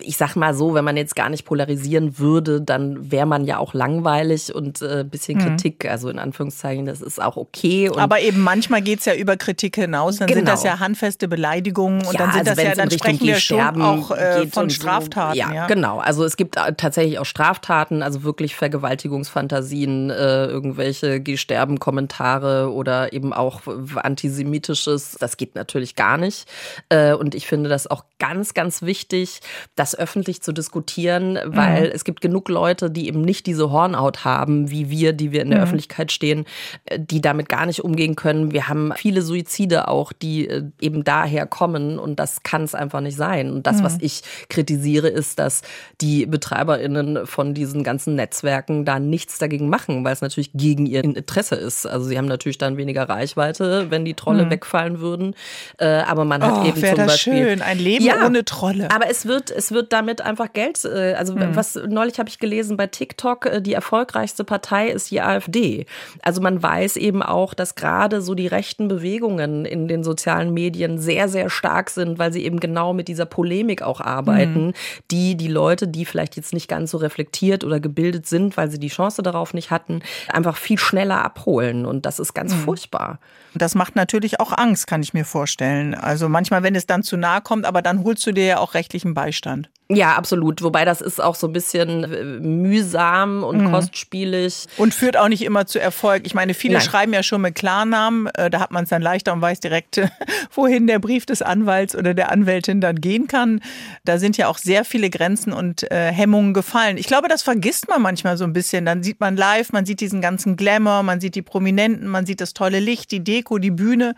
ich 0.00 0.16
sag 0.16 0.34
mal 0.34 0.54
so, 0.54 0.74
wenn 0.74 0.84
man 0.84 0.96
jetzt 0.96 1.14
gar 1.14 1.28
nicht 1.28 1.44
polarisieren 1.44 2.18
würde, 2.18 2.60
dann 2.60 3.12
wäre 3.12 3.26
man 3.26 3.44
ja 3.44 3.58
auch 3.58 3.74
langweilig 3.74 4.52
und 4.52 4.82
äh, 4.82 5.04
bisschen 5.08 5.38
mhm. 5.38 5.42
Kritik, 5.42 5.88
also 5.88 6.08
in 6.08 6.18
Anführungszeichen, 6.18 6.84
das 6.84 7.00
ist 7.00 7.22
auch 7.22 7.36
okay. 7.36 7.88
Aber 7.94 8.18
eben 8.20 8.40
manchmal 8.40 8.82
geht's 8.82 9.04
ja 9.04 9.14
über 9.14 9.36
Kritik 9.36 9.76
hinaus, 9.76 10.16
dann 10.16 10.26
genau. 10.26 10.38
sind 10.38 10.48
das 10.48 10.62
genau. 10.62 10.74
ja 10.74 10.80
handfeste 10.80 11.28
Beleidigungen 11.28 12.04
und 12.04 12.12
ja, 12.12 12.18
dann 12.18 12.32
sind 12.32 12.40
also 12.40 12.54
das 12.54 12.64
ja, 12.64 12.74
dann 12.74 12.90
sprechen 12.90 13.24
wir 13.24 13.36
schon 13.36 13.80
auch 13.80 14.10
äh, 14.10 14.48
von 14.48 14.68
Straftaten. 14.68 15.34
So. 15.34 15.38
Ja, 15.38 15.54
ja, 15.54 15.66
genau. 15.68 16.00
Also 16.00 16.24
es 16.24 16.36
gibt 16.36 16.56
tatsächlich 16.56 17.20
auch 17.20 17.26
Straftaten, 17.26 18.02
also 18.02 18.24
wirklich 18.24 18.56
Vergewaltigungsfantasien, 18.56 20.10
äh, 20.10 20.46
irgendwelche 20.46 21.20
Geh-Sterben-Kommentare 21.20 22.72
oder 22.72 23.12
eben 23.12 23.32
auch 23.32 23.60
antisemitisches, 23.94 25.16
das 25.20 25.36
geht 25.36 25.54
natürlich 25.54 25.94
gar 25.94 26.16
nicht. 26.16 26.48
Äh, 26.88 27.12
und 27.12 27.36
ich 27.36 27.46
finde 27.46 27.68
das 27.68 27.86
auch 27.86 28.02
ganz, 28.18 28.54
ganz 28.54 28.82
wichtig, 28.82 29.40
dass 29.76 29.83
das 29.84 29.98
öffentlich 29.98 30.40
zu 30.40 30.52
diskutieren, 30.52 31.38
weil 31.44 31.88
mhm. 31.88 31.92
es 31.92 32.04
gibt 32.04 32.22
genug 32.22 32.48
Leute, 32.48 32.90
die 32.90 33.06
eben 33.06 33.20
nicht 33.20 33.44
diese 33.44 33.70
Hornhaut 33.70 34.24
haben, 34.24 34.70
wie 34.70 34.88
wir, 34.88 35.12
die 35.12 35.30
wir 35.30 35.42
in 35.42 35.50
der 35.50 35.58
mhm. 35.58 35.64
Öffentlichkeit 35.64 36.10
stehen, 36.10 36.46
äh, 36.86 36.98
die 36.98 37.20
damit 37.20 37.50
gar 37.50 37.66
nicht 37.66 37.84
umgehen 37.84 38.16
können. 38.16 38.52
Wir 38.52 38.68
haben 38.68 38.92
viele 38.96 39.20
Suizide 39.20 39.88
auch, 39.88 40.14
die 40.14 40.48
äh, 40.48 40.62
eben 40.80 41.04
daher 41.04 41.44
kommen 41.44 41.98
und 41.98 42.18
das 42.18 42.42
kann 42.42 42.62
es 42.62 42.74
einfach 42.74 43.02
nicht 43.02 43.16
sein. 43.16 43.50
Und 43.50 43.66
das, 43.66 43.80
mhm. 43.80 43.84
was 43.84 43.98
ich 44.00 44.22
kritisiere, 44.48 45.08
ist, 45.08 45.38
dass 45.38 45.60
die 46.00 46.24
BetreiberInnen 46.24 47.26
von 47.26 47.52
diesen 47.52 47.84
ganzen 47.84 48.14
Netzwerken 48.14 48.86
da 48.86 48.98
nichts 48.98 49.38
dagegen 49.38 49.68
machen, 49.68 50.02
weil 50.02 50.14
es 50.14 50.22
natürlich 50.22 50.52
gegen 50.54 50.86
ihr 50.86 51.04
Interesse 51.04 51.56
ist. 51.56 51.86
Also 51.86 52.06
sie 52.06 52.16
haben 52.16 52.28
natürlich 52.28 52.56
dann 52.56 52.78
weniger 52.78 53.06
Reichweite, 53.06 53.90
wenn 53.90 54.06
die 54.06 54.14
Trolle 54.14 54.46
mhm. 54.46 54.50
wegfallen 54.50 55.00
würden. 55.00 55.34
Äh, 55.76 55.86
aber 55.86 56.24
man 56.24 56.42
hat 56.42 56.64
oh, 56.64 56.68
eben 56.68 56.80
zum 56.80 56.96
das 56.96 57.06
Beispiel. 57.06 57.34
Schön, 57.34 57.60
ein 57.60 57.78
Leben 57.78 58.02
ja, 58.02 58.24
ohne 58.24 58.46
Trolle. 58.46 58.90
Aber 58.90 59.10
es 59.10 59.26
wird, 59.26 59.50
es 59.50 59.73
wird 59.74 59.92
damit 59.92 60.20
einfach 60.20 60.52
Geld, 60.52 60.84
äh, 60.84 61.14
also 61.14 61.34
mhm. 61.34 61.54
was 61.54 61.74
neulich 61.74 62.18
habe 62.18 62.28
ich 62.28 62.38
gelesen 62.38 62.76
bei 62.76 62.86
TikTok, 62.86 63.46
äh, 63.46 63.60
die 63.60 63.74
erfolgreichste 63.74 64.44
Partei 64.44 64.88
ist 64.88 65.10
die 65.10 65.20
AfD. 65.20 65.86
Also 66.22 66.40
man 66.40 66.62
weiß 66.62 66.96
eben 66.96 67.22
auch, 67.22 67.54
dass 67.54 67.74
gerade 67.74 68.22
so 68.22 68.34
die 68.34 68.46
rechten 68.46 68.88
Bewegungen 68.88 69.64
in 69.64 69.88
den 69.88 70.04
sozialen 70.04 70.54
Medien 70.54 70.98
sehr, 70.98 71.28
sehr 71.28 71.50
stark 71.50 71.90
sind, 71.90 72.18
weil 72.18 72.32
sie 72.32 72.44
eben 72.44 72.60
genau 72.60 72.92
mit 72.94 73.08
dieser 73.08 73.26
Polemik 73.26 73.82
auch 73.82 74.00
arbeiten, 74.00 74.68
mhm. 74.68 74.74
die 75.10 75.36
die 75.36 75.48
Leute, 75.48 75.88
die 75.88 76.04
vielleicht 76.04 76.36
jetzt 76.36 76.54
nicht 76.54 76.68
ganz 76.68 76.90
so 76.90 76.98
reflektiert 76.98 77.64
oder 77.64 77.80
gebildet 77.80 78.26
sind, 78.26 78.56
weil 78.56 78.70
sie 78.70 78.78
die 78.78 78.88
Chance 78.88 79.22
darauf 79.22 79.54
nicht 79.54 79.70
hatten, 79.70 80.00
einfach 80.28 80.56
viel 80.56 80.78
schneller 80.78 81.24
abholen. 81.24 81.84
Und 81.86 82.06
das 82.06 82.18
ist 82.18 82.34
ganz 82.34 82.54
mhm. 82.54 82.58
furchtbar. 82.58 83.18
Das 83.54 83.74
macht 83.74 83.96
natürlich 83.96 84.40
auch 84.40 84.52
Angst, 84.52 84.86
kann 84.86 85.02
ich 85.02 85.14
mir 85.14 85.24
vorstellen. 85.24 85.94
Also 85.94 86.28
manchmal, 86.28 86.62
wenn 86.62 86.74
es 86.74 86.86
dann 86.86 87.02
zu 87.02 87.16
nahe 87.16 87.40
kommt, 87.40 87.66
aber 87.66 87.82
dann 87.82 88.04
holst 88.04 88.26
du 88.26 88.32
dir 88.32 88.44
ja 88.44 88.58
auch 88.58 88.74
rechtlichen 88.74 89.14
Beistand. 89.14 89.63
Ja, 89.96 90.14
absolut. 90.14 90.62
Wobei 90.62 90.84
das 90.84 91.00
ist 91.00 91.22
auch 91.22 91.34
so 91.34 91.46
ein 91.46 91.52
bisschen 91.52 92.04
äh, 92.04 92.24
mühsam 92.24 93.42
und 93.42 93.62
mhm. 93.62 93.72
kostspielig. 93.72 94.66
Und 94.76 94.94
führt 94.94 95.16
auch 95.16 95.28
nicht 95.28 95.42
immer 95.42 95.66
zu 95.66 95.80
Erfolg. 95.80 96.22
Ich 96.26 96.34
meine, 96.34 96.54
viele 96.54 96.74
Nein. 96.74 96.82
schreiben 96.82 97.12
ja 97.12 97.22
schon 97.22 97.40
mit 97.40 97.54
Klarnamen. 97.54 98.26
Äh, 98.34 98.50
da 98.50 98.60
hat 98.60 98.70
man 98.70 98.84
es 98.84 98.90
dann 98.90 99.02
leichter 99.02 99.32
und 99.32 99.40
weiß 99.40 99.60
direkt, 99.60 100.00
wohin 100.54 100.86
der 100.86 100.98
Brief 100.98 101.26
des 101.26 101.42
Anwalts 101.42 101.94
oder 101.96 102.14
der 102.14 102.30
Anwältin 102.30 102.80
dann 102.80 103.00
gehen 103.00 103.26
kann. 103.26 103.60
Da 104.04 104.18
sind 104.18 104.36
ja 104.36 104.48
auch 104.48 104.58
sehr 104.58 104.84
viele 104.84 105.10
Grenzen 105.10 105.52
und 105.52 105.90
äh, 105.90 106.12
Hemmungen 106.12 106.54
gefallen. 106.54 106.96
Ich 106.96 107.06
glaube, 107.06 107.28
das 107.28 107.42
vergisst 107.42 107.88
man 107.88 108.02
manchmal 108.02 108.36
so 108.36 108.44
ein 108.44 108.52
bisschen. 108.52 108.84
Dann 108.84 109.02
sieht 109.02 109.20
man 109.20 109.36
live, 109.36 109.72
man 109.72 109.86
sieht 109.86 110.00
diesen 110.00 110.20
ganzen 110.20 110.56
Glamour, 110.56 111.02
man 111.02 111.20
sieht 111.20 111.34
die 111.34 111.42
Prominenten, 111.42 112.08
man 112.08 112.26
sieht 112.26 112.40
das 112.40 112.54
tolle 112.54 112.80
Licht, 112.80 113.10
die 113.10 113.22
Deko, 113.22 113.58
die 113.58 113.70
Bühne. 113.70 114.14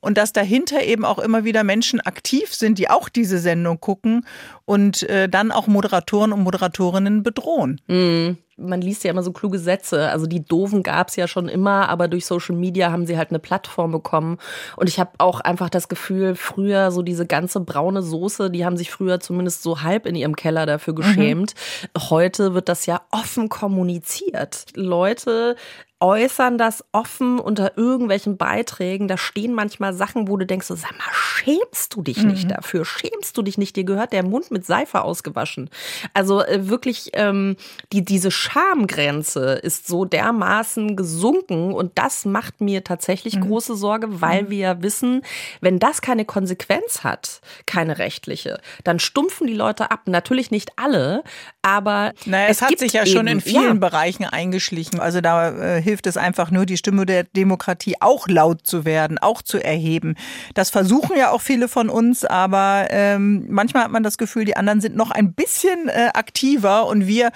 und 0.00 0.18
dass 0.18 0.32
dahinter 0.32 0.82
eben 0.82 1.04
auch 1.04 1.18
immer 1.18 1.44
wieder 1.44 1.64
Menschen 1.64 2.00
aktiv 2.00 2.54
sind, 2.54 2.78
die 2.78 2.88
auch 2.88 3.08
diese 3.08 3.38
Sendung 3.38 3.80
gucken 3.80 4.24
und 4.66 5.02
äh, 5.04 5.28
dann 5.28 5.50
auch 5.50 5.66
Moderatoren 5.66 6.32
und 6.32 6.42
Moderatorinnen 6.42 7.22
bedrohen. 7.22 7.80
Mhm 7.86 8.36
man 8.56 8.80
liest 8.80 9.04
ja 9.04 9.10
immer 9.10 9.22
so 9.22 9.32
kluge 9.32 9.58
Sätze. 9.58 10.10
Also 10.10 10.26
die 10.26 10.44
Doofen 10.44 10.82
gab 10.82 11.08
es 11.08 11.16
ja 11.16 11.28
schon 11.28 11.48
immer, 11.48 11.88
aber 11.88 12.08
durch 12.08 12.26
Social 12.26 12.56
Media 12.56 12.90
haben 12.90 13.06
sie 13.06 13.18
halt 13.18 13.30
eine 13.30 13.38
Plattform 13.38 13.92
bekommen. 13.92 14.38
Und 14.76 14.88
ich 14.88 14.98
habe 14.98 15.10
auch 15.18 15.40
einfach 15.40 15.68
das 15.68 15.88
Gefühl, 15.88 16.34
früher 16.34 16.90
so 16.90 17.02
diese 17.02 17.26
ganze 17.26 17.60
braune 17.60 18.02
Soße, 18.02 18.50
die 18.50 18.64
haben 18.64 18.76
sich 18.76 18.90
früher 18.90 19.20
zumindest 19.20 19.62
so 19.62 19.82
halb 19.82 20.06
in 20.06 20.14
ihrem 20.14 20.36
Keller 20.36 20.66
dafür 20.66 20.94
mhm. 20.94 20.96
geschämt. 20.96 21.54
Mhm. 21.54 22.10
Heute 22.10 22.54
wird 22.54 22.68
das 22.68 22.86
ja 22.86 23.02
offen 23.10 23.48
kommuniziert. 23.48 24.66
Leute 24.74 25.56
äußern 25.98 26.58
das 26.58 26.84
offen 26.92 27.38
unter 27.38 27.78
irgendwelchen 27.78 28.36
Beiträgen. 28.36 29.08
Da 29.08 29.16
stehen 29.16 29.54
manchmal 29.54 29.94
Sachen, 29.94 30.28
wo 30.28 30.36
du 30.36 30.44
denkst, 30.44 30.66
so, 30.66 30.74
sag 30.74 30.92
mal, 30.92 31.10
schämst 31.12 31.94
du 31.94 32.02
dich 32.02 32.22
nicht 32.22 32.44
mhm. 32.44 32.48
dafür? 32.48 32.84
Schämst 32.84 33.36
du 33.36 33.42
dich 33.42 33.56
nicht? 33.56 33.76
Dir 33.76 33.84
gehört 33.84 34.12
der 34.12 34.22
Mund 34.22 34.50
mit 34.56 34.64
Seife 34.64 35.02
ausgewaschen. 35.02 35.68
Also 36.14 36.42
äh, 36.42 36.70
wirklich, 36.70 37.10
ähm, 37.12 37.56
die, 37.92 38.02
diese 38.02 38.30
Schamgrenze 38.30 39.52
ist 39.52 39.86
so 39.86 40.06
dermaßen 40.06 40.96
gesunken 40.96 41.74
und 41.74 41.92
das 41.98 42.24
macht 42.24 42.62
mir 42.62 42.82
tatsächlich 42.82 43.36
mhm. 43.36 43.42
große 43.42 43.76
Sorge, 43.76 44.22
weil 44.22 44.44
mhm. 44.44 44.50
wir 44.50 44.82
wissen, 44.82 45.20
wenn 45.60 45.78
das 45.78 46.00
keine 46.00 46.24
Konsequenz 46.24 47.04
hat, 47.04 47.42
keine 47.66 47.98
rechtliche, 47.98 48.58
dann 48.82 48.98
stumpfen 48.98 49.46
die 49.46 49.54
Leute 49.54 49.90
ab. 49.90 50.04
Natürlich 50.06 50.50
nicht 50.50 50.70
alle, 50.76 51.22
aber 51.66 52.12
naja, 52.26 52.46
es, 52.48 52.58
es 52.58 52.62
hat 52.62 52.78
sich 52.78 52.92
ja 52.92 53.04
schon 53.04 53.26
in 53.26 53.40
vielen 53.40 53.64
ja. 53.64 53.74
Bereichen 53.74 54.22
eingeschlichen. 54.24 55.00
Also 55.00 55.20
da 55.20 55.50
äh, 55.50 55.82
hilft 55.82 56.06
es 56.06 56.16
einfach 56.16 56.52
nur, 56.52 56.64
die 56.64 56.76
Stimme 56.76 57.06
der 57.06 57.24
Demokratie 57.24 57.96
auch 57.98 58.28
laut 58.28 58.64
zu 58.64 58.84
werden, 58.84 59.18
auch 59.18 59.42
zu 59.42 59.58
erheben. 59.58 60.14
Das 60.54 60.70
versuchen 60.70 61.16
ja 61.16 61.32
auch 61.32 61.40
viele 61.40 61.66
von 61.66 61.88
uns, 61.88 62.24
aber 62.24 62.86
ähm, 62.90 63.46
manchmal 63.48 63.82
hat 63.82 63.90
man 63.90 64.04
das 64.04 64.16
Gefühl, 64.16 64.44
die 64.44 64.56
anderen 64.56 64.80
sind 64.80 64.94
noch 64.94 65.10
ein 65.10 65.32
bisschen 65.32 65.88
äh, 65.88 66.10
aktiver 66.14 66.86
und 66.86 67.08
wir 67.08 67.32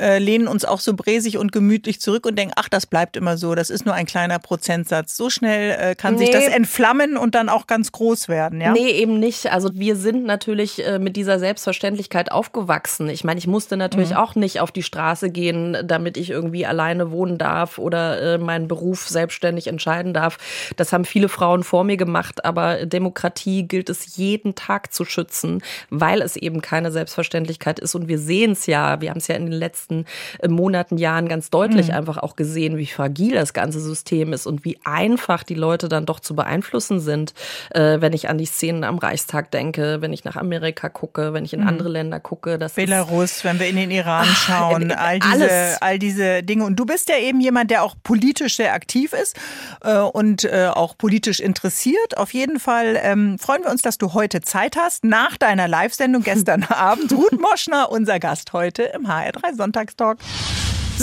äh, 0.00 0.20
lehnen 0.20 0.46
uns 0.46 0.64
auch 0.64 0.78
so 0.78 0.94
bräsig 0.94 1.36
und 1.36 1.50
gemütlich 1.50 2.00
zurück 2.00 2.24
und 2.24 2.38
denken, 2.38 2.54
ach, 2.54 2.68
das 2.68 2.86
bleibt 2.86 3.16
immer 3.16 3.36
so, 3.36 3.56
das 3.56 3.68
ist 3.68 3.84
nur 3.84 3.96
ein 3.96 4.06
kleiner 4.06 4.38
Prozentsatz. 4.38 5.16
So 5.16 5.28
schnell 5.28 5.72
äh, 5.72 5.94
kann 5.96 6.14
nee. 6.14 6.26
sich 6.26 6.30
das 6.30 6.44
entflammen 6.44 7.16
und 7.16 7.34
dann 7.34 7.48
auch 7.48 7.66
ganz 7.66 7.90
groß 7.90 8.28
werden, 8.28 8.60
ja? 8.60 8.70
Nee, 8.70 8.92
eben 8.92 9.18
nicht. 9.18 9.50
Also 9.52 9.70
wir 9.74 9.96
sind 9.96 10.24
natürlich 10.24 10.86
äh, 10.86 11.00
mit 11.00 11.16
dieser 11.16 11.40
Selbstverständlichkeit 11.40 12.30
aufgewachsen. 12.30 13.08
Ich 13.08 13.24
meine, 13.24 13.38
ich 13.38 13.48
musste 13.48 13.71
natürlich 13.76 14.10
mhm. 14.10 14.16
auch 14.16 14.34
nicht 14.34 14.60
auf 14.60 14.72
die 14.72 14.82
Straße 14.82 15.30
gehen, 15.30 15.76
damit 15.84 16.16
ich 16.16 16.30
irgendwie 16.30 16.66
alleine 16.66 17.10
wohnen 17.10 17.38
darf 17.38 17.78
oder 17.78 17.92
oder 17.92 18.34
äh, 18.34 18.38
meinen 18.38 18.68
Beruf 18.68 19.06
selbstständig 19.06 19.66
entscheiden 19.66 20.14
darf. 20.14 20.38
Das 20.76 20.92
haben 20.92 21.04
viele 21.04 21.28
Frauen 21.28 21.62
vor 21.62 21.84
mir 21.84 21.98
gemacht, 21.98 22.44
aber 22.44 22.86
Demokratie 22.86 23.64
gilt 23.64 23.90
es 23.90 24.16
jeden 24.16 24.54
Tag 24.54 24.92
zu 24.94 25.04
schützen, 25.04 25.62
weil 25.90 26.22
es 26.22 26.36
eben 26.36 26.62
keine 26.62 26.90
Selbstverständlichkeit 26.90 27.78
ist. 27.78 27.94
Und 27.94 28.08
wir 28.08 28.18
sehen 28.18 28.52
es 28.52 28.66
ja, 28.66 29.00
wir 29.00 29.10
haben 29.10 29.18
es 29.18 29.28
ja 29.28 29.36
in 29.36 29.46
den 29.46 29.52
letzten 29.52 30.06
äh, 30.40 30.48
Monaten, 30.48 30.96
Jahren 30.96 31.28
ganz 31.28 31.50
deutlich 31.50 31.88
mhm. 31.88 31.94
einfach 31.94 32.18
auch 32.18 32.36
gesehen, 32.36 32.78
wie 32.78 32.86
fragil 32.86 33.34
das 33.34 33.52
ganze 33.52 33.80
System 33.80 34.32
ist 34.32 34.46
und 34.46 34.64
wie 34.64 34.78
einfach 34.84 35.42
die 35.42 35.54
Leute 35.54 35.88
dann 35.88 36.06
doch 36.06 36.20
zu 36.20 36.34
beeinflussen 36.34 37.00
sind, 37.00 37.34
äh, 37.70 38.00
wenn 38.00 38.12
ich 38.12 38.28
an 38.28 38.38
die 38.38 38.46
Szenen 38.46 38.84
am 38.84 38.98
Reichstag 38.98 39.50
denke, 39.50 40.00
wenn 40.00 40.12
ich 40.12 40.24
nach 40.24 40.36
Amerika 40.36 40.88
gucke, 40.88 41.34
wenn 41.34 41.44
ich 41.44 41.52
in 41.52 41.60
mhm. 41.60 41.68
andere 41.68 41.88
Länder 41.88 42.20
gucke. 42.20 42.58
Das 42.58 42.74
Belarus, 42.74 43.44
wenn 43.44 43.58
wir 43.60 43.61
in 43.64 43.76
den 43.76 43.90
Iran 43.90 44.26
Ach, 44.30 44.46
schauen, 44.46 44.90
äh, 44.90 44.94
all 44.94 45.18
diese, 45.18 45.76
all 45.80 45.98
diese 45.98 46.42
Dinge. 46.42 46.64
Und 46.64 46.76
du 46.76 46.86
bist 46.86 47.08
ja 47.08 47.16
eben 47.18 47.40
jemand, 47.40 47.70
der 47.70 47.82
auch 47.82 47.94
politisch 48.02 48.56
sehr 48.56 48.72
aktiv 48.72 49.12
ist 49.12 49.36
äh, 49.82 49.98
und 49.98 50.44
äh, 50.44 50.68
auch 50.72 50.96
politisch 50.96 51.40
interessiert. 51.40 52.16
Auf 52.16 52.32
jeden 52.32 52.58
Fall 52.60 52.98
ähm, 53.02 53.38
freuen 53.38 53.64
wir 53.64 53.70
uns, 53.70 53.82
dass 53.82 53.98
du 53.98 54.14
heute 54.14 54.40
Zeit 54.40 54.76
hast. 54.76 55.04
Nach 55.04 55.36
deiner 55.36 55.68
Live-Sendung 55.68 56.22
gestern 56.22 56.62
Abend, 56.68 57.12
Ruth 57.12 57.40
Moschner, 57.40 57.90
unser 57.90 58.18
Gast 58.18 58.52
heute 58.52 58.84
im 58.84 59.06
HR3 59.06 59.56
Sonntagstalk. 59.56 60.18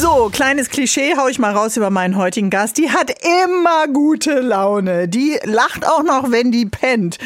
So, 0.01 0.29
kleines 0.31 0.69
Klischee 0.69 1.17
hau 1.17 1.27
ich 1.27 1.39
mal 1.39 1.51
raus 1.53 1.75
über 1.75 1.89
meinen 1.89 2.15
heutigen 2.15 2.49
Gast. 2.49 2.77
Die 2.77 2.89
hat 2.89 3.11
immer 3.43 3.85
gute 3.91 4.39
Laune. 4.39 5.09
Die 5.09 5.37
lacht 5.43 5.85
auch 5.85 6.03
noch, 6.03 6.31
wenn 6.31 6.53
die 6.53 6.65
pennt. 6.65 7.17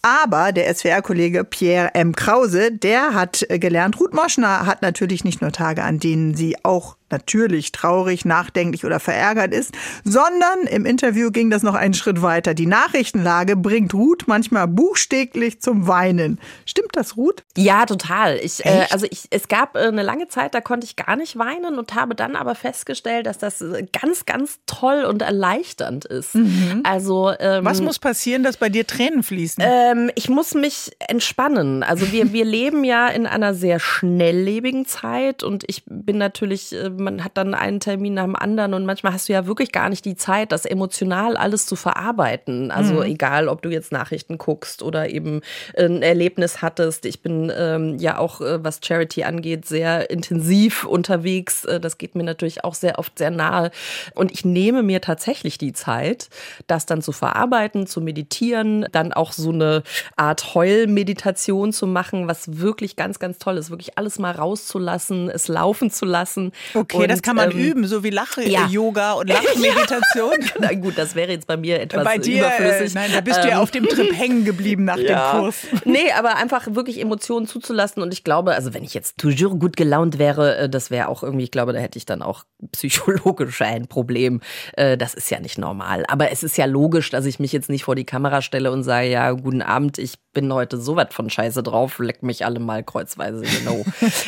Aber 0.00 0.52
der 0.52 0.74
SWR-Kollege 0.74 1.44
Pierre 1.44 1.94
M. 1.94 2.16
Krause, 2.16 2.72
der 2.72 3.12
hat 3.12 3.44
gelernt, 3.50 4.00
Ruth 4.00 4.14
Moschner 4.14 4.64
hat 4.64 4.80
natürlich 4.80 5.24
nicht 5.24 5.42
nur 5.42 5.52
Tage, 5.52 5.82
an 5.82 5.98
denen 5.98 6.34
sie 6.34 6.56
auch 6.64 6.96
natürlich 7.12 7.70
traurig, 7.70 8.24
nachdenklich 8.24 8.84
oder 8.84 8.98
verärgert 8.98 9.54
ist, 9.54 9.72
sondern 10.04 10.66
im 10.68 10.84
Interview 10.84 11.30
ging 11.30 11.50
das 11.50 11.62
noch 11.62 11.74
einen 11.74 11.94
Schritt 11.94 12.22
weiter. 12.22 12.54
Die 12.54 12.66
Nachrichtenlage 12.66 13.56
bringt 13.56 13.94
Ruth 13.94 14.24
manchmal 14.26 14.66
buchstäblich 14.66 15.60
zum 15.60 15.86
Weinen. 15.86 16.40
Stimmt 16.66 16.96
das, 16.96 17.16
Ruth? 17.16 17.44
Ja, 17.56 17.86
total. 17.86 18.38
Ich, 18.42 18.64
äh, 18.64 18.86
also 18.90 19.06
ich, 19.10 19.28
es 19.30 19.48
gab 19.48 19.76
äh, 19.76 19.80
eine 19.80 20.02
lange 20.02 20.28
Zeit, 20.28 20.54
da 20.54 20.60
konnte 20.60 20.86
ich 20.86 20.96
gar 20.96 21.16
nicht 21.16 21.38
weinen 21.38 21.78
und 21.78 21.94
habe 21.94 22.14
dann 22.14 22.34
aber 22.34 22.54
festgestellt, 22.54 23.26
dass 23.26 23.38
das 23.38 23.60
äh, 23.60 23.86
ganz, 23.92 24.26
ganz 24.26 24.58
toll 24.66 25.04
und 25.04 25.22
erleichternd 25.22 26.04
ist. 26.06 26.34
Mhm. 26.34 26.80
Also 26.84 27.32
ähm, 27.38 27.64
was 27.64 27.80
muss 27.80 27.98
passieren, 27.98 28.42
dass 28.42 28.56
bei 28.56 28.68
dir 28.68 28.86
Tränen 28.86 29.22
fließen? 29.22 29.62
Ähm, 29.64 30.10
ich 30.14 30.28
muss 30.28 30.54
mich 30.54 30.92
entspannen. 30.98 31.82
Also 31.82 32.10
wir, 32.12 32.32
wir 32.32 32.44
leben 32.52 32.84
ja 32.84 33.08
in 33.08 33.26
einer 33.26 33.54
sehr 33.54 33.78
schnelllebigen 33.78 34.86
Zeit 34.86 35.42
und 35.42 35.64
ich 35.66 35.82
bin 35.86 36.18
natürlich 36.18 36.72
äh, 36.72 36.90
man 37.02 37.24
hat 37.24 37.36
dann 37.36 37.54
einen 37.54 37.80
Termin 37.80 38.14
nach 38.14 38.24
dem 38.24 38.36
anderen 38.36 38.74
und 38.74 38.86
manchmal 38.86 39.12
hast 39.12 39.28
du 39.28 39.32
ja 39.32 39.46
wirklich 39.46 39.72
gar 39.72 39.88
nicht 39.88 40.04
die 40.04 40.16
Zeit, 40.16 40.52
das 40.52 40.64
emotional 40.64 41.36
alles 41.36 41.66
zu 41.66 41.76
verarbeiten. 41.76 42.70
Also 42.70 42.94
mhm. 42.94 43.02
egal, 43.02 43.48
ob 43.48 43.62
du 43.62 43.70
jetzt 43.70 43.92
Nachrichten 43.92 44.38
guckst 44.38 44.82
oder 44.82 45.10
eben 45.10 45.40
ein 45.76 46.02
Erlebnis 46.02 46.62
hattest. 46.62 47.04
Ich 47.06 47.22
bin 47.22 47.52
ähm, 47.56 47.98
ja 47.98 48.18
auch, 48.18 48.40
äh, 48.40 48.62
was 48.64 48.80
Charity 48.82 49.24
angeht, 49.24 49.66
sehr 49.66 50.10
intensiv 50.10 50.84
unterwegs. 50.84 51.64
Äh, 51.64 51.80
das 51.80 51.98
geht 51.98 52.14
mir 52.14 52.24
natürlich 52.24 52.64
auch 52.64 52.74
sehr 52.74 52.98
oft 52.98 53.18
sehr 53.18 53.30
nahe. 53.30 53.70
Und 54.14 54.32
ich 54.32 54.44
nehme 54.44 54.82
mir 54.82 55.00
tatsächlich 55.00 55.58
die 55.58 55.72
Zeit, 55.72 56.28
das 56.66 56.86
dann 56.86 57.02
zu 57.02 57.12
verarbeiten, 57.12 57.86
zu 57.86 58.00
meditieren, 58.00 58.86
dann 58.92 59.12
auch 59.12 59.32
so 59.32 59.50
eine 59.50 59.82
Art 60.16 60.54
Heulmeditation 60.54 61.72
zu 61.72 61.86
machen, 61.86 62.28
was 62.28 62.58
wirklich 62.58 62.96
ganz, 62.96 63.18
ganz 63.18 63.38
toll 63.38 63.56
ist, 63.56 63.70
wirklich 63.70 63.98
alles 63.98 64.18
mal 64.18 64.32
rauszulassen, 64.32 65.30
es 65.30 65.48
laufen 65.48 65.90
zu 65.90 66.04
lassen. 66.04 66.52
Okay. 66.74 66.91
Okay, 66.92 67.04
und, 67.04 67.10
das 67.10 67.22
kann 67.22 67.36
man 67.36 67.50
ähm, 67.50 67.58
üben, 67.58 67.86
so 67.86 68.04
wie 68.04 68.10
Lach-Yoga 68.10 69.00
ja. 69.00 69.12
und 69.12 69.28
Lachmeditation. 69.28 70.34
Na 70.60 70.72
gut, 70.74 70.98
das 70.98 71.14
wäre 71.14 71.32
jetzt 71.32 71.46
bei 71.46 71.56
mir 71.56 71.80
etwas 71.80 72.04
bei 72.04 72.18
dir, 72.18 72.34
äh, 72.34 72.38
überflüssig. 72.38 72.94
Äh, 72.94 72.98
nein, 72.98 73.10
da 73.14 73.20
bist 73.20 73.38
ähm, 73.38 73.42
du 73.42 73.48
ja 73.48 73.56
ähm, 73.56 73.62
auf 73.62 73.70
dem 73.70 73.86
Trip 73.86 74.12
hängen 74.16 74.44
geblieben 74.44 74.84
nach 74.84 74.96
ja. 74.98 75.32
dem 75.32 75.40
Kurs. 75.40 75.56
Nee, 75.84 76.12
aber 76.16 76.36
einfach 76.36 76.74
wirklich 76.74 77.00
Emotionen 77.00 77.46
zuzulassen 77.46 78.02
und 78.02 78.12
ich 78.12 78.24
glaube, 78.24 78.54
also 78.54 78.74
wenn 78.74 78.84
ich 78.84 78.94
jetzt 78.94 79.18
toujours 79.18 79.58
gut 79.58 79.76
gelaunt 79.76 80.18
wäre, 80.18 80.56
äh, 80.56 80.68
das 80.68 80.90
wäre 80.90 81.08
auch 81.08 81.22
irgendwie, 81.22 81.44
ich 81.44 81.50
glaube, 81.50 81.72
da 81.72 81.78
hätte 81.78 81.98
ich 81.98 82.06
dann 82.06 82.22
auch 82.22 82.44
psychologisch 82.72 83.60
ein 83.62 83.88
Problem. 83.88 84.40
Äh, 84.74 84.96
das 84.96 85.14
ist 85.14 85.30
ja 85.30 85.40
nicht 85.40 85.58
normal. 85.58 86.04
Aber 86.08 86.30
es 86.30 86.42
ist 86.42 86.56
ja 86.56 86.66
logisch, 86.66 87.10
dass 87.10 87.24
ich 87.24 87.40
mich 87.40 87.52
jetzt 87.52 87.68
nicht 87.68 87.84
vor 87.84 87.94
die 87.94 88.04
Kamera 88.04 88.42
stelle 88.42 88.70
und 88.70 88.82
sage, 88.82 89.08
ja, 89.08 89.32
guten 89.32 89.62
Abend, 89.62 89.98
ich 89.98 90.14
bin 90.32 90.52
heute 90.52 90.80
so 90.80 90.96
was 90.96 91.08
von 91.10 91.28
Scheiße 91.28 91.62
drauf, 91.62 91.98
leck 91.98 92.22
mich 92.22 92.44
alle 92.44 92.58
mal 92.58 92.82
kreuzweise, 92.82 93.44
genau. 93.44 93.84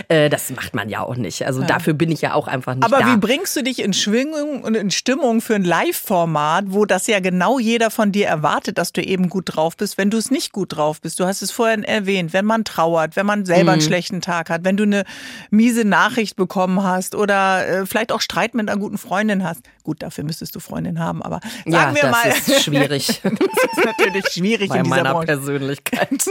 das 0.09 0.51
macht 0.51 0.75
man 0.75 0.89
ja 0.89 1.03
auch 1.03 1.17
nicht. 1.17 1.47
Also 1.47 1.63
ja. 1.63 1.67
dafür 1.67 1.95
bin 1.95 2.11
ich 2.11 2.21
ja 2.21 2.35
auch 2.35 2.44
einfach 2.47 2.75
nicht 2.75 2.85
Aber 2.85 3.01
da. 3.01 3.13
wie 3.13 3.17
bringst 3.17 3.57
du 3.57 3.63
dich 3.63 3.81
in 3.83 3.93
Schwingung 3.93 4.63
und 4.63 4.75
in 4.75 4.91
Stimmung 4.91 5.41
für 5.41 5.55
ein 5.55 5.65
Live-Format, 5.65 6.67
wo 6.69 6.85
das 6.85 7.07
ja 7.07 7.21
genau 7.21 7.59
jeder 7.59 7.91
von 7.91 8.13
dir 8.13 8.27
erwartet, 8.27 8.79
dass 8.79 8.93
du 8.93 9.03
eben 9.03 9.29
gut 9.29 9.45
drauf 9.55 9.77
bist, 9.77 9.99
wenn 9.99 10.11
du 10.11 10.19
es 10.19 10.31
nicht 10.31 10.53
gut 10.53 10.77
drauf 10.77 11.01
bist? 11.01 11.21
Du 11.21 11.27
hast 11.27 11.43
es 11.43 11.51
vorhin 11.51 11.85
erwähnt, 11.85 12.33
wenn 12.33 12.45
man 12.45 12.65
trauert, 12.65 13.17
wenn 13.17 13.27
man 13.27 13.45
selber 13.45 13.65
mhm. 13.65 13.69
einen 13.71 13.83
schlechten 13.83 14.21
Tag 14.21 14.51
hat, 14.51 14.65
wenn 14.65 14.77
du 14.77 14.85
eine 14.85 15.05
miese 15.51 15.85
Nachricht 15.85 16.37
bekommen 16.37 16.83
hast 16.83 17.15
oder 17.15 17.67
äh, 17.67 17.87
vielleicht 17.87 18.13
auch 18.13 18.21
Streit 18.21 18.55
mit 18.55 18.69
einer 18.69 18.79
guten 18.79 18.99
Freundin 18.99 19.45
hast. 19.45 19.63
Gut, 19.83 20.03
dafür 20.03 20.25
müsstest 20.25 20.55
du 20.55 20.61
Freundin 20.61 20.99
haben, 20.99 21.23
aber 21.23 21.41
sagen 21.65 21.73
ja, 21.73 21.95
wir 21.95 22.03
das 22.03 22.11
mal. 22.11 22.29
Das 22.29 22.49
ist 22.49 22.63
schwierig. 22.65 23.21
das 23.23 23.33
ist 23.33 23.85
natürlich 23.85 24.27
schwierig 24.29 24.69
Bei 24.71 24.79
in 24.79 24.85
dieser 24.85 24.97
meiner 24.97 25.13
Branche. 25.13 25.27
Persönlichkeit. 25.27 26.25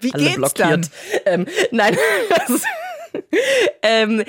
Wie 0.00 0.12
Alle 0.12 0.22
geht's 0.22 0.36
blockiert. 0.36 0.90
dann? 1.24 1.46
Ähm, 1.46 1.46
nein, 1.70 1.96
das 2.46 2.62
ähm, 3.82 4.24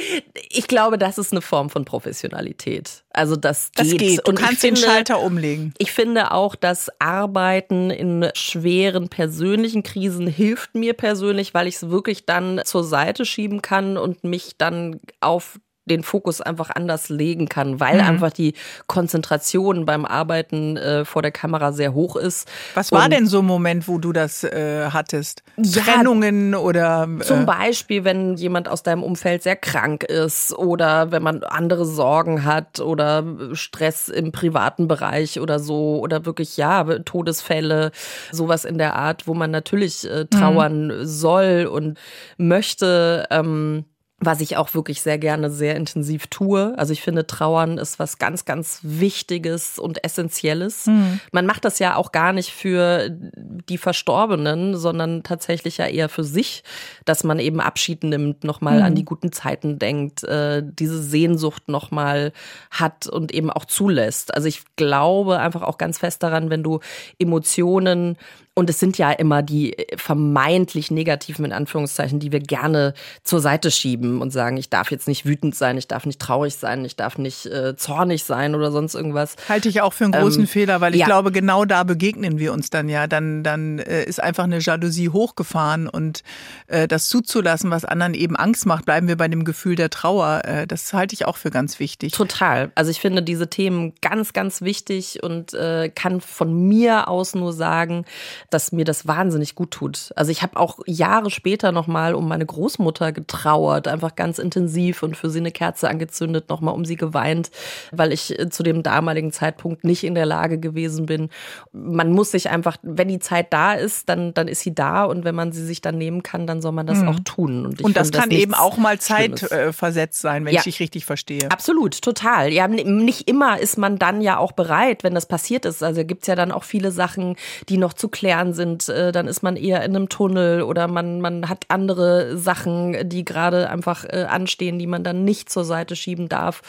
ich 0.50 0.68
glaube, 0.68 0.98
das 0.98 1.18
ist 1.18 1.32
eine 1.32 1.42
Form 1.42 1.70
von 1.70 1.86
Professionalität. 1.86 3.04
Also 3.12 3.36
das 3.36 3.72
geht. 3.72 3.80
Das 3.80 3.98
geht. 3.98 4.20
Du 4.20 4.32
Und 4.32 4.40
kannst 4.40 4.62
finde, 4.62 4.82
den 4.82 4.88
Schalter 4.88 5.22
umlegen. 5.22 5.74
Ich 5.78 5.92
finde 5.92 6.32
auch, 6.32 6.56
dass 6.56 6.90
Arbeiten 7.00 7.90
in 7.90 8.30
schweren 8.36 9.10
persönlichen 9.10 9.84
Krisen 9.84 10.28
hilft 10.28 10.76
mir 10.76 10.94
persönlich, 10.94 11.54
weil 11.54 11.68
ich 11.68 11.76
es 11.76 11.90
wirklich 11.90 12.26
dann 12.26 12.62
zur 12.66 12.84
Seite 12.84 13.26
schieben 13.26 13.62
kann 13.62 13.98
und 13.98 14.24
mich 14.24 14.58
dann 14.58 15.00
auf 15.22 15.60
den 15.86 16.04
Fokus 16.04 16.42
einfach 16.42 16.70
anders 16.72 17.10
legen 17.10 17.48
kann, 17.48 17.80
weil 17.80 17.96
mhm. 17.96 18.08
einfach 18.08 18.32
die 18.32 18.54
Konzentration 18.88 19.86
beim 19.86 20.06
Arbeiten 20.06 20.78
äh, 20.78 21.06
vor 21.06 21.22
der 21.22 21.32
Kamera 21.32 21.72
sehr 21.72 21.94
hoch 21.94 22.16
ist. 22.16 22.48
Was 22.74 22.92
war 22.92 23.06
Und 23.06 23.14
denn 23.14 23.28
so 23.28 23.40
ein 23.40 23.46
Moment, 23.46 23.88
wo 23.88 24.00
du 24.00 24.12
das 24.12 24.44
äh, 24.44 24.90
hattest? 24.92 25.44
Ja, 25.58 25.84
Trennungen 25.84 26.56
oder? 26.56 27.08
Äh 27.20 27.24
zum 27.24 27.46
Beispiel, 27.46 28.04
wenn 28.04 28.36
jemand 28.36 28.68
aus 28.68 28.84
deinem 28.84 29.04
Umfeld 29.04 29.44
sehr 29.44 29.56
krank 29.56 30.04
ist 30.04 30.54
oder 30.54 31.12
wenn 31.12 31.22
man 31.22 31.44
andere 31.44 31.86
Sorgen 31.86 32.44
hat 32.44 32.80
oder 32.80 33.24
Stress 33.54 34.10
im 34.10 34.32
privaten 34.32 34.88
Bereich 34.88 35.40
oder 35.40 35.60
so 35.60 36.00
oder 36.00 36.26
wirklich 36.26 36.58
ja 36.58 36.84
Todesfälle, 37.00 37.92
sowas 38.32 38.66
in 38.66 38.78
der 38.78 38.96
Art, 38.96 39.28
wo 39.28 39.34
man 39.34 39.52
natürlich 39.52 40.10
äh, 40.10 40.26
trauern 40.26 40.88
mhm. 40.88 41.06
soll 41.06 41.70
und 41.72 42.00
möchte. 42.38 43.28
Ähm, 43.30 43.86
was 44.18 44.40
ich 44.40 44.56
auch 44.56 44.74
wirklich 44.74 45.02
sehr 45.02 45.18
gerne 45.18 45.50
sehr 45.52 45.76
intensiv 45.76 46.28
tue. 46.28 46.74
Also 46.78 46.94
ich 46.94 47.02
finde, 47.02 47.28
Trauern 47.28 47.78
ist 47.78 48.00
was 48.00 48.18
ganz, 48.18 48.46
ganz 48.46 48.80
Wichtiges 48.82 49.78
und 49.78 50.04
Essentielles. 50.06 50.88
Mhm. 50.88 51.20
Man 51.34 51.46
macht 51.46 51.66
das 51.66 51.80
ja 51.80 51.98
auch 51.98 52.14
gar 52.14 52.32
nicht 52.32 52.52
für 52.52 53.10
die 53.10 53.78
Verstorbenen, 53.78 54.78
sondern 54.78 55.24
tatsächlich 55.24 55.78
ja 55.78 55.88
eher 55.88 56.08
für 56.08 56.24
sich, 56.24 56.64
dass 57.04 57.26
man 57.26 57.40
eben 57.40 57.60
Abschied 57.60 58.06
nimmt, 58.06 58.46
nochmal 58.46 58.80
mhm. 58.80 58.86
an 58.86 58.96
die 58.96 59.06
guten 59.06 59.34
Zeiten 59.34 59.80
denkt, 59.80 60.24
äh, 60.24 60.64
diese 60.64 61.04
Sehnsucht 61.04 61.68
nochmal 61.68 62.32
hat 62.72 63.08
und 63.08 63.34
eben 63.34 63.52
auch 63.52 63.66
zulässt. 63.66 64.34
Also 64.34 64.48
ich 64.48 64.64
glaube 64.78 65.40
einfach 65.40 65.62
auch 65.62 65.78
ganz 65.78 66.00
fest 66.00 66.24
daran, 66.24 66.50
wenn 66.50 66.64
du 66.64 66.80
Emotionen 67.20 68.18
und 68.56 68.70
es 68.70 68.80
sind 68.80 68.98
ja 68.98 69.12
immer 69.12 69.44
die 69.44 69.78
äh, 69.78 69.98
vermeintlich 69.98 70.90
negativen, 70.90 71.44
in 71.44 71.52
Anführungszeichen, 71.52 72.20
die 72.20 72.32
wir 72.32 72.40
gerne 72.40 72.94
zur 73.24 73.42
Seite 73.42 73.70
schieben 73.70 74.22
und 74.22 74.32
sagen, 74.32 74.56
ich 74.56 74.70
darf 74.70 74.92
jetzt 74.92 75.10
nicht 75.10 75.26
wütend 75.26 75.56
sein, 75.56 75.78
ich 75.78 75.88
darf 75.88 76.06
nicht 76.06 76.22
traurig 76.22 76.56
sein, 76.56 76.86
ich 76.86 76.96
darf 76.96 77.18
nicht 77.18 77.46
äh, 77.48 77.76
zornig 77.76 78.24
sein 78.24 78.56
oder 78.56 78.72
sonst 78.72 78.96
irgendwas. 78.96 79.36
Halte 79.50 79.68
ich 79.68 79.82
auch 79.82 79.92
für 79.92 80.06
einen 80.06 80.14
großen 80.14 80.44
ähm, 80.44 80.48
Fehler, 80.48 80.80
weil 80.80 80.94
ich 80.96 81.02
ja. 81.02 81.06
glaube, 81.06 81.34
genau 81.34 81.66
da 81.66 81.84
begegnen 81.84 82.40
wir 82.40 82.54
uns 82.54 82.70
dann 82.70 82.88
ja. 82.88 83.08
Dann, 83.08 83.44
dann 83.44 83.80
äh, 83.80 84.06
ist 84.06 84.24
einfach 84.24 84.46
eine 84.46 84.60
Jalousie 84.60 85.10
hochgefahren 85.10 85.90
und 85.90 86.24
äh, 86.68 86.88
das 86.88 87.10
zuzulassen, 87.10 87.72
was 87.72 87.84
anderen 87.84 88.14
eben 88.14 88.38
Angst 88.38 88.66
macht, 88.66 88.86
bleiben 88.86 89.10
wir 89.10 89.18
bei 89.18 89.28
dem 89.28 89.44
Gefühl 89.44 89.76
der 89.76 89.90
Trauer. 89.90 90.44
Äh, 90.46 90.66
das 90.66 90.94
halte 90.94 91.14
ich 91.14 91.26
auch 91.26 91.36
für 91.36 91.50
ganz 91.50 91.80
wichtig. 91.82 92.14
Total. 92.14 92.72
Also 92.76 92.90
ich 92.90 93.02
finde 93.02 93.22
diese 93.22 93.50
Themen 93.50 93.94
ganz, 94.02 94.32
ganz 94.32 94.62
wichtig 94.62 95.22
und 95.22 95.54
äh, 95.54 95.90
kann 95.94 96.22
von 96.22 96.68
mir 96.68 97.10
aus 97.10 97.36
nur 97.36 97.52
sagen, 97.52 98.06
dass 98.50 98.72
mir 98.72 98.86
das 98.86 99.08
wahnsinnig 99.08 99.56
gut 99.56 99.72
tut. 99.72 100.12
Also 100.16 100.32
ich 100.32 100.42
habe 100.42 100.60
auch 100.60 100.80
Jahre 100.86 101.30
später 101.30 101.72
nochmal 101.72 102.16
um 102.16 102.28
meine 102.28 102.46
Großmutter 102.46 103.12
getrauert, 103.12 103.88
einfach 103.88 104.16
ganz 104.16 104.40
intensiv 104.40 105.04
und 105.04 105.18
für 105.18 105.30
sie 105.30 105.40
eine 105.40 105.52
Kerze 105.52 105.90
angezündet, 105.90 106.50
nochmal 106.50 106.74
um 106.74 106.86
sie 106.86 106.96
geweint, 106.96 107.52
weil 107.92 108.12
ich 108.12 108.38
äh, 108.40 108.50
zu 108.50 108.64
dem 108.64 108.84
damaligen 108.84 109.32
Zeitpunkt 109.32 109.84
nicht 109.84 110.04
in 110.04 110.16
der 110.16 110.26
Lage 110.26 110.60
gewesen 110.60 111.06
bin. 111.06 111.30
Man 111.72 112.12
muss 112.12 112.32
sich 112.32 112.50
einfach, 112.50 112.78
wenn 112.82 113.08
die 113.08 113.20
Zeit 113.20 113.52
da 113.54 113.74
ist, 113.74 114.10
dann, 114.10 114.34
dann 114.34 114.48
ist 114.48 114.62
sie 114.62 114.74
da 114.74 115.06
und 115.06 115.26
wenn 115.26 115.36
man 115.36 115.52
sie 115.52 115.66
sich 115.66 115.82
dann 115.82 115.98
nehmen 115.98 116.24
kann, 116.24 116.48
dann 116.48 116.62
soll 116.62 116.72
man 116.72 116.88
das 116.88 117.00
mhm. 117.00 117.10
auch 117.10 117.20
tun. 117.24 117.66
Und, 117.66 117.82
und 117.82 117.98
das 117.98 118.12
kann 118.12 118.30
das 118.30 118.40
eben 118.40 118.54
auch 118.54 118.78
mal 118.78 119.00
zeitversetzt 119.00 120.22
sein, 120.22 120.46
wenn 120.46 120.54
ja. 120.54 120.60
ich 120.60 120.66
dich 120.66 120.80
richtig 120.80 121.06
verstehe. 121.06 121.50
Absolut, 121.50 122.02
total. 122.02 122.52
Ja, 122.52 122.68
nicht 122.68 123.28
immer 123.28 123.60
ist 123.60 123.78
man 123.78 123.98
dann 123.98 124.22
ja 124.22 124.38
auch 124.38 124.52
bereit, 124.52 125.04
wenn 125.04 125.16
das 125.16 125.26
passiert 125.26 125.66
ist. 125.66 125.84
Also 125.84 126.06
gibt 126.06 126.24
es 126.24 126.28
ja 126.28 126.36
dann 126.36 126.52
auch 126.52 126.64
viele 126.64 126.92
Sachen, 126.92 127.36
die 127.70 127.78
noch 127.78 127.94
zu 127.94 128.10
klären 128.10 128.35
Jahren 128.36 128.54
sind, 128.54 128.90
äh, 128.90 129.12
dann 129.12 129.28
ist 129.28 129.44
man 129.44 129.56
eher 129.56 129.84
in 129.84 129.96
einem 129.96 130.10
Tunnel 130.10 130.62
oder 130.62 130.88
man, 130.88 131.22
man 131.22 131.48
hat 131.48 131.66
andere 131.70 132.38
Sachen, 132.38 133.08
die 133.08 133.24
gerade 133.24 133.70
einfach 133.70 134.04
äh, 134.06 134.26
anstehen, 134.30 134.78
die 134.78 134.88
man 134.88 135.04
dann 135.04 135.24
nicht 135.24 135.50
zur 135.50 135.64
Seite 135.64 135.96
schieben 135.96 136.28
darf. 136.28 136.62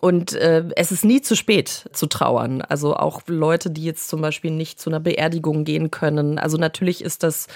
Und 0.00 0.34
äh, 0.34 0.64
es 0.76 0.92
ist 0.92 1.04
nie 1.04 1.22
zu 1.22 1.34
spät 1.34 1.88
zu 1.92 2.06
trauern. 2.06 2.60
Also 2.60 2.94
auch 2.94 3.22
Leute, 3.26 3.70
die 3.70 3.84
jetzt 3.84 4.08
zum 4.08 4.20
Beispiel 4.20 4.50
nicht 4.50 4.78
zu 4.78 4.90
einer 4.90 5.00
Beerdigung 5.00 5.64
gehen 5.64 5.90
können. 5.90 6.38
Also 6.38 6.58
natürlich 6.58 7.02
ist 7.02 7.22
das 7.22 7.46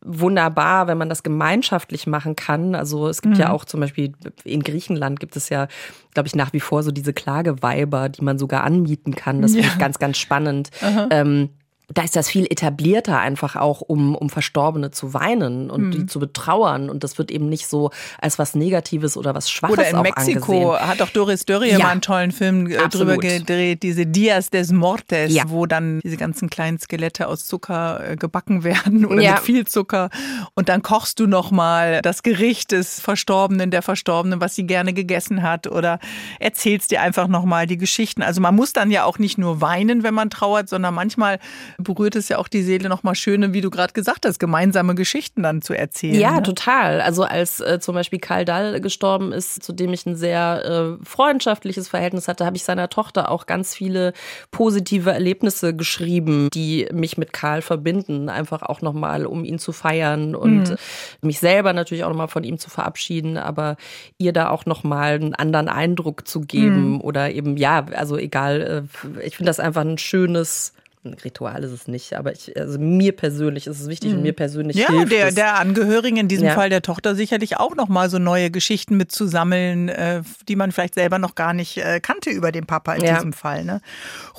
wunderbar, 0.00 0.88
wenn 0.88 0.98
man 0.98 1.08
das 1.08 1.22
gemeinschaftlich 1.22 2.08
machen 2.08 2.34
kann. 2.34 2.74
Also 2.74 3.08
es 3.08 3.22
gibt 3.22 3.36
mhm. 3.36 3.40
ja 3.40 3.50
auch 3.50 3.64
zum 3.64 3.80
Beispiel 3.80 4.14
in 4.42 4.64
Griechenland 4.64 5.20
gibt 5.20 5.36
es 5.36 5.48
ja, 5.48 5.68
glaube 6.12 6.26
ich, 6.26 6.34
nach 6.34 6.52
wie 6.52 6.60
vor 6.60 6.82
so 6.82 6.90
diese 6.90 7.12
Klageweiber, 7.12 8.08
die 8.08 8.24
man 8.24 8.36
sogar 8.36 8.64
anmieten 8.64 9.14
kann. 9.14 9.40
Das 9.40 9.52
ja. 9.52 9.60
finde 9.60 9.72
ich 9.74 9.78
ganz, 9.78 9.98
ganz 10.00 10.18
spannend. 10.18 10.70
Ähm, 11.10 11.50
da 11.94 12.02
ist 12.02 12.16
das 12.16 12.28
viel 12.28 12.46
etablierter 12.46 13.18
einfach 13.18 13.56
auch, 13.56 13.80
um, 13.80 14.14
um 14.14 14.30
Verstorbene 14.30 14.90
zu 14.90 15.12
weinen 15.12 15.70
und 15.70 15.86
mhm. 15.86 15.90
die 15.90 16.06
zu 16.06 16.20
betrauern. 16.20 16.88
Und 16.88 17.04
das 17.04 17.18
wird 17.18 17.30
eben 17.30 17.48
nicht 17.48 17.66
so 17.66 17.90
als 18.20 18.38
was 18.38 18.54
Negatives 18.54 19.16
oder 19.16 19.34
was 19.34 19.50
Schwaches 19.50 19.74
Oder 19.74 19.88
in 19.88 20.00
Mexiko 20.00 20.72
angesehen. 20.72 20.88
hat 20.88 21.02
auch 21.02 21.10
Doris 21.10 21.44
Dörrie 21.44 21.70
ja. 21.70 21.78
mal 21.78 21.88
einen 21.88 22.00
tollen 22.00 22.32
Film 22.32 22.66
äh, 22.66 22.88
drüber 22.88 23.18
gedreht, 23.18 23.82
diese 23.82 24.06
Dias 24.06 24.50
des 24.50 24.72
Mortes, 24.72 25.34
ja. 25.34 25.44
wo 25.48 25.66
dann 25.66 26.00
diese 26.00 26.16
ganzen 26.16 26.48
kleinen 26.48 26.78
Skelette 26.78 27.28
aus 27.28 27.46
Zucker 27.46 28.12
äh, 28.12 28.16
gebacken 28.16 28.64
werden 28.64 29.04
oder 29.04 29.20
ja. 29.20 29.32
mit 29.32 29.40
viel 29.40 29.66
Zucker. 29.66 30.08
Und 30.54 30.68
dann 30.68 30.82
kochst 30.82 31.20
du 31.20 31.26
nochmal 31.26 32.00
das 32.02 32.22
Gericht 32.22 32.72
des 32.72 33.00
Verstorbenen, 33.00 33.70
der 33.70 33.82
Verstorbenen, 33.82 34.40
was 34.40 34.54
sie 34.54 34.66
gerne 34.66 34.94
gegessen 34.94 35.42
hat 35.42 35.66
oder 35.66 35.98
erzählst 36.40 36.90
dir 36.90 37.02
einfach 37.02 37.28
nochmal 37.28 37.66
die 37.66 37.76
Geschichten. 37.76 38.22
Also 38.22 38.40
man 38.40 38.54
muss 38.54 38.72
dann 38.72 38.90
ja 38.90 39.04
auch 39.04 39.18
nicht 39.18 39.36
nur 39.36 39.60
weinen, 39.60 40.02
wenn 40.02 40.14
man 40.14 40.30
trauert, 40.30 40.68
sondern 40.68 40.94
manchmal 40.94 41.38
berührt 41.82 42.16
es 42.16 42.28
ja 42.28 42.38
auch 42.38 42.48
die 42.48 42.62
Seele 42.62 42.88
nochmal 42.88 43.14
schöne, 43.14 43.52
wie 43.52 43.60
du 43.60 43.70
gerade 43.70 43.92
gesagt 43.92 44.26
hast, 44.26 44.38
gemeinsame 44.38 44.94
Geschichten 44.94 45.42
dann 45.42 45.62
zu 45.62 45.74
erzählen. 45.74 46.14
Ja, 46.14 46.36
ne? 46.36 46.42
total. 46.42 47.00
Also 47.00 47.24
als 47.24 47.60
äh, 47.60 47.78
zum 47.80 47.94
Beispiel 47.94 48.18
Karl 48.18 48.44
Dall 48.44 48.80
gestorben 48.80 49.32
ist, 49.32 49.62
zu 49.62 49.72
dem 49.72 49.92
ich 49.92 50.06
ein 50.06 50.16
sehr 50.16 50.98
äh, 51.00 51.04
freundschaftliches 51.04 51.88
Verhältnis 51.88 52.28
hatte, 52.28 52.46
habe 52.46 52.56
ich 52.56 52.64
seiner 52.64 52.88
Tochter 52.88 53.30
auch 53.30 53.46
ganz 53.46 53.74
viele 53.74 54.12
positive 54.50 55.10
Erlebnisse 55.10 55.74
geschrieben, 55.74 56.48
die 56.52 56.88
mich 56.92 57.18
mit 57.18 57.32
Karl 57.32 57.62
verbinden. 57.62 58.28
Einfach 58.28 58.62
auch 58.62 58.82
nochmal, 58.82 59.26
um 59.26 59.44
ihn 59.44 59.58
zu 59.58 59.72
feiern 59.72 60.34
und 60.34 60.70
mhm. 60.70 60.76
mich 61.22 61.40
selber 61.40 61.72
natürlich 61.72 62.04
auch 62.04 62.08
nochmal 62.08 62.28
von 62.28 62.44
ihm 62.44 62.58
zu 62.58 62.70
verabschieden, 62.70 63.36
aber 63.36 63.76
ihr 64.18 64.32
da 64.32 64.50
auch 64.50 64.66
nochmal 64.66 65.14
einen 65.14 65.34
anderen 65.34 65.68
Eindruck 65.68 66.26
zu 66.26 66.40
geben 66.40 66.94
mhm. 66.94 67.00
oder 67.00 67.30
eben, 67.30 67.56
ja, 67.56 67.86
also 67.94 68.16
egal, 68.16 68.86
äh, 69.14 69.26
ich 69.26 69.36
finde 69.36 69.50
das 69.50 69.60
einfach 69.60 69.82
ein 69.82 69.98
schönes 69.98 70.74
ein 71.04 71.14
Ritual 71.14 71.64
ist 71.64 71.72
es 71.72 71.88
nicht, 71.88 72.14
aber 72.14 72.32
ich, 72.32 72.56
also 72.56 72.78
mir 72.78 73.12
persönlich 73.12 73.66
ist 73.66 73.80
es 73.80 73.88
wichtig 73.88 74.10
mhm. 74.10 74.18
und 74.18 74.22
mir 74.22 74.32
persönlich 74.32 74.76
ja, 74.76 74.88
hilft 74.88 75.12
der, 75.12 75.28
es. 75.28 75.34
der 75.34 75.58
Angehörigen, 75.58 76.16
in 76.16 76.28
diesem 76.28 76.46
ja. 76.46 76.54
Fall 76.54 76.70
der 76.70 76.82
Tochter, 76.82 77.14
sicherlich 77.14 77.56
auch 77.56 77.74
nochmal 77.74 78.08
so 78.08 78.18
neue 78.18 78.50
Geschichten 78.50 78.96
mitzusammeln, 78.96 79.88
äh, 79.88 80.22
die 80.48 80.56
man 80.56 80.70
vielleicht 80.70 80.94
selber 80.94 81.18
noch 81.18 81.34
gar 81.34 81.54
nicht 81.54 81.78
äh, 81.78 82.00
kannte 82.00 82.30
über 82.30 82.52
den 82.52 82.66
Papa 82.66 82.94
in 82.94 83.04
ja. 83.04 83.14
diesem 83.14 83.32
Fall. 83.32 83.64
Ne? 83.64 83.80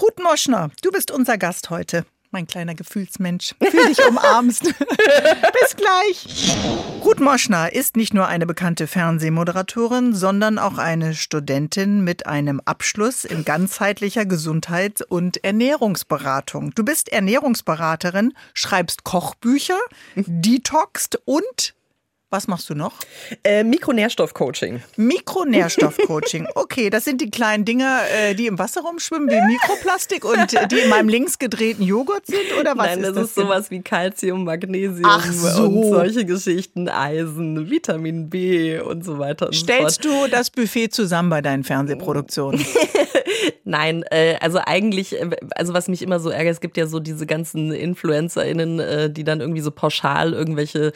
Ruth 0.01 0.23
Moschner, 0.23 0.69
du 0.81 0.91
bist 0.91 1.11
unser 1.11 1.37
Gast 1.37 1.69
heute 1.69 2.05
mein 2.33 2.47
kleiner 2.47 2.75
Gefühlsmensch. 2.75 3.55
Fühl 3.61 3.87
dich 3.87 4.05
umarmst. 4.05 4.63
Bis 4.73 5.75
gleich. 5.75 6.57
Ruth 7.03 7.19
Moschner 7.19 7.71
ist 7.71 7.95
nicht 7.95 8.13
nur 8.13 8.27
eine 8.27 8.45
bekannte 8.45 8.87
Fernsehmoderatorin, 8.87 10.15
sondern 10.15 10.57
auch 10.57 10.77
eine 10.77 11.13
Studentin 11.13 12.03
mit 12.03 12.25
einem 12.25 12.59
Abschluss 12.65 13.23
in 13.23 13.45
ganzheitlicher 13.45 14.25
Gesundheits- 14.25 15.01
und 15.01 15.43
Ernährungsberatung. 15.43 16.71
Du 16.73 16.83
bist 16.83 17.09
Ernährungsberaterin, 17.09 18.33
schreibst 18.53 19.03
Kochbücher, 19.03 19.79
detoxt 20.15 21.21
und 21.25 21.75
was 22.33 22.47
machst 22.47 22.69
du 22.69 22.73
noch? 22.73 22.93
Äh, 23.43 23.63
Mikronährstoffcoaching. 23.63 24.81
Mikronährstoffcoaching. 24.97 26.47
Okay, 26.55 26.89
das 26.89 27.05
sind 27.05 27.21
die 27.21 27.29
kleinen 27.29 27.65
Dinger, 27.65 28.01
äh, 28.11 28.33
die 28.33 28.47
im 28.47 28.57
Wasser 28.57 28.81
rumschwimmen, 28.81 29.29
wie 29.29 29.39
Mikroplastik 29.39 30.25
und 30.25 30.51
die 30.71 30.79
in 30.79 30.89
meinem 30.89 31.07
links 31.07 31.37
gedrehten 31.37 31.83
Joghurt 31.83 32.25
sind 32.25 32.59
oder 32.59 32.75
was 32.75 32.87
Nein, 32.87 32.99
ist 32.99 33.07
das? 33.07 33.15
das 33.15 33.25
ist 33.25 33.35
sowas 33.35 33.71
wie 33.71 33.81
Calcium, 33.81 34.45
Magnesium 34.45 35.21
so. 35.31 35.63
und 35.65 35.83
solche 35.89 36.25
Geschichten, 36.25 36.89
Eisen, 36.89 37.69
Vitamin 37.69 38.29
B 38.29 38.79
und 38.79 39.05
so 39.05 39.19
weiter. 39.19 39.47
Und 39.47 39.55
Stellst 39.55 40.01
so 40.01 40.25
du 40.25 40.31
das 40.31 40.49
Buffet 40.49 40.89
zusammen 40.89 41.29
bei 41.29 41.41
deinen 41.41 41.63
Fernsehproduktionen? 41.63 42.65
Nein, 43.63 44.03
äh, 44.09 44.35
also 44.39 44.59
eigentlich, 44.63 45.19
äh, 45.19 45.29
also 45.55 45.73
was 45.73 45.87
mich 45.87 46.01
immer 46.01 46.19
so 46.19 46.29
ärgert, 46.29 46.53
es 46.53 46.61
gibt 46.61 46.77
ja 46.77 46.87
so 46.87 46.99
diese 46.99 47.25
ganzen 47.25 47.71
InfluencerInnen, 47.71 48.79
äh, 48.79 49.09
die 49.09 49.23
dann 49.23 49.41
irgendwie 49.41 49.61
so 49.61 49.71
pauschal 49.71 50.33
irgendwelche 50.33 50.93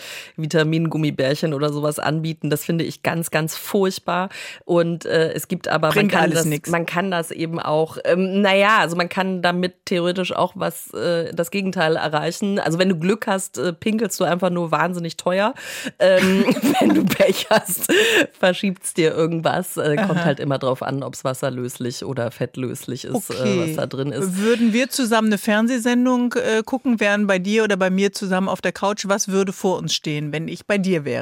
Vitamingummibärchen 1.28 1.54
oder 1.54 1.72
sowas 1.72 2.00
anbieten. 2.00 2.50
Das 2.50 2.66
finde 2.66 2.84
ich 2.84 3.04
ganz, 3.04 3.32
ganz 3.32 3.56
furchtbar. 3.56 4.30
Und 4.66 5.06
äh, 5.06 5.34
es 5.34 5.48
gibt 5.48 5.68
aber, 5.68 5.94
man 5.94 6.08
kann, 6.08 6.32
das, 6.32 6.46
nix. 6.46 6.70
man 6.70 6.86
kann 6.86 7.12
das 7.12 7.32
eben 7.32 7.60
auch, 7.60 7.98
ähm, 8.04 8.42
naja, 8.42 8.78
also 8.80 8.96
man 8.96 9.10
kann 9.10 9.42
damit 9.42 9.86
theoretisch 9.86 10.34
auch 10.34 10.54
was, 10.56 10.94
äh, 10.94 11.34
das 11.34 11.52
Gegenteil 11.52 11.96
erreichen. 11.96 12.60
Also 12.60 12.80
wenn 12.80 12.90
du 12.90 12.98
Glück 12.98 13.28
hast, 13.28 13.58
äh, 13.58 13.74
pinkelst 13.74 14.20
du 14.20 14.24
einfach 14.24 14.50
nur 14.50 14.72
wahnsinnig 14.72 15.18
teuer. 15.18 15.54
Ähm, 16.00 16.46
wenn 16.80 16.94
du 16.94 17.06
Pech 17.06 17.48
hast, 17.50 17.92
verschiebt's 18.40 18.94
dir 18.94 19.14
irgendwas. 19.14 19.78
Äh, 19.78 19.96
kommt 20.08 20.24
halt 20.24 20.40
immer 20.40 20.58
drauf 20.58 20.82
an, 20.82 21.04
ob's 21.04 21.24
wasserlöslich 21.24 22.04
oder 22.04 22.32
fettlöslich 22.32 23.06
ist, 23.06 23.16
okay. 23.16 23.64
äh, 23.64 23.70
was 23.70 23.76
da 23.76 23.86
drin 23.86 24.12
ist. 24.12 24.38
Würden 24.38 24.74
wir 24.74 24.90
zusammen 24.90 25.28
eine 25.28 25.38
Fernsehsendung 25.38 26.34
äh, 26.34 26.64
gucken, 26.64 27.00
wären 27.00 27.28
bei 27.28 27.40
dir 27.40 27.64
oder 27.64 27.78
bei 27.78 27.90
mir 27.90 28.12
zusammen 28.12 28.50
auf 28.50 28.62
der 28.62 28.72
Couch, 28.72 29.06
was 29.08 29.28
würde 29.28 29.54
vor 29.54 29.78
uns 29.78 29.94
stehen, 29.94 30.32
wenn 30.32 30.48
ich 30.48 30.66
bei 30.66 30.78
dir 30.78 31.06
wäre? 31.06 31.17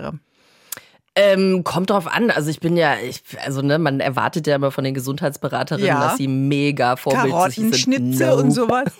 Ähm, 1.17 1.63
kommt 1.63 1.89
drauf 1.91 2.07
an. 2.07 2.29
Also 2.29 2.49
ich 2.49 2.59
bin 2.59 2.75
ja, 2.75 2.95
ich, 2.97 3.23
also 3.45 3.61
ne, 3.61 3.79
man 3.79 4.01
erwartet 4.01 4.47
ja 4.47 4.55
immer 4.55 4.71
von 4.71 4.83
den 4.83 4.93
Gesundheitsberaterinnen, 4.93 5.87
Ja. 5.87 6.07
dass 6.09 6.17
sie 6.17 6.27
mega 6.27 6.97
vorbildlich 6.97 7.31
sind. 7.55 7.71
Karottenschnitze 7.71 8.25
Nope. 8.25 8.41
und 8.43 8.51
sowas. 8.51 8.85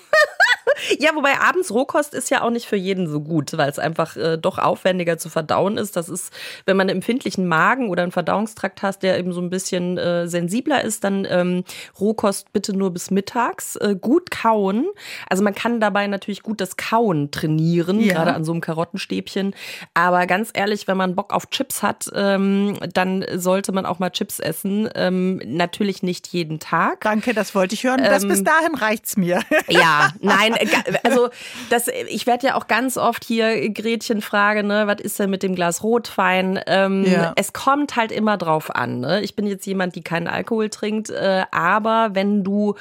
Ja, 0.99 1.11
wobei 1.15 1.39
abends 1.39 1.71
Rohkost 1.71 2.13
ist 2.13 2.30
ja 2.30 2.41
auch 2.41 2.49
nicht 2.49 2.65
für 2.67 2.76
jeden 2.76 3.07
so 3.07 3.19
gut, 3.21 3.57
weil 3.57 3.69
es 3.69 3.80
einfach 3.80 4.15
äh, 4.17 4.38
doch 4.38 4.57
aufwendiger 4.57 5.17
zu 5.17 5.30
verdauen 5.30 5.78
ist. 5.78 5.95
Das 5.95 6.09
ist, 6.09 6.32
wenn 6.65 6.78
man 6.78 6.89
einen 6.89 6.97
empfindlichen 6.97 7.47
Magen 7.47 7.89
oder 7.89 8.03
einen 8.03 8.11
Verdauungstrakt 8.11 8.82
hat, 8.82 9.03
der 9.03 9.17
eben 9.19 9.34
so 9.34 9.41
ein 9.41 9.49
bisschen 9.49 9.97
äh, 9.97 10.28
sensibler 10.28 10.84
ist, 10.84 11.03
dann 11.03 11.26
ähm, 11.30 11.63
Rohkost 11.99 12.51
bitte 12.53 12.73
nur 12.76 12.91
bis 12.91 13.11
mittags. 13.11 13.76
Äh, 13.78 13.95
gut 13.99 14.32
kauen. 14.32 14.86
Also 15.30 15.43
man 15.43 15.53
kann 15.55 15.80
dabei 15.80 16.07
natürlich 16.07 16.43
gut 16.43 16.61
das 16.61 16.78
Kauen 16.78 17.32
trainieren, 17.32 17.99
Ja. 17.99 18.13
gerade 18.13 18.34
an 18.34 18.43
so 18.45 18.51
einem 18.51 18.61
Karottenstäbchen. 18.61 19.55
Aber 19.93 20.26
ganz 20.28 20.49
ehrlich, 20.53 20.88
wenn 20.88 20.97
man 20.97 21.15
Bock 21.15 21.34
auf 21.34 21.49
Chips 21.49 21.84
hat, 21.84 22.09
ähm, 22.13 22.78
dann 22.93 23.26
sollte 23.36 23.71
man 23.71 23.86
auch 23.86 23.99
mal 23.99 24.09
Chips 24.09 24.39
essen. 24.39 24.89
Ähm, 24.95 25.41
natürlich 25.45 26.03
nicht 26.03 26.28
jeden 26.28 26.59
Tag. 26.59 27.01
Danke, 27.01 27.34
das 27.34 27.55
wollte 27.55 27.76
ich 27.76 27.84
hören. 27.84 28.01
das, 28.03 28.23
Ähm, 28.23 28.30
bis 28.30 28.43
dahin 28.43 28.76
reicht's 28.76 29.17
mir. 29.17 29.41
Ja, 29.67 30.09
nein, 30.21 30.53
also 31.03 31.30
das, 31.70 31.88
ich 31.88 32.28
werde 32.28 32.47
ja 32.47 32.55
auch 32.55 32.68
ganz 32.68 32.97
oft 32.97 33.24
hier 33.24 33.70
Gretchen 33.72 34.22
frage, 34.22 34.63
ne, 34.63 34.88
was 34.88 35.01
ist 35.01 35.20
denn 35.20 35.30
mit 35.30 35.43
dem 35.43 35.55
Glas 35.55 35.84
Rotwein? 35.84 36.59
Ähm, 36.68 37.03
Ja. 37.05 37.34
Es 37.36 37.53
kommt 37.53 37.95
halt 37.95 38.11
immer 38.11 38.38
drauf 38.38 38.74
an. 38.76 38.99
Ne? 38.99 39.22
Ich 39.22 39.36
bin 39.36 39.47
jetzt 39.47 39.66
jemand, 39.66 39.95
die 39.95 40.01
keinen 40.01 40.28
Alkohol 40.28 40.70
trinkt, 40.70 41.09
äh, 41.09 41.43
aber 41.51 42.09
wenn 42.13 42.43
du 42.43 42.76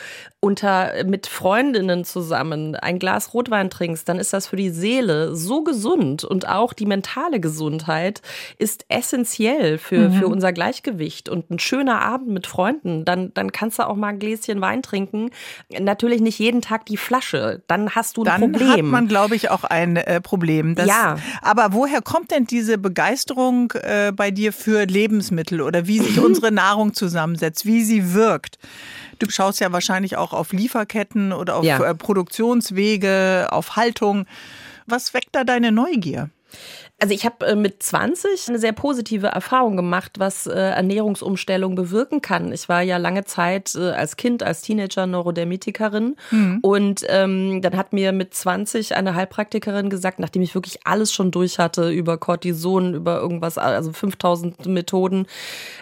unter 0.45 0.92
mit 1.07 1.26
Freundinnen 1.26 2.05
zusammen 2.05 2.76
ein 2.76 2.99
Glas 2.99 3.32
Rotwein 3.32 3.70
trinkst, 3.70 4.07
dann 4.07 4.18
ist 4.18 4.34
das 4.34 4.47
für 4.47 4.57
die 4.57 4.68
Seele 4.68 5.34
so 5.34 5.64
gesund 5.64 6.22
und 6.22 6.47
auch 6.47 6.74
die 6.74 6.84
mentale 6.84 7.40
Gesundheit 7.40 8.20
ist 8.59 8.84
essentiell 8.88 9.78
für, 9.78 10.11
für 10.11 10.28
unser 10.28 10.53
Gleichgewicht 10.53 11.30
und 11.30 11.51
ein 11.51 11.59
schöner 11.59 12.03
Abend 12.03 12.28
mit 12.28 12.47
Freunden, 12.47 13.07
dann, 13.07 13.32
dann 13.32 13.53
kannst 13.53 13.78
du 13.78 13.86
auch 13.86 13.97
mal 13.97 14.09
ein 14.09 14.18
Gläschen 14.18 14.61
Wein 14.61 14.82
trinken. 14.82 15.30
Natürlich 15.80 16.20
nicht 16.20 16.38
jeden 16.38 16.61
Tag 16.61 16.84
die 16.86 16.99
Flasche, 16.99 17.62
dann 17.66 17.95
hast 17.95 18.18
du 18.18 18.22
ein 18.22 18.26
Dann 18.26 18.40
Problem. 18.53 18.70
hat 18.70 18.92
man, 18.92 19.09
glaube 19.09 19.36
ich, 19.36 19.51
auch 19.51 19.64
ein 19.64 19.97
äh, 19.97 20.20
Problem. 20.20 20.74
Das, 20.74 20.86
Ja. 20.86 21.16
Aber 21.40 21.72
woher 21.72 22.03
kommt 22.03 22.30
denn 22.30 22.45
diese 22.45 22.76
Begeisterung 22.76 23.72
äh, 23.72 24.12
bei 24.12 24.30
dir 24.30 24.53
für 24.53 24.84
Lebensmittel 24.84 25.62
oder 25.62 25.86
wie 25.86 26.01
sich 26.01 26.20
unsere 26.24 26.53
Nahrung 26.53 26.92
zusammensetzt, 26.92 27.64
wie 27.64 27.82
sie 27.82 28.12
wirkt? 28.12 28.59
Du 29.18 29.30
schaust 29.30 29.60
ja 29.60 29.72
wahrscheinlich 29.72 30.16
auch 30.16 30.32
auf 30.32 30.52
Lieferketten 30.52 31.32
oder 31.32 31.56
auf 31.56 31.64
Ja. 31.64 31.82
äh, 31.82 31.94
Produktionswege, 31.94 33.48
auf 33.50 33.76
Haltung. 33.76 34.26
Was 34.86 35.14
weckt 35.14 35.30
da 35.32 35.44
deine 35.44 35.72
Neugier? 35.72 36.30
Also 37.01 37.12
ich 37.12 37.26
habe 37.26 37.45
äh, 37.45 37.57
mit 37.57 37.82
20 37.82 38.49
eine 38.49 38.59
sehr 38.59 38.72
positive 38.72 39.26
Erfahrung 39.26 39.76
gemacht, 39.76 40.12
was 40.18 40.47
äh, 40.47 40.53
Ernährungsumstellung 40.53 41.74
bewirken 41.74 42.22
kann. 42.22 42.51
Ich 42.51 42.68
war 42.70 42.80
ja 42.80 42.97
lange 42.99 43.24
Zeit 43.24 43.74
äh, 43.74 43.90
als 43.90 44.16
Kind, 44.16 44.42
als 44.42 44.62
Teenager 44.62 45.07
Neurodermitikerin 45.07 46.16
und 46.62 47.05
ähm, 47.09 47.61
dann 47.61 47.76
hat 47.76 47.92
mir 47.92 48.12
mit 48.12 48.32
20 48.32 48.97
eine 48.97 49.14
Heilpraktikerin 49.14 49.90
gesagt, 49.90 50.18
nachdem 50.18 50.40
ich 50.40 50.55
wirklich 50.55 50.86
alles 50.86 51.12
schon 51.12 51.30
durch 51.30 51.59
hatte 51.59 51.90
über 51.90 52.16
Cortison, 52.16 52.95
über 52.95 53.20
irgendwas, 53.20 53.59
also 53.59 53.92
5000 53.92 54.66
Methoden, 54.66 55.26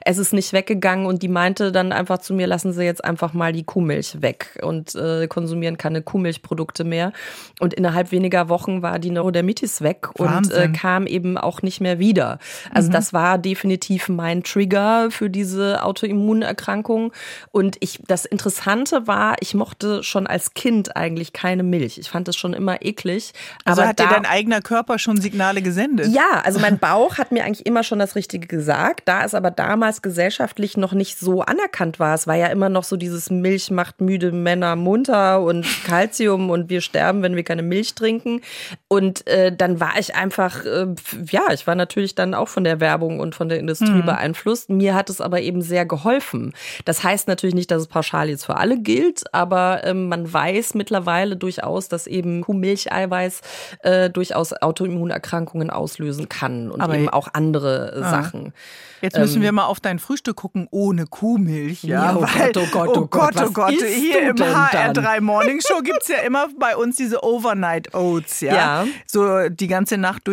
es 0.05 0.19
ist 0.19 0.33
nicht 0.33 0.53
weggegangen 0.53 1.07
und 1.07 1.23
die 1.23 1.29
meinte 1.29 1.71
dann 1.71 1.93
einfach 1.93 2.19
zu 2.19 2.35
mir, 2.35 2.49
lassen 2.49 2.73
Sie 2.73 2.83
jetzt 2.83 3.05
einfach 3.05 3.33
mal 3.33 3.53
die 3.53 3.65
Kuhmilch 3.65 4.23
weg 4.23 4.59
und 4.63 4.97
konsumieren 5.29 5.79
keine 5.79 6.03
Kuhmilchprodukte 6.03 6.85
mehr. 6.85 7.13
Und 7.61 7.75
innerhalb 7.75 8.11
weniger 8.11 8.49
Wochen 8.49 8.83
war 8.83 8.99
die 8.99 9.11
Neurodermitis 9.11 9.83
weg 9.83 10.09
und 10.19 10.27
Wahnsinn. 10.27 10.73
kam 10.73 11.07
eben 11.13 11.39
auch 11.39 11.63
nicht 11.63 11.81
mehr 11.81 11.99
wieder. 11.99 12.39
Also 12.73 12.91
das 12.91 13.13
war 13.13 13.39
definitiv 13.39 14.09
mein 14.09 14.43
Trigger 14.43 15.11
für 15.11 15.31
diese 15.31 15.85
Autoimmunerkrankung. 15.85 17.13
Und 17.51 17.77
ich, 17.81 18.01
das 18.07 18.25
Interessante 18.25 19.07
war, 19.07 19.37
ich 19.41 19.55
mochte 19.55 20.03
schon 20.03 20.27
als 20.27 20.55
Kind 20.55 20.97
eigentlich 20.97 21.33
keine 21.33 21.63
Milch. 21.63 21.99
Ich 21.99 22.09
fand 22.11 22.29
es 22.29 22.37
schon 22.37 22.55
immer 22.55 22.83
eklig. 22.83 23.33
Also 23.65 23.83
aber 23.83 23.91
hat 23.91 23.99
dir 23.99 24.05
da- 24.09 24.15
dein 24.15 24.27
eigener 24.27 24.61
Körper 24.61 24.99
schon 24.99 25.21
Signale 25.21 25.63
gesendet? 25.63 26.09
ja, 26.09 26.41
also 26.45 26.59
mein 26.61 26.79
Bauch 26.83 27.19
hat 27.19 27.33
mir 27.33 27.45
eigentlich 27.45 27.67
immer 27.67 27.83
schon 27.83 27.99
das 27.99 28.17
Richtige 28.17 28.47
gesagt. 28.47 29.03
Da 29.07 29.25
es 29.25 29.35
aber 29.35 29.51
damals 29.51 30.03
gesellschaftlich 30.03 30.77
noch 30.77 30.93
nicht 30.93 31.19
so 31.19 31.43
anerkannt 31.43 31.99
war, 32.01 32.15
es 32.15 32.27
war 32.27 32.37
ja 32.37 32.47
immer 32.47 32.69
noch 32.69 32.85
so 32.85 32.97
dieses 32.97 33.31
Milch 33.31 33.71
macht 33.71 34.01
müde 34.01 34.33
Männer 34.33 34.77
munter 34.77 35.41
und 35.43 35.67
Kalzium 35.87 36.51
und 36.51 36.71
wir 36.71 36.81
sterben, 36.81 37.23
wenn 37.23 37.37
wir 37.37 37.45
keine 37.45 37.63
Milch 37.63 37.95
trinken. 37.95 38.41
Und 38.89 39.27
äh, 39.27 39.55
dann 39.55 39.81
war 39.81 39.99
ich 39.99 40.15
einfach, 40.15 40.65
äh, 40.65 40.87
ja, 41.31 41.43
ich 41.53 41.67
war 41.67 41.75
natürlich 41.75 42.15
dann 42.15 42.35
auch 42.35 42.49
von 42.49 42.65
der 42.65 42.81
Werbung 42.81 43.21
und 43.21 43.35
von 43.35 43.49
der 43.49 43.59
Industrie 43.59 44.03
beeinflusst. 44.03 44.71
Mir 44.71 44.95
hat 44.95 45.11
es 45.11 45.21
aber 45.21 45.41
eben 45.41 45.63
sehr 45.63 45.87
geholfen. 45.87 46.53
Das 46.85 47.03
heißt 47.05 47.29
natürlich 47.29 47.55
nicht, 47.55 47.71
dass 47.71 47.83
es 47.83 47.89
pauschal 47.89 48.29
jetzt 48.29 48.45
für 48.47 48.57
alle 48.57 48.79
gilt, 48.81 49.23
aber 49.35 49.83
ähm, 49.85 50.09
man 50.09 50.31
weiß 50.33 50.75
mittlerweile 50.75 51.37
durchaus, 51.37 51.89
dass 51.89 52.07
eben 52.07 52.43
Kuhmilcheiweiß 52.43 53.41
äh, 53.83 54.11
durchaus 54.11 54.53
Autoimmunerkrankungen 54.53 55.71
auslösen 55.71 56.29
kann 56.29 56.71
und 56.71 56.81
Aber- 56.81 56.95
eben 56.97 57.09
auch 57.09 57.29
andere 57.33 57.93
äh. 57.93 58.01
Sachen. 58.01 58.53
Jetzt 59.01 59.19
müssen 59.19 59.43
wir 59.43 59.51
mal 59.51 59.65
auf 59.65 59.81
dein 59.81 59.99
Frühstück 59.99 60.37
gucken 60.37 60.69
ohne 60.71 61.07
Kuhmilch. 61.07 61.83
Ja, 61.83 62.13
Ja, 62.13 62.17
oh 62.17 62.23
weil, 62.23 62.53
Gott, 62.53 62.57
oh 62.57 62.67
Gott, 62.71 62.89
oh 62.97 63.07
Gott, 63.09 63.35
oh 63.45 63.51
Gott. 63.51 63.73
isst 63.73 63.97
Hier 63.97 64.21
du 64.21 64.29
im 64.31 64.37
denn 64.37 64.55
HR3 64.55 65.21
Morning 65.21 65.61
Show 65.61 65.81
gibt's 65.83 66.07
ja 66.07 66.19
immer 66.19 66.47
bei 66.57 66.77
uns 66.77 66.99
diese 66.99 67.25
Overnight 67.25 67.95
Oats. 67.97 68.41
Ja, 68.43 68.55
Ja. 68.55 68.85
Mhm. 68.85 68.91
so 69.07 69.49
die 69.49 69.67
ganze 69.67 69.99
Nacht 69.99 70.29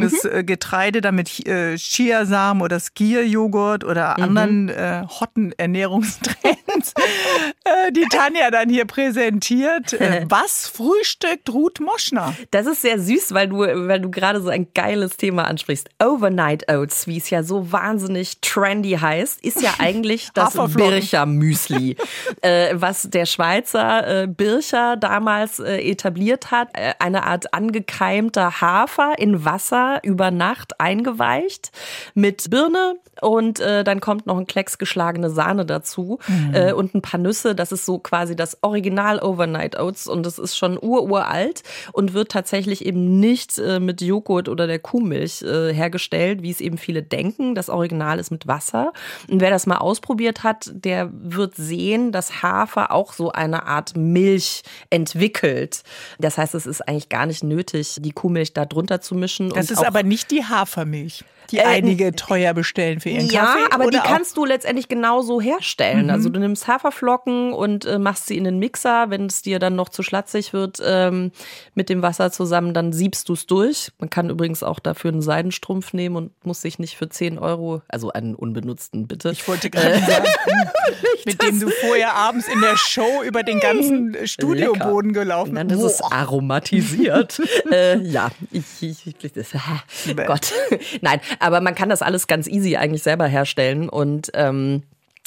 durchgezogenes 0.00 0.24
äh, 0.24 0.44
Getreide, 0.44 1.00
damit 1.00 1.46
äh, 1.46 1.76
Chiasamen 1.76 2.62
oder 2.62 2.78
Skier-Joghurt 2.80 3.84
oder 3.84 4.14
Mhm. 4.18 4.22
anderen 4.24 4.68
äh, 4.68 5.02
hotten 5.08 5.52
Ernährungstrends, 5.56 6.94
äh, 7.64 7.92
die 7.92 8.06
Tanja 8.10 8.50
dann 8.50 8.68
hier 8.68 8.84
präsentiert. 8.84 9.96
Was 10.28 10.68
frühstückt 10.68 11.48
Ruth 11.50 11.80
Moschner? 11.80 12.34
Das 12.50 12.66
ist 12.66 12.82
sehr 12.82 12.98
süß, 12.98 13.32
weil 13.34 13.48
du, 13.48 13.58
weil 13.58 14.00
du 14.00 14.10
gerade 14.10 14.40
so 14.40 14.48
ein 14.48 14.68
geiles 14.74 15.16
Thema 15.16 15.44
ansprichst. 15.46 15.88
Overnight 16.02 16.70
Oats, 16.70 17.06
wie 17.06 17.18
es 17.18 17.30
ja 17.30 17.42
so 17.42 17.72
wahnsinnig 17.72 18.40
trendy 18.40 18.92
heißt, 19.00 19.44
ist 19.44 19.60
ja 19.62 19.74
eigentlich 19.78 20.28
das. 20.34 20.54
Bircher 20.74 21.26
Müsli, 21.26 21.96
äh, 22.42 22.74
was 22.74 23.08
der 23.10 23.26
Schweizer 23.26 24.22
äh, 24.22 24.26
Bircher 24.26 24.96
damals 24.96 25.58
äh, 25.58 25.78
etabliert 25.78 26.50
hat. 26.50 26.68
Eine 26.98 27.24
Art 27.24 27.52
angekeimter 27.54 28.60
Hafer 28.60 29.14
in 29.18 29.44
Wasser 29.44 29.89
über 30.02 30.30
Nacht 30.30 30.80
eingeweicht 30.80 31.70
mit 32.14 32.50
Birne 32.50 32.96
und 33.20 33.60
äh, 33.60 33.84
dann 33.84 34.00
kommt 34.00 34.26
noch 34.26 34.38
ein 34.38 34.46
Klecks 34.46 34.78
geschlagene 34.78 35.30
Sahne 35.30 35.66
dazu 35.66 36.18
äh, 36.52 36.72
und 36.72 36.94
ein 36.94 37.02
paar 37.02 37.20
Nüsse. 37.20 37.54
Das 37.54 37.72
ist 37.72 37.84
so 37.84 37.98
quasi 37.98 38.36
das 38.36 38.58
Original 38.62 39.20
Overnight 39.20 39.78
Oats 39.78 40.06
und 40.06 40.24
das 40.24 40.38
ist 40.38 40.56
schon 40.56 40.78
ururalt 40.80 41.62
und 41.92 42.14
wird 42.14 42.30
tatsächlich 42.30 42.84
eben 42.84 43.20
nicht 43.20 43.58
äh, 43.58 43.80
mit 43.80 44.00
Joghurt 44.00 44.48
oder 44.48 44.66
der 44.66 44.78
Kuhmilch 44.78 45.42
äh, 45.42 45.72
hergestellt, 45.72 46.42
wie 46.42 46.50
es 46.50 46.60
eben 46.60 46.78
viele 46.78 47.02
denken. 47.02 47.54
Das 47.54 47.68
Original 47.68 48.18
ist 48.18 48.30
mit 48.30 48.46
Wasser. 48.46 48.92
Und 49.30 49.40
wer 49.40 49.50
das 49.50 49.66
mal 49.66 49.78
ausprobiert 49.78 50.42
hat, 50.42 50.70
der 50.72 51.10
wird 51.12 51.54
sehen, 51.56 52.12
dass 52.12 52.42
Hafer 52.42 52.92
auch 52.92 53.12
so 53.12 53.32
eine 53.32 53.66
Art 53.66 53.96
Milch 53.96 54.62
entwickelt. 54.90 55.82
Das 56.18 56.38
heißt, 56.38 56.54
es 56.54 56.66
ist 56.66 56.86
eigentlich 56.88 57.08
gar 57.08 57.26
nicht 57.26 57.44
nötig, 57.44 57.96
die 58.00 58.12
Kuhmilch 58.12 58.52
da 58.52 58.64
drunter 58.64 59.00
zu 59.00 59.14
mischen. 59.14 59.50
Das 59.50 59.70
ist 59.70 59.79
aber 59.86 60.02
nicht 60.02 60.30
die 60.30 60.44
Hafermilch, 60.44 61.24
die 61.50 61.58
Äh, 61.58 61.64
einige 61.64 62.12
teuer 62.14 62.54
bestellen 62.54 63.00
für 63.00 63.10
ihren 63.10 63.26
ja, 63.28 63.44
Kaffee. 63.44 63.74
aber 63.74 63.90
die 63.90 63.98
Mhm. 63.98 64.02
kannst 64.04 64.36
du 64.36 64.44
letztendlich 64.44 64.88
genauso 64.88 65.40
herstellen. 65.40 66.10
Also 66.10 66.28
du 66.28 66.40
nimmst 66.40 66.66
Haferflocken 66.68 67.52
und 67.52 67.84
äh, 67.84 67.98
machst 67.98 68.26
sie 68.26 68.36
in 68.36 68.44
den 68.44 68.58
Mixer. 68.58 69.10
Wenn 69.10 69.26
es 69.26 69.42
dir 69.42 69.58
dann 69.58 69.76
noch 69.76 69.88
zu 69.88 70.02
schlatzig 70.02 70.52
wird 70.52 70.78
ähm, 70.84 71.32
mit 71.74 71.88
dem 71.88 72.02
Wasser 72.02 72.30
zusammen, 72.32 72.74
dann 72.74 72.92
siebst 72.92 73.28
du 73.28 73.34
es 73.34 73.46
durch. 73.46 73.92
Man 73.98 74.10
kann 74.10 74.30
übrigens 74.30 74.62
auch 74.62 74.78
dafür 74.78 75.10
einen 75.12 75.22
Seidenstrumpf 75.22 75.92
nehmen 75.92 76.16
und 76.16 76.44
muss 76.44 76.60
sich 76.62 76.78
nicht 76.78 76.96
für 76.96 77.08
10 77.08 77.38
Euro, 77.38 77.82
also 77.88 78.10
einen 78.12 78.34
unbenutzten 78.34 79.06
bitte. 79.06 79.30
Ich 79.30 79.46
wollte 79.48 79.70
gerade 79.70 79.98
sagen, 79.98 80.26
mit 81.26 81.42
dem 81.42 81.60
du 81.60 81.68
vorher 81.68 82.14
abends 82.14 82.48
in 82.48 82.60
der 82.60 82.76
Show 82.76 83.22
über 83.26 83.42
den 83.42 83.60
ganzen 83.60 84.16
Studioboden 84.26 85.12
gelaufen 85.12 85.54
Dann 85.54 85.70
ist 85.70 85.82
es 85.82 86.00
aromatisiert. 86.02 87.40
äh, 87.70 87.98
ja, 87.98 88.30
ich, 88.50 88.64
ich, 88.80 89.06
ich 89.06 89.32
das, 89.32 89.48
Gott. 90.26 90.52
Nein, 91.00 91.20
aber 91.40 91.60
man 91.60 91.74
kann 91.74 91.88
das 91.88 92.02
alles 92.02 92.26
ganz 92.26 92.46
easy 92.46 92.76
eigentlich 92.76 93.02
selber 93.02 93.26
herstellen 93.26 93.88
und 93.88 94.30
ähm, 94.34 94.82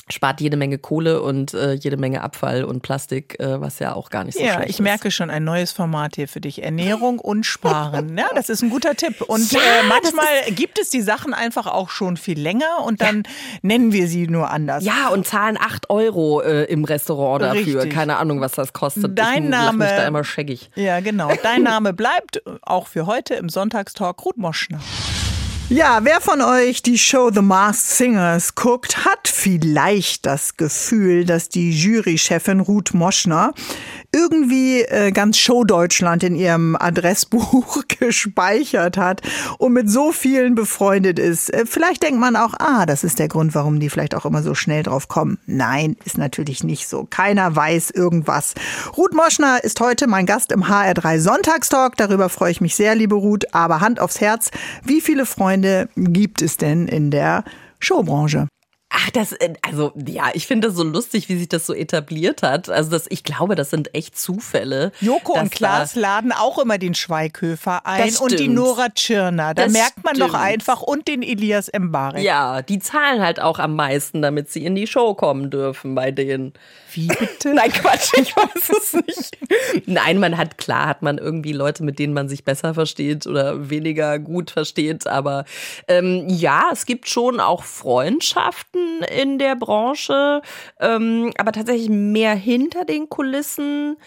spart 0.10 0.42
jede 0.42 0.58
Menge 0.58 0.78
Kohle 0.80 1.22
und 1.22 1.54
äh, 1.54 1.72
jede 1.76 1.96
Menge 1.96 2.22
Abfall 2.24 2.66
und 2.66 2.82
Plastik, 2.82 3.40
äh, 3.40 3.62
was 3.62 3.80
ja 3.80 3.94
auch 3.96 4.10
gar 4.10 4.26
nicht 4.26 4.38
so 4.38 4.44
Ja, 4.44 4.56
schlecht 4.56 4.70
ich 4.72 4.76
ist. 4.80 4.84
merke 4.84 5.12
schon 5.12 5.30
ein 5.30 5.46
neues 5.46 5.72
Format 5.72 6.16
hier 6.18 6.28
für 6.28 6.42
dich. 6.42 6.62
Ernährung 6.62 7.20
und 7.20 7.46
Sparen. 7.46 8.18
Ja, 8.18 8.26
das 8.36 8.50
ist 8.50 8.62
ein 8.64 8.70
guter 8.70 8.96
Tipp. 8.96 9.22
Und 9.22 9.50
Ja, 9.54 9.60
äh, 9.60 9.88
manchmal 9.88 10.26
gibt 10.54 10.78
es 10.78 10.90
die 10.90 11.00
Sachen 11.02 11.34
einfach 11.34 11.68
auch 11.68 11.90
schon 11.90 12.18
viel 12.18 12.38
länger 12.38 12.84
und 12.86 13.00
dann 13.00 13.24
nennen 13.62 13.94
wir 13.94 14.10
sie 14.10 14.28
nur 14.28 14.52
anders. 14.52 14.84
Ja, 14.84 15.08
und 15.08 15.26
zahlen 15.26 15.58
8 15.58 15.90
Euro 15.90 16.42
äh, 16.42 16.66
im 16.66 16.84
Restaurant 16.84 17.42
dafür. 17.42 17.78
Richtig. 17.84 17.94
Keine 17.94 18.18
Ahnung, 18.18 18.42
was 18.42 18.52
das 18.52 18.74
kostet. 18.74 19.18
Dein 19.18 19.46
ich 19.46 19.50
lach 19.52 19.72
mich 19.72 19.80
Name- 19.88 19.96
da 19.96 20.06
immer 20.06 20.26
scheckig. 20.26 20.70
Ja, 20.76 21.00
genau. 21.00 21.32
Dein 21.44 21.64
Name 21.64 21.94
bleibt 21.94 22.42
auch 22.62 22.88
für 22.88 23.06
heute 23.06 23.36
im 23.36 23.48
Sonntagstalk 23.48 24.26
Ruth 24.26 24.38
Moschner. 24.38 24.82
Ja, 25.70 26.02
wer 26.04 26.20
von 26.20 26.42
euch 26.42 26.82
die 26.82 26.98
Show 26.98 27.32
The 27.34 27.42
Masked 27.42 27.96
Singers 27.96 28.54
guckt, 28.54 29.06
hat 29.06 29.28
vielleicht 29.28 30.26
das 30.26 30.58
Gefühl, 30.58 31.26
dass 31.26 31.50
die 31.50 31.72
Jurychefin 31.72 32.60
Ruth 32.60 32.94
Moschner 32.94 33.54
irgendwie 34.14 34.82
äh, 34.82 35.12
ganz 35.12 35.38
Show 35.38 35.64
Deutschland 35.64 36.24
in 36.24 36.36
ihrem 36.36 36.76
Adressbuch 36.76 37.84
gespeichert 38.00 38.96
hat 38.96 39.22
und 39.58 39.74
mit 39.74 39.90
so 39.90 40.12
vielen 40.12 40.56
befreundet 40.56 41.20
ist. 41.20 41.54
Äh, 41.54 41.66
vielleicht 41.66 42.04
denkt 42.04 42.20
man 42.20 42.36
auch, 42.36 42.54
ah, 42.60 42.86
das 42.86 43.04
ist 43.04 43.20
der 43.20 43.28
Grund, 43.28 43.56
warum 43.56 43.80
die 43.80 43.90
vielleicht 43.90 44.16
auch 44.16 44.26
immer 44.26 44.44
so 44.44 44.54
schnell 44.56 44.84
drauf 44.84 45.08
kommen. 45.08 45.40
Nein, 45.46 45.98
ist 46.06 46.18
natürlich 46.18 46.64
nicht 46.64 46.88
so. 46.88 47.08
Keiner 47.10 47.56
weiß 47.56 47.90
irgendwas. 47.92 48.54
Ruth 48.96 49.14
Moschner 49.14 49.64
ist 49.64 49.80
heute 49.80 50.08
mein 50.08 50.26
Gast 50.26 50.52
im 50.52 50.64
HR3 50.64 51.20
Sonntagstalk. 51.20 51.98
Darüber 51.98 52.30
freue 52.30 52.52
ich 52.52 52.62
mich 52.62 52.76
sehr, 52.76 52.96
liebe 52.96 53.16
Ruth. 53.16 53.54
Aber 53.54 53.82
Hand 53.82 54.00
aufs 54.00 54.22
Herz, 54.22 54.52
wie 54.84 55.02
viele 55.02 55.26
Freunde 55.26 55.90
gibt 55.96 56.42
es 56.42 56.58
denn 56.58 56.88
in 56.88 57.10
der 57.10 57.44
Showbranche? 57.80 58.48
Ach, 58.96 59.10
das, 59.10 59.32
äh, 59.32 59.54
also 59.64 59.92
ja, 60.06 60.26
ich 60.34 60.46
finde 60.46 60.68
das 60.68 60.78
so 60.78 60.84
lustig, 60.84 61.28
wie 61.28 61.36
sich 61.36 61.50
das 61.50 61.66
so 61.66 61.74
etabliert 61.74 62.44
hat. 62.44 62.70
Also 62.70 62.92
das, 62.92 63.08
ich 63.10 63.24
glaube, 63.24 63.56
das 63.56 63.72
sind 63.72 63.96
echt 63.96 64.18
Zufälle. 64.18 64.92
Joko 65.02 65.34
und 65.34 65.50
Klaas 65.50 65.96
laden 65.96 66.32
auch 66.32 66.60
immer 66.60 66.78
den 66.78 66.94
Schweighöfer 66.94 67.88
ein 67.88 68.16
und 68.18 68.40
die 68.40 68.48
Nora 68.48 68.90
Tschirner. 68.90 69.56
Da 69.56 69.64
das 69.64 69.74
merkt 69.74 70.04
man 70.04 70.16
stimmt. 70.16 70.30
doch 70.30 70.40
einfach 70.40 70.84
und 70.84 71.08
den 71.08 71.24
Elias 71.24 71.72
Mbarek. 71.76 72.24
Ja, 72.24 72.62
die 72.62 72.78
zahlen 72.78 73.24
halt 73.24 73.40
auch 73.40 73.58
am 73.58 73.76
meisten, 73.76 74.22
damit 74.22 74.52
sie 74.52 74.64
in 74.64 74.76
die 74.76 74.86
Show 74.86 75.16
kommen 75.16 75.50
dürfen 75.50 75.96
bei 75.96 76.12
denen. 76.12 76.54
Wie 76.94 77.08
bitte? 77.08 77.54
Nein, 77.54 77.72
Quatsch, 77.72 78.12
ich 78.18 78.36
weiß 78.36 78.70
es 78.70 78.94
nicht. 78.94 79.88
Nein, 79.88 80.20
man 80.20 80.38
hat, 80.38 80.58
klar 80.58 80.88
hat 80.88 81.02
man 81.02 81.18
irgendwie 81.18 81.54
Leute, 81.54 81.84
mit 81.84 82.00
denen 82.00 82.14
man 82.14 82.30
sich 82.30 82.44
besser 82.44 82.74
versteht 82.74 83.28
oder 83.28 83.70
weniger 83.70 84.20
gut 84.20 84.52
versteht. 84.52 85.08
Aber 85.08 85.46
ähm, 85.88 86.26
ja, 86.28 86.70
es 86.72 86.86
gibt 86.86 87.10
schon 87.10 87.40
auch 87.40 87.64
Freundschaften 87.64 89.04
in 89.04 89.40
der 89.40 89.56
Branche, 89.56 90.42
ähm, 90.80 91.32
aber 91.38 91.52
tatsächlich 91.52 91.90
mehr 91.90 92.36
hinter 92.36 92.86
den 92.86 93.10
Kulissen. 93.10 93.98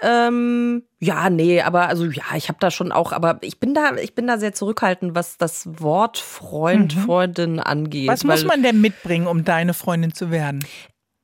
Ähm, 0.00 0.84
ja, 1.00 1.28
nee, 1.28 1.60
aber 1.60 1.88
also 1.88 2.04
ja, 2.04 2.22
ich 2.36 2.48
habe 2.48 2.58
da 2.60 2.70
schon 2.70 2.92
auch, 2.92 3.12
aber 3.12 3.38
ich 3.40 3.58
bin 3.58 3.74
da, 3.74 3.96
ich 3.96 4.14
bin 4.14 4.28
da 4.28 4.38
sehr 4.38 4.52
zurückhaltend, 4.52 5.16
was 5.16 5.38
das 5.38 5.66
Wort 5.80 6.18
Freund, 6.18 6.94
mhm. 6.94 7.00
Freundin 7.00 7.60
angeht. 7.60 8.08
Was 8.08 8.22
muss 8.22 8.44
man 8.44 8.62
denn 8.62 8.80
mitbringen, 8.80 9.26
um 9.26 9.44
deine 9.44 9.74
Freundin 9.74 10.14
zu 10.14 10.30
werden? 10.30 10.64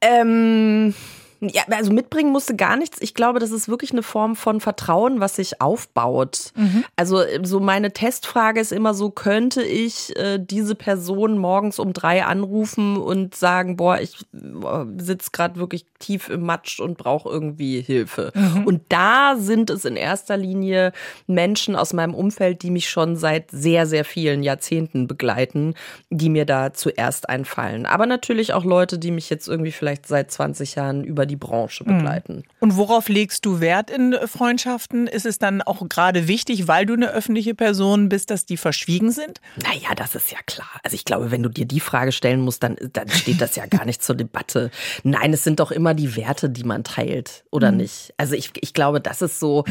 Ähm, 0.07 0.93
ja, 1.41 1.63
also 1.71 1.93
mitbringen 1.93 2.33
musste 2.33 2.57
gar 2.57 2.77
nichts. 2.77 2.99
Ich 3.01 3.15
glaube, 3.15 3.39
das 3.39 3.51
ist 3.51 3.69
wirklich 3.69 3.93
eine 3.93 4.03
Form 4.03 4.37
von 4.37 4.61
Vertrauen, 4.61 5.21
was 5.21 5.37
sich 5.37 5.61
aufbaut. 5.61 6.53
Mhm. 6.57 6.85
Also 6.97 7.23
so 7.43 7.61
meine 7.61 7.93
Testfrage 7.93 8.61
ist 8.61 8.73
immer 8.73 8.95
so, 8.95 9.11
könnte 9.11 9.63
ich 9.63 10.17
äh, 10.17 10.39
diese 10.39 10.75
Person 10.75 11.39
morgens 11.39 11.79
um 11.79 11.93
drei 11.93 12.25
anrufen 12.25 12.97
und 12.97 13.35
sagen, 13.35 13.77
boah, 13.77 14.01
ich 14.01 14.21
äh, 14.33 14.85
sitze 14.99 15.31
gerade 15.33 15.57
wirklich 15.57 15.87
tief 15.99 16.29
im 16.29 16.43
Matsch 16.43 16.81
und 16.81 16.99
brauche 16.99 17.29
irgendwie 17.29 17.81
Hilfe. 17.81 18.33
Mhm. 18.35 18.65
Und 18.67 18.83
da 18.89 19.37
sind 19.37 19.71
es 19.71 19.85
in 19.85 19.97
erster 19.97 20.37
Linie 20.37 20.93
Menschen 21.27 21.77
aus 21.77 21.93
meinem 21.93 22.15
Umfeld, 22.15 22.63
die 22.63 22.71
mich 22.71 22.89
schon 22.89 23.17
seit 23.17 23.51
sehr, 23.51 23.87
sehr 23.87 24.05
vielen 24.05 24.43
Jahrzehnten 24.43 25.07
begleiten, 25.07 25.75
die 26.11 26.29
mir 26.29 26.45
da 26.45 26.73
zuerst 26.73 27.29
einfallen. 27.29 27.87
Aber 27.87 28.07
natürlich 28.07 28.53
auch 28.53 28.65
Leute, 28.65 28.99
die 28.99 29.11
mich 29.11 29.31
jetzt 29.31 29.49
irgendwie 29.49 29.73
vielleicht 29.73 30.07
seit 30.07 30.31
20 30.31 30.75
Jahren 30.75 31.05
über 31.05 31.24
die 31.27 31.35
die 31.35 31.37
Branche 31.37 31.85
mhm. 31.85 31.97
begleiten. 31.97 32.45
Und 32.61 32.77
worauf 32.77 33.09
legst 33.09 33.45
du 33.45 33.61
Wert 33.61 33.91
in 33.91 34.15
Freundschaften? 34.27 35.07
Ist 35.07 35.27
es 35.27 35.39
dann 35.39 35.63
auch 35.63 35.87
gerade 35.89 36.29
wichtig, 36.29 36.69
weil 36.69 36.87
du 36.87 36.95
eine 36.95 37.11
öffentliche 37.11 37.55
Person 37.55 38.09
bist, 38.09 38.31
dass 38.31 38.47
die 38.47 38.57
verschwiegen 38.57 39.11
sind? 39.11 39.41
Naja, 39.57 39.95
das 39.97 40.15
ist 40.15 40.31
ja 40.31 40.39
klar. 40.47 40.69
Also 40.85 40.95
ich 40.95 41.05
glaube, 41.05 41.31
wenn 41.31 41.43
du 41.43 41.49
dir 41.49 41.67
die 41.67 41.81
Frage 41.81 42.13
stellen 42.13 42.41
musst, 42.41 42.63
dann, 42.63 42.77
dann 42.93 43.09
steht 43.09 43.41
das 43.41 43.57
ja 43.57 43.67
gar 43.67 43.85
nicht 43.85 44.03
zur 44.03 44.15
Debatte. 44.15 44.71
Nein, 45.03 45.33
es 45.33 45.43
sind 45.43 45.61
doch 45.61 45.73
immer 45.73 45.95
die 45.95 46.15
Werte, 46.17 46.49
die 46.49 46.65
man 46.65 46.85
teilt, 46.85 47.45
oder 47.51 47.73
mhm. 47.73 47.79
nicht? 47.79 48.15
Also 48.17 48.35
ich, 48.35 48.53
ich 48.61 48.73
glaube, 48.73 49.01
das 49.01 49.23
ist 49.23 49.41
so 49.41 49.65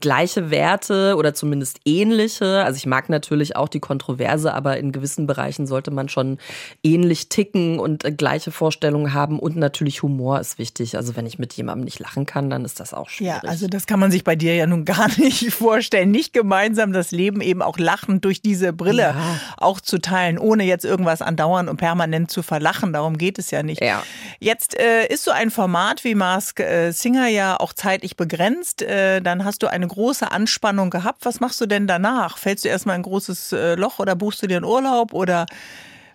gleiche 0.00 0.50
Werte 0.50 1.14
oder 1.16 1.34
zumindest 1.34 1.80
ähnliche. 1.84 2.64
Also 2.64 2.76
ich 2.78 2.86
mag 2.86 3.08
natürlich 3.08 3.54
auch 3.54 3.68
die 3.68 3.80
Kontroverse, 3.80 4.52
aber 4.52 4.76
in 4.78 4.90
gewissen 4.90 5.26
Bereichen 5.26 5.66
sollte 5.66 5.90
man 5.90 6.08
schon 6.08 6.38
ähnlich 6.82 7.28
ticken 7.28 7.78
und 7.78 8.04
äh, 8.04 8.10
gleiche 8.10 8.50
Vorstellungen 8.50 9.14
haben. 9.14 9.38
Und 9.38 9.56
natürlich 9.56 10.02
Humor 10.02 10.40
ist 10.40 10.58
wichtig. 10.58 10.85
Also 10.94 11.16
wenn 11.16 11.24
ich 11.24 11.38
mit 11.38 11.54
jemandem 11.54 11.84
nicht 11.84 11.98
lachen 11.98 12.26
kann, 12.26 12.50
dann 12.50 12.64
ist 12.64 12.78
das 12.78 12.92
auch 12.92 13.08
schwierig. 13.08 13.42
Ja, 13.42 13.48
also 13.48 13.66
das 13.66 13.86
kann 13.86 13.98
man 13.98 14.10
sich 14.10 14.22
bei 14.22 14.36
dir 14.36 14.54
ja 14.54 14.66
nun 14.66 14.84
gar 14.84 15.08
nicht 15.18 15.50
vorstellen. 15.52 16.10
Nicht 16.10 16.32
gemeinsam 16.32 16.92
das 16.92 17.10
Leben 17.10 17.40
eben 17.40 17.62
auch 17.62 17.78
lachend 17.78 18.24
durch 18.24 18.42
diese 18.42 18.72
Brille 18.72 19.14
ja. 19.16 19.40
auch 19.56 19.80
zu 19.80 19.98
teilen, 19.98 20.38
ohne 20.38 20.64
jetzt 20.64 20.84
irgendwas 20.84 21.22
andauernd 21.22 21.68
und 21.68 21.78
permanent 21.78 22.30
zu 22.30 22.42
verlachen. 22.42 22.92
Darum 22.92 23.18
geht 23.18 23.38
es 23.38 23.50
ja 23.50 23.62
nicht. 23.62 23.82
Ja. 23.82 24.02
Jetzt 24.38 24.78
äh, 24.78 25.06
ist 25.06 25.24
so 25.24 25.30
ein 25.30 25.50
Format 25.50 26.04
wie 26.04 26.14
Mask 26.14 26.60
äh, 26.60 26.92
Singer 26.92 27.28
ja 27.28 27.58
auch 27.58 27.72
zeitlich 27.72 28.16
begrenzt. 28.16 28.82
Äh, 28.82 29.22
dann 29.22 29.44
hast 29.44 29.62
du 29.62 29.66
eine 29.66 29.86
große 29.86 30.30
Anspannung 30.30 30.90
gehabt. 30.90 31.24
Was 31.24 31.40
machst 31.40 31.60
du 31.60 31.66
denn 31.66 31.86
danach? 31.86 32.38
Fällst 32.38 32.64
du 32.64 32.68
erstmal 32.68 32.96
ein 32.96 33.02
großes 33.02 33.52
äh, 33.52 33.74
Loch 33.74 33.98
oder 33.98 34.14
buchst 34.14 34.42
du 34.42 34.46
dir 34.46 34.58
einen 34.58 34.66
Urlaub 34.66 35.12
oder 35.12 35.46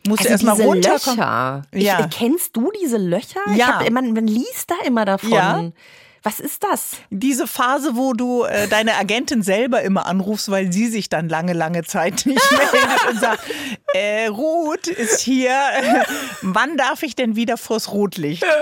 musst 0.07 0.19
also 0.19 0.27
du 0.27 0.31
erstmal 0.31 0.67
runterkommen. 0.67 1.17
Löcher. 1.17 1.63
Ja. 1.73 1.99
Ich, 2.05 2.17
kennst 2.17 2.55
du 2.55 2.71
diese 2.81 2.97
Löcher? 2.97 3.39
Ja. 3.55 3.79
Hab, 3.79 3.89
man, 3.91 4.13
man 4.13 4.27
liest 4.27 4.69
da 4.69 4.75
immer 4.85 5.05
davon. 5.05 5.31
Ja. 5.31 5.71
Was 6.23 6.39
ist 6.39 6.63
das? 6.63 6.97
Diese 7.09 7.47
Phase, 7.47 7.95
wo 7.95 8.13
du 8.13 8.43
äh, 8.43 8.67
deine 8.67 8.95
Agentin 8.95 9.41
selber 9.41 9.81
immer 9.81 10.05
anrufst, 10.05 10.51
weil 10.51 10.71
sie 10.71 10.85
sich 10.87 11.09
dann 11.09 11.29
lange, 11.29 11.53
lange 11.53 11.83
Zeit 11.83 12.27
nicht 12.27 12.51
meldet 12.51 13.09
und 13.09 13.19
sagt, 13.19 13.43
äh, 13.95 14.27
Ruth 14.27 14.85
ist 14.85 15.21
hier, 15.21 15.55
wann 16.43 16.77
darf 16.77 17.01
ich 17.01 17.15
denn 17.15 17.35
wieder 17.35 17.57
vors 17.57 17.91
Rotlicht? 17.91 18.45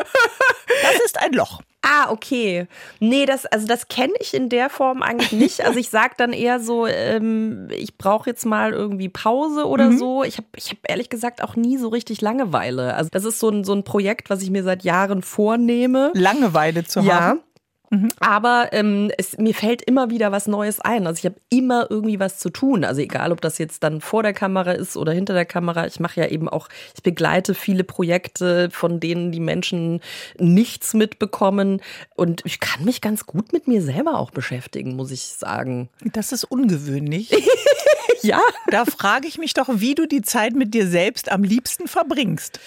Das 0.84 1.04
ist 1.04 1.20
ein 1.20 1.34
Loch. 1.34 1.62
Ah, 1.82 2.12
okay. 2.12 2.68
Nee, 3.00 3.26
das, 3.26 3.46
also 3.46 3.66
das 3.66 3.88
kenne 3.88 4.14
ich 4.20 4.34
in 4.34 4.50
der 4.50 4.70
Form 4.70 5.02
eigentlich 5.02 5.32
nicht. 5.32 5.60
Also 5.70 5.80
ich 5.80 5.90
sage 5.90 6.14
dann 6.18 6.34
eher 6.34 6.60
so, 6.60 6.88
ähm, 6.88 7.68
ich 7.70 7.98
brauche 7.98 8.30
jetzt 8.30 8.46
mal 8.46 8.72
irgendwie 8.72 9.10
Pause 9.10 9.68
oder 9.68 9.92
mhm. 9.92 9.98
so. 9.98 10.24
Ich 10.24 10.38
habe 10.38 10.48
ich 10.56 10.72
hab 10.72 10.78
ehrlich 10.88 11.10
gesagt 11.10 11.44
auch 11.44 11.56
nie 11.56 11.78
so 11.78 11.90
richtig 11.90 12.22
Langeweile. 12.22 12.96
Also 12.96 13.10
das 13.12 13.24
ist 13.24 13.40
so 13.40 13.50
ein, 13.50 13.64
so 13.64 13.74
ein 13.74 13.84
Projekt, 13.84 14.30
was 14.30 14.42
ich 14.42 14.50
mir 14.50 14.64
seit 14.64 14.84
Jahren 14.84 15.22
vornehme. 15.22 16.12
Langeweile 16.16 16.86
zu 16.86 17.06
haben. 17.06 17.42
Mhm. 17.90 18.10
Aber 18.20 18.70
ähm, 18.72 19.12
es, 19.18 19.38
mir 19.38 19.54
fällt 19.54 19.82
immer 19.82 20.10
wieder 20.10 20.32
was 20.32 20.48
Neues 20.48 20.80
ein. 20.80 21.08
Also 21.08 21.20
ich 21.20 21.26
habe 21.26 21.40
immer 21.50 21.88
irgendwie 21.90 22.20
was 22.20 22.38
zu 22.38 22.50
tun. 22.50 22.84
Also 22.84 23.02
egal, 23.02 23.32
ob 23.32 23.42
das 23.42 23.58
jetzt 23.58 23.84
dann 23.84 24.02
vor 24.02 24.24
der 24.24 24.34
Kamera 24.34 24.72
ist 24.72 24.96
oder 24.96 25.12
hinter 25.12 25.34
der 25.34 25.46
Kamera. 25.46 25.88
Ich 25.88 26.00
mache 26.00 26.22
ja 26.22 26.28
eben 26.28 26.48
auch, 26.48 26.70
ich 26.96 27.04
begleite 27.04 27.54
viele 27.56 27.84
Projekte, 27.84 28.70
von 28.72 29.00
denen 29.00 29.32
die 29.32 29.40
Menschen 29.40 30.02
nichts 30.38 30.94
mitbekommen. 30.94 31.82
Und 32.16 32.42
ich 32.46 32.60
kann 32.60 32.86
mich 32.86 33.02
ganz 33.02 33.26
gut 33.26 33.54
mit 33.54 33.68
mir 33.68 33.82
selber 33.82 34.20
auch 34.20 34.32
beschäftigen, 34.32 34.96
muss 34.96 35.12
ich 35.12 35.24
sagen. 35.24 35.90
Das 36.14 36.32
ist 36.32 36.44
ungewöhnlich. 36.44 37.32
ja. 38.22 38.40
Da 38.70 38.86
frage 38.86 39.28
ich 39.28 39.38
mich 39.38 39.54
doch, 39.54 39.70
wie 39.72 39.96
du 39.96 40.08
die 40.08 40.22
Zeit 40.22 40.54
mit 40.56 40.74
dir 40.74 40.88
selbst 40.88 41.32
am 41.32 41.44
liebsten 41.44 41.88
verbringst. 41.88 42.60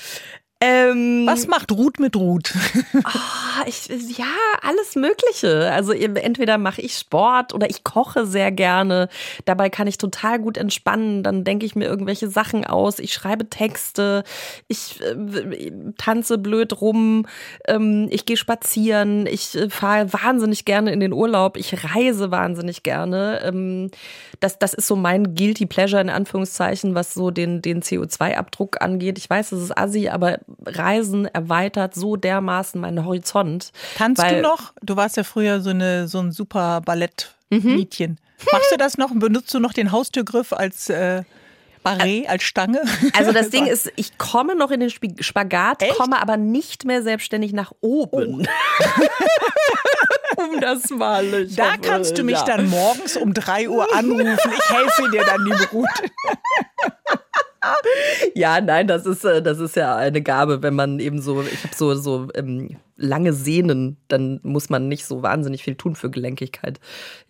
Ähm, 0.65 1.27
Was 1.27 1.49
macht 1.49 1.73
Ruth 1.73 1.99
mit 1.99 2.15
Ruth? 2.15 2.55
Oh, 2.95 3.65
ich, 3.67 3.89
ja, 4.17 4.27
alles 4.63 4.95
Mögliche. 4.95 5.73
Also 5.73 5.91
entweder 5.91 6.57
mache 6.57 6.81
ich 6.81 6.97
Sport 6.97 7.53
oder 7.53 7.69
ich 7.69 7.83
koche 7.83 8.27
sehr 8.27 8.53
gerne. 8.53 9.09
Dabei 9.45 9.71
kann 9.71 9.89
ich 9.89 9.99
total 9.99 10.39
gut 10.39 10.57
entspannen. 10.57 11.25
Dann 11.25 11.43
denke 11.43 11.67
ich 11.67 11.75
mir 11.75 11.87
irgendwelche 11.87 12.29
Sachen 12.29 12.65
aus. 12.65 13.01
Ich 13.01 13.13
schreibe 13.13 13.51
Texte. 13.51 14.23
Ich 14.69 15.01
äh, 15.01 15.73
tanze 15.99 16.39
blöd 16.39 16.81
rum. 16.81 17.27
Ähm, 17.67 18.07
ich 18.13 18.25
gehe 18.25 18.37
spazieren. 18.37 19.27
Ich 19.27 19.57
äh, 19.57 19.69
fahre 19.69 20.13
wahnsinnig 20.13 20.65
gerne 20.65 20.93
in 20.93 21.01
den 21.01 21.13
Urlaub. 21.13 21.57
Ich 21.57 21.75
reise 21.93 22.31
wahnsinnig 22.31 22.85
gerne. 22.85 23.41
Ähm, 23.43 23.91
das, 24.39 24.61
das 24.61 24.75
ist 24.75 24.87
so 24.87 24.95
mein 24.95 25.35
Guilty 25.35 25.67
Pleasure 25.67 26.01
in 26.01 26.09
Anführungszeichen, 26.11 26.95
was 26.95 27.15
so 27.15 27.33
den, 27.33 27.63
den 27.63 27.83
CO2-Abdruck 27.83 28.81
angeht. 28.81 29.19
Ich 29.19 29.29
weiß, 29.29 29.51
das 29.51 29.61
ist 29.61 29.77
assi, 29.77 30.09
aber 30.09 30.39
Reisen 30.65 31.27
erweitert 31.27 31.95
so 31.95 32.17
dermaßen 32.17 32.81
meinen 32.81 33.05
Horizont. 33.05 33.73
Tanzt 33.97 34.23
du 34.23 34.41
noch? 34.41 34.73
Du 34.83 34.97
warst 34.97 35.17
ja 35.17 35.25
früher 35.25 35.61
so, 35.61 35.71
eine, 35.71 36.09
so 36.09 36.19
ein 36.21 36.33
super 36.33 36.81
Ballettmädchen. 36.81 38.13
Mhm. 38.13 38.47
Machst 38.51 38.73
du 38.73 38.77
das 38.77 38.99
noch? 38.99 39.11
Benutzt 39.15 39.53
du 39.55 39.61
noch 39.61 39.73
den 39.73 39.93
Haustürgriff 39.93 40.53
als 40.53 40.91
äh, 40.91 41.23
Barret, 41.83 42.29
als 42.29 42.43
Stange? 42.43 42.83
Also 43.17 43.33
das 43.33 43.51
Ding 43.51 43.67
ist, 43.69 43.93
ich 43.97 44.19
komme 44.19 44.57
noch 44.57 44.71
in 44.71 44.81
den 44.81 44.91
Spagat, 44.91 45.83
Echt? 45.83 45.95
komme 45.97 46.21
aber 46.21 46.37
nicht 46.37 46.85
mehr 46.85 47.03
selbstständig 47.03 47.53
nach 47.53 47.73
oben. 47.81 48.47
Oh. 48.47 50.43
um 50.43 50.61
das 50.61 50.91
mal. 50.91 51.47
Da 51.47 51.71
hoffe, 51.71 51.79
kannst 51.83 52.19
du 52.19 52.25
mich 52.25 52.39
ja. 52.39 52.45
dann 52.45 52.69
morgens 52.69 53.17
um 53.17 53.33
3 53.35 53.69
Uhr 53.69 53.95
anrufen. 53.95 54.53
Ich 54.59 54.71
helfe 54.71 55.11
dir 55.11 55.25
dann, 55.25 55.45
liebe 55.45 55.69
Ruth. 55.73 55.89
Ja, 58.35 58.61
nein, 58.61 58.87
das 58.87 59.07
ist, 59.07 59.25
äh, 59.25 59.43
das 59.43 59.59
ist 59.59 59.77
ja 59.77 59.97
eine 59.97 60.23
Gabe, 60.23 60.63
wenn 60.63 60.75
man 60.75 60.99
eben 60.99 61.21
so, 61.21 61.43
ich 61.43 61.65
habe 61.65 61.75
so, 61.75 61.95
so 61.95 62.29
ähm, 62.35 62.77
lange 62.97 63.33
Sehnen, 63.33 63.97
dann 64.09 64.41
muss 64.43 64.71
man 64.71 64.89
nicht 64.89 65.07
so 65.07 65.23
wahnsinnig 65.23 65.63
viel 65.63 65.75
tun 65.75 65.97
für 65.97 66.11
Gelenkigkeit. 66.11 66.79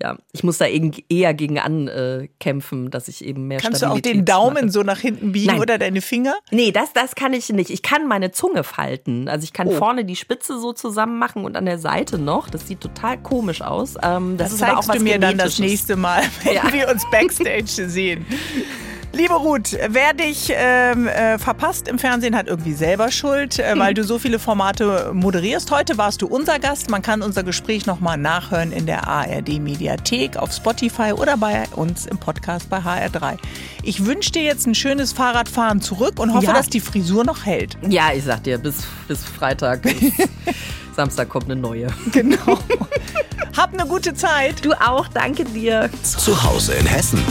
Ja, 0.00 0.18
ich 0.32 0.44
muss 0.44 0.58
da 0.58 0.66
eher 0.66 1.34
gegen 1.34 1.58
ankämpfen, 1.58 2.86
äh, 2.86 2.90
dass 2.90 3.08
ich 3.08 3.24
eben 3.24 3.48
mehr 3.48 3.58
Kannst 3.58 3.82
du 3.82 3.86
auch 3.86 4.00
den 4.00 4.24
Daumen 4.24 4.66
mache. 4.66 4.70
so 4.70 4.82
nach 4.82 4.98
hinten 4.98 5.32
biegen 5.32 5.52
Nein. 5.52 5.60
oder 5.60 5.78
deine 5.78 6.02
Finger? 6.02 6.34
Nee, 6.50 6.72
das, 6.72 6.92
das 6.92 7.14
kann 7.14 7.32
ich 7.32 7.48
nicht. 7.48 7.70
Ich 7.70 7.82
kann 7.82 8.06
meine 8.06 8.32
Zunge 8.32 8.64
falten. 8.64 9.28
Also 9.28 9.44
ich 9.44 9.52
kann 9.52 9.68
oh. 9.68 9.72
vorne 9.72 10.04
die 10.04 10.16
Spitze 10.16 10.58
so 10.60 10.72
zusammen 10.72 11.18
machen 11.18 11.44
und 11.44 11.56
an 11.56 11.64
der 11.64 11.78
Seite 11.78 12.18
noch. 12.18 12.50
Das 12.50 12.66
sieht 12.66 12.80
total 12.80 13.20
komisch 13.20 13.62
aus. 13.62 13.94
Ähm, 14.02 14.36
das, 14.36 14.50
das 14.50 14.58
zeigst 14.58 14.94
du 14.94 15.00
mir 15.00 15.18
dann 15.18 15.38
das 15.38 15.58
nächste 15.58 15.96
Mal, 15.96 16.22
wenn 16.44 16.54
ja. 16.54 16.72
wir 16.72 16.88
uns 16.88 17.02
Backstage 17.10 17.88
sehen. 17.88 18.26
Liebe 19.14 19.34
Ruth, 19.34 19.76
wer 19.88 20.14
dich 20.14 20.50
ähm, 20.54 21.06
äh, 21.06 21.38
verpasst 21.38 21.86
im 21.86 21.98
Fernsehen, 21.98 22.34
hat 22.34 22.46
irgendwie 22.46 22.72
selber 22.72 23.10
Schuld, 23.10 23.58
äh, 23.58 23.78
weil 23.78 23.92
du 23.94 24.04
so 24.04 24.18
viele 24.18 24.38
Formate 24.38 25.10
moderierst. 25.12 25.70
Heute 25.70 25.98
warst 25.98 26.22
du 26.22 26.26
unser 26.26 26.58
Gast. 26.58 26.88
Man 26.88 27.02
kann 27.02 27.20
unser 27.20 27.42
Gespräch 27.42 27.84
nochmal 27.84 28.16
nachhören 28.16 28.72
in 28.72 28.86
der 28.86 29.06
ARD-Mediathek, 29.06 30.38
auf 30.38 30.52
Spotify 30.52 31.12
oder 31.12 31.36
bei 31.36 31.64
uns 31.76 32.06
im 32.06 32.16
Podcast 32.16 32.70
bei 32.70 32.78
HR3. 32.78 33.36
Ich 33.82 34.06
wünsche 34.06 34.32
dir 34.32 34.44
jetzt 34.44 34.66
ein 34.66 34.74
schönes 34.74 35.12
Fahrradfahren 35.12 35.82
zurück 35.82 36.18
und 36.18 36.32
hoffe, 36.32 36.46
ja. 36.46 36.54
dass 36.54 36.70
die 36.70 36.80
Frisur 36.80 37.24
noch 37.24 37.44
hält. 37.44 37.76
Ja, 37.86 38.12
ich 38.14 38.24
sag 38.24 38.42
dir, 38.44 38.56
bis, 38.56 38.76
bis 39.08 39.22
Freitag. 39.24 39.82
Bis 39.82 39.94
Samstag 40.96 41.28
kommt 41.28 41.46
eine 41.46 41.56
neue. 41.56 41.88
Genau. 42.12 42.58
Hab 43.56 43.74
eine 43.74 43.86
gute 43.86 44.14
Zeit. 44.14 44.64
Du 44.64 44.72
auch, 44.72 45.08
danke 45.08 45.44
dir. 45.44 45.90
Zu 46.02 46.42
Hause 46.42 46.72
in 46.74 46.86
Hessen. 46.86 47.22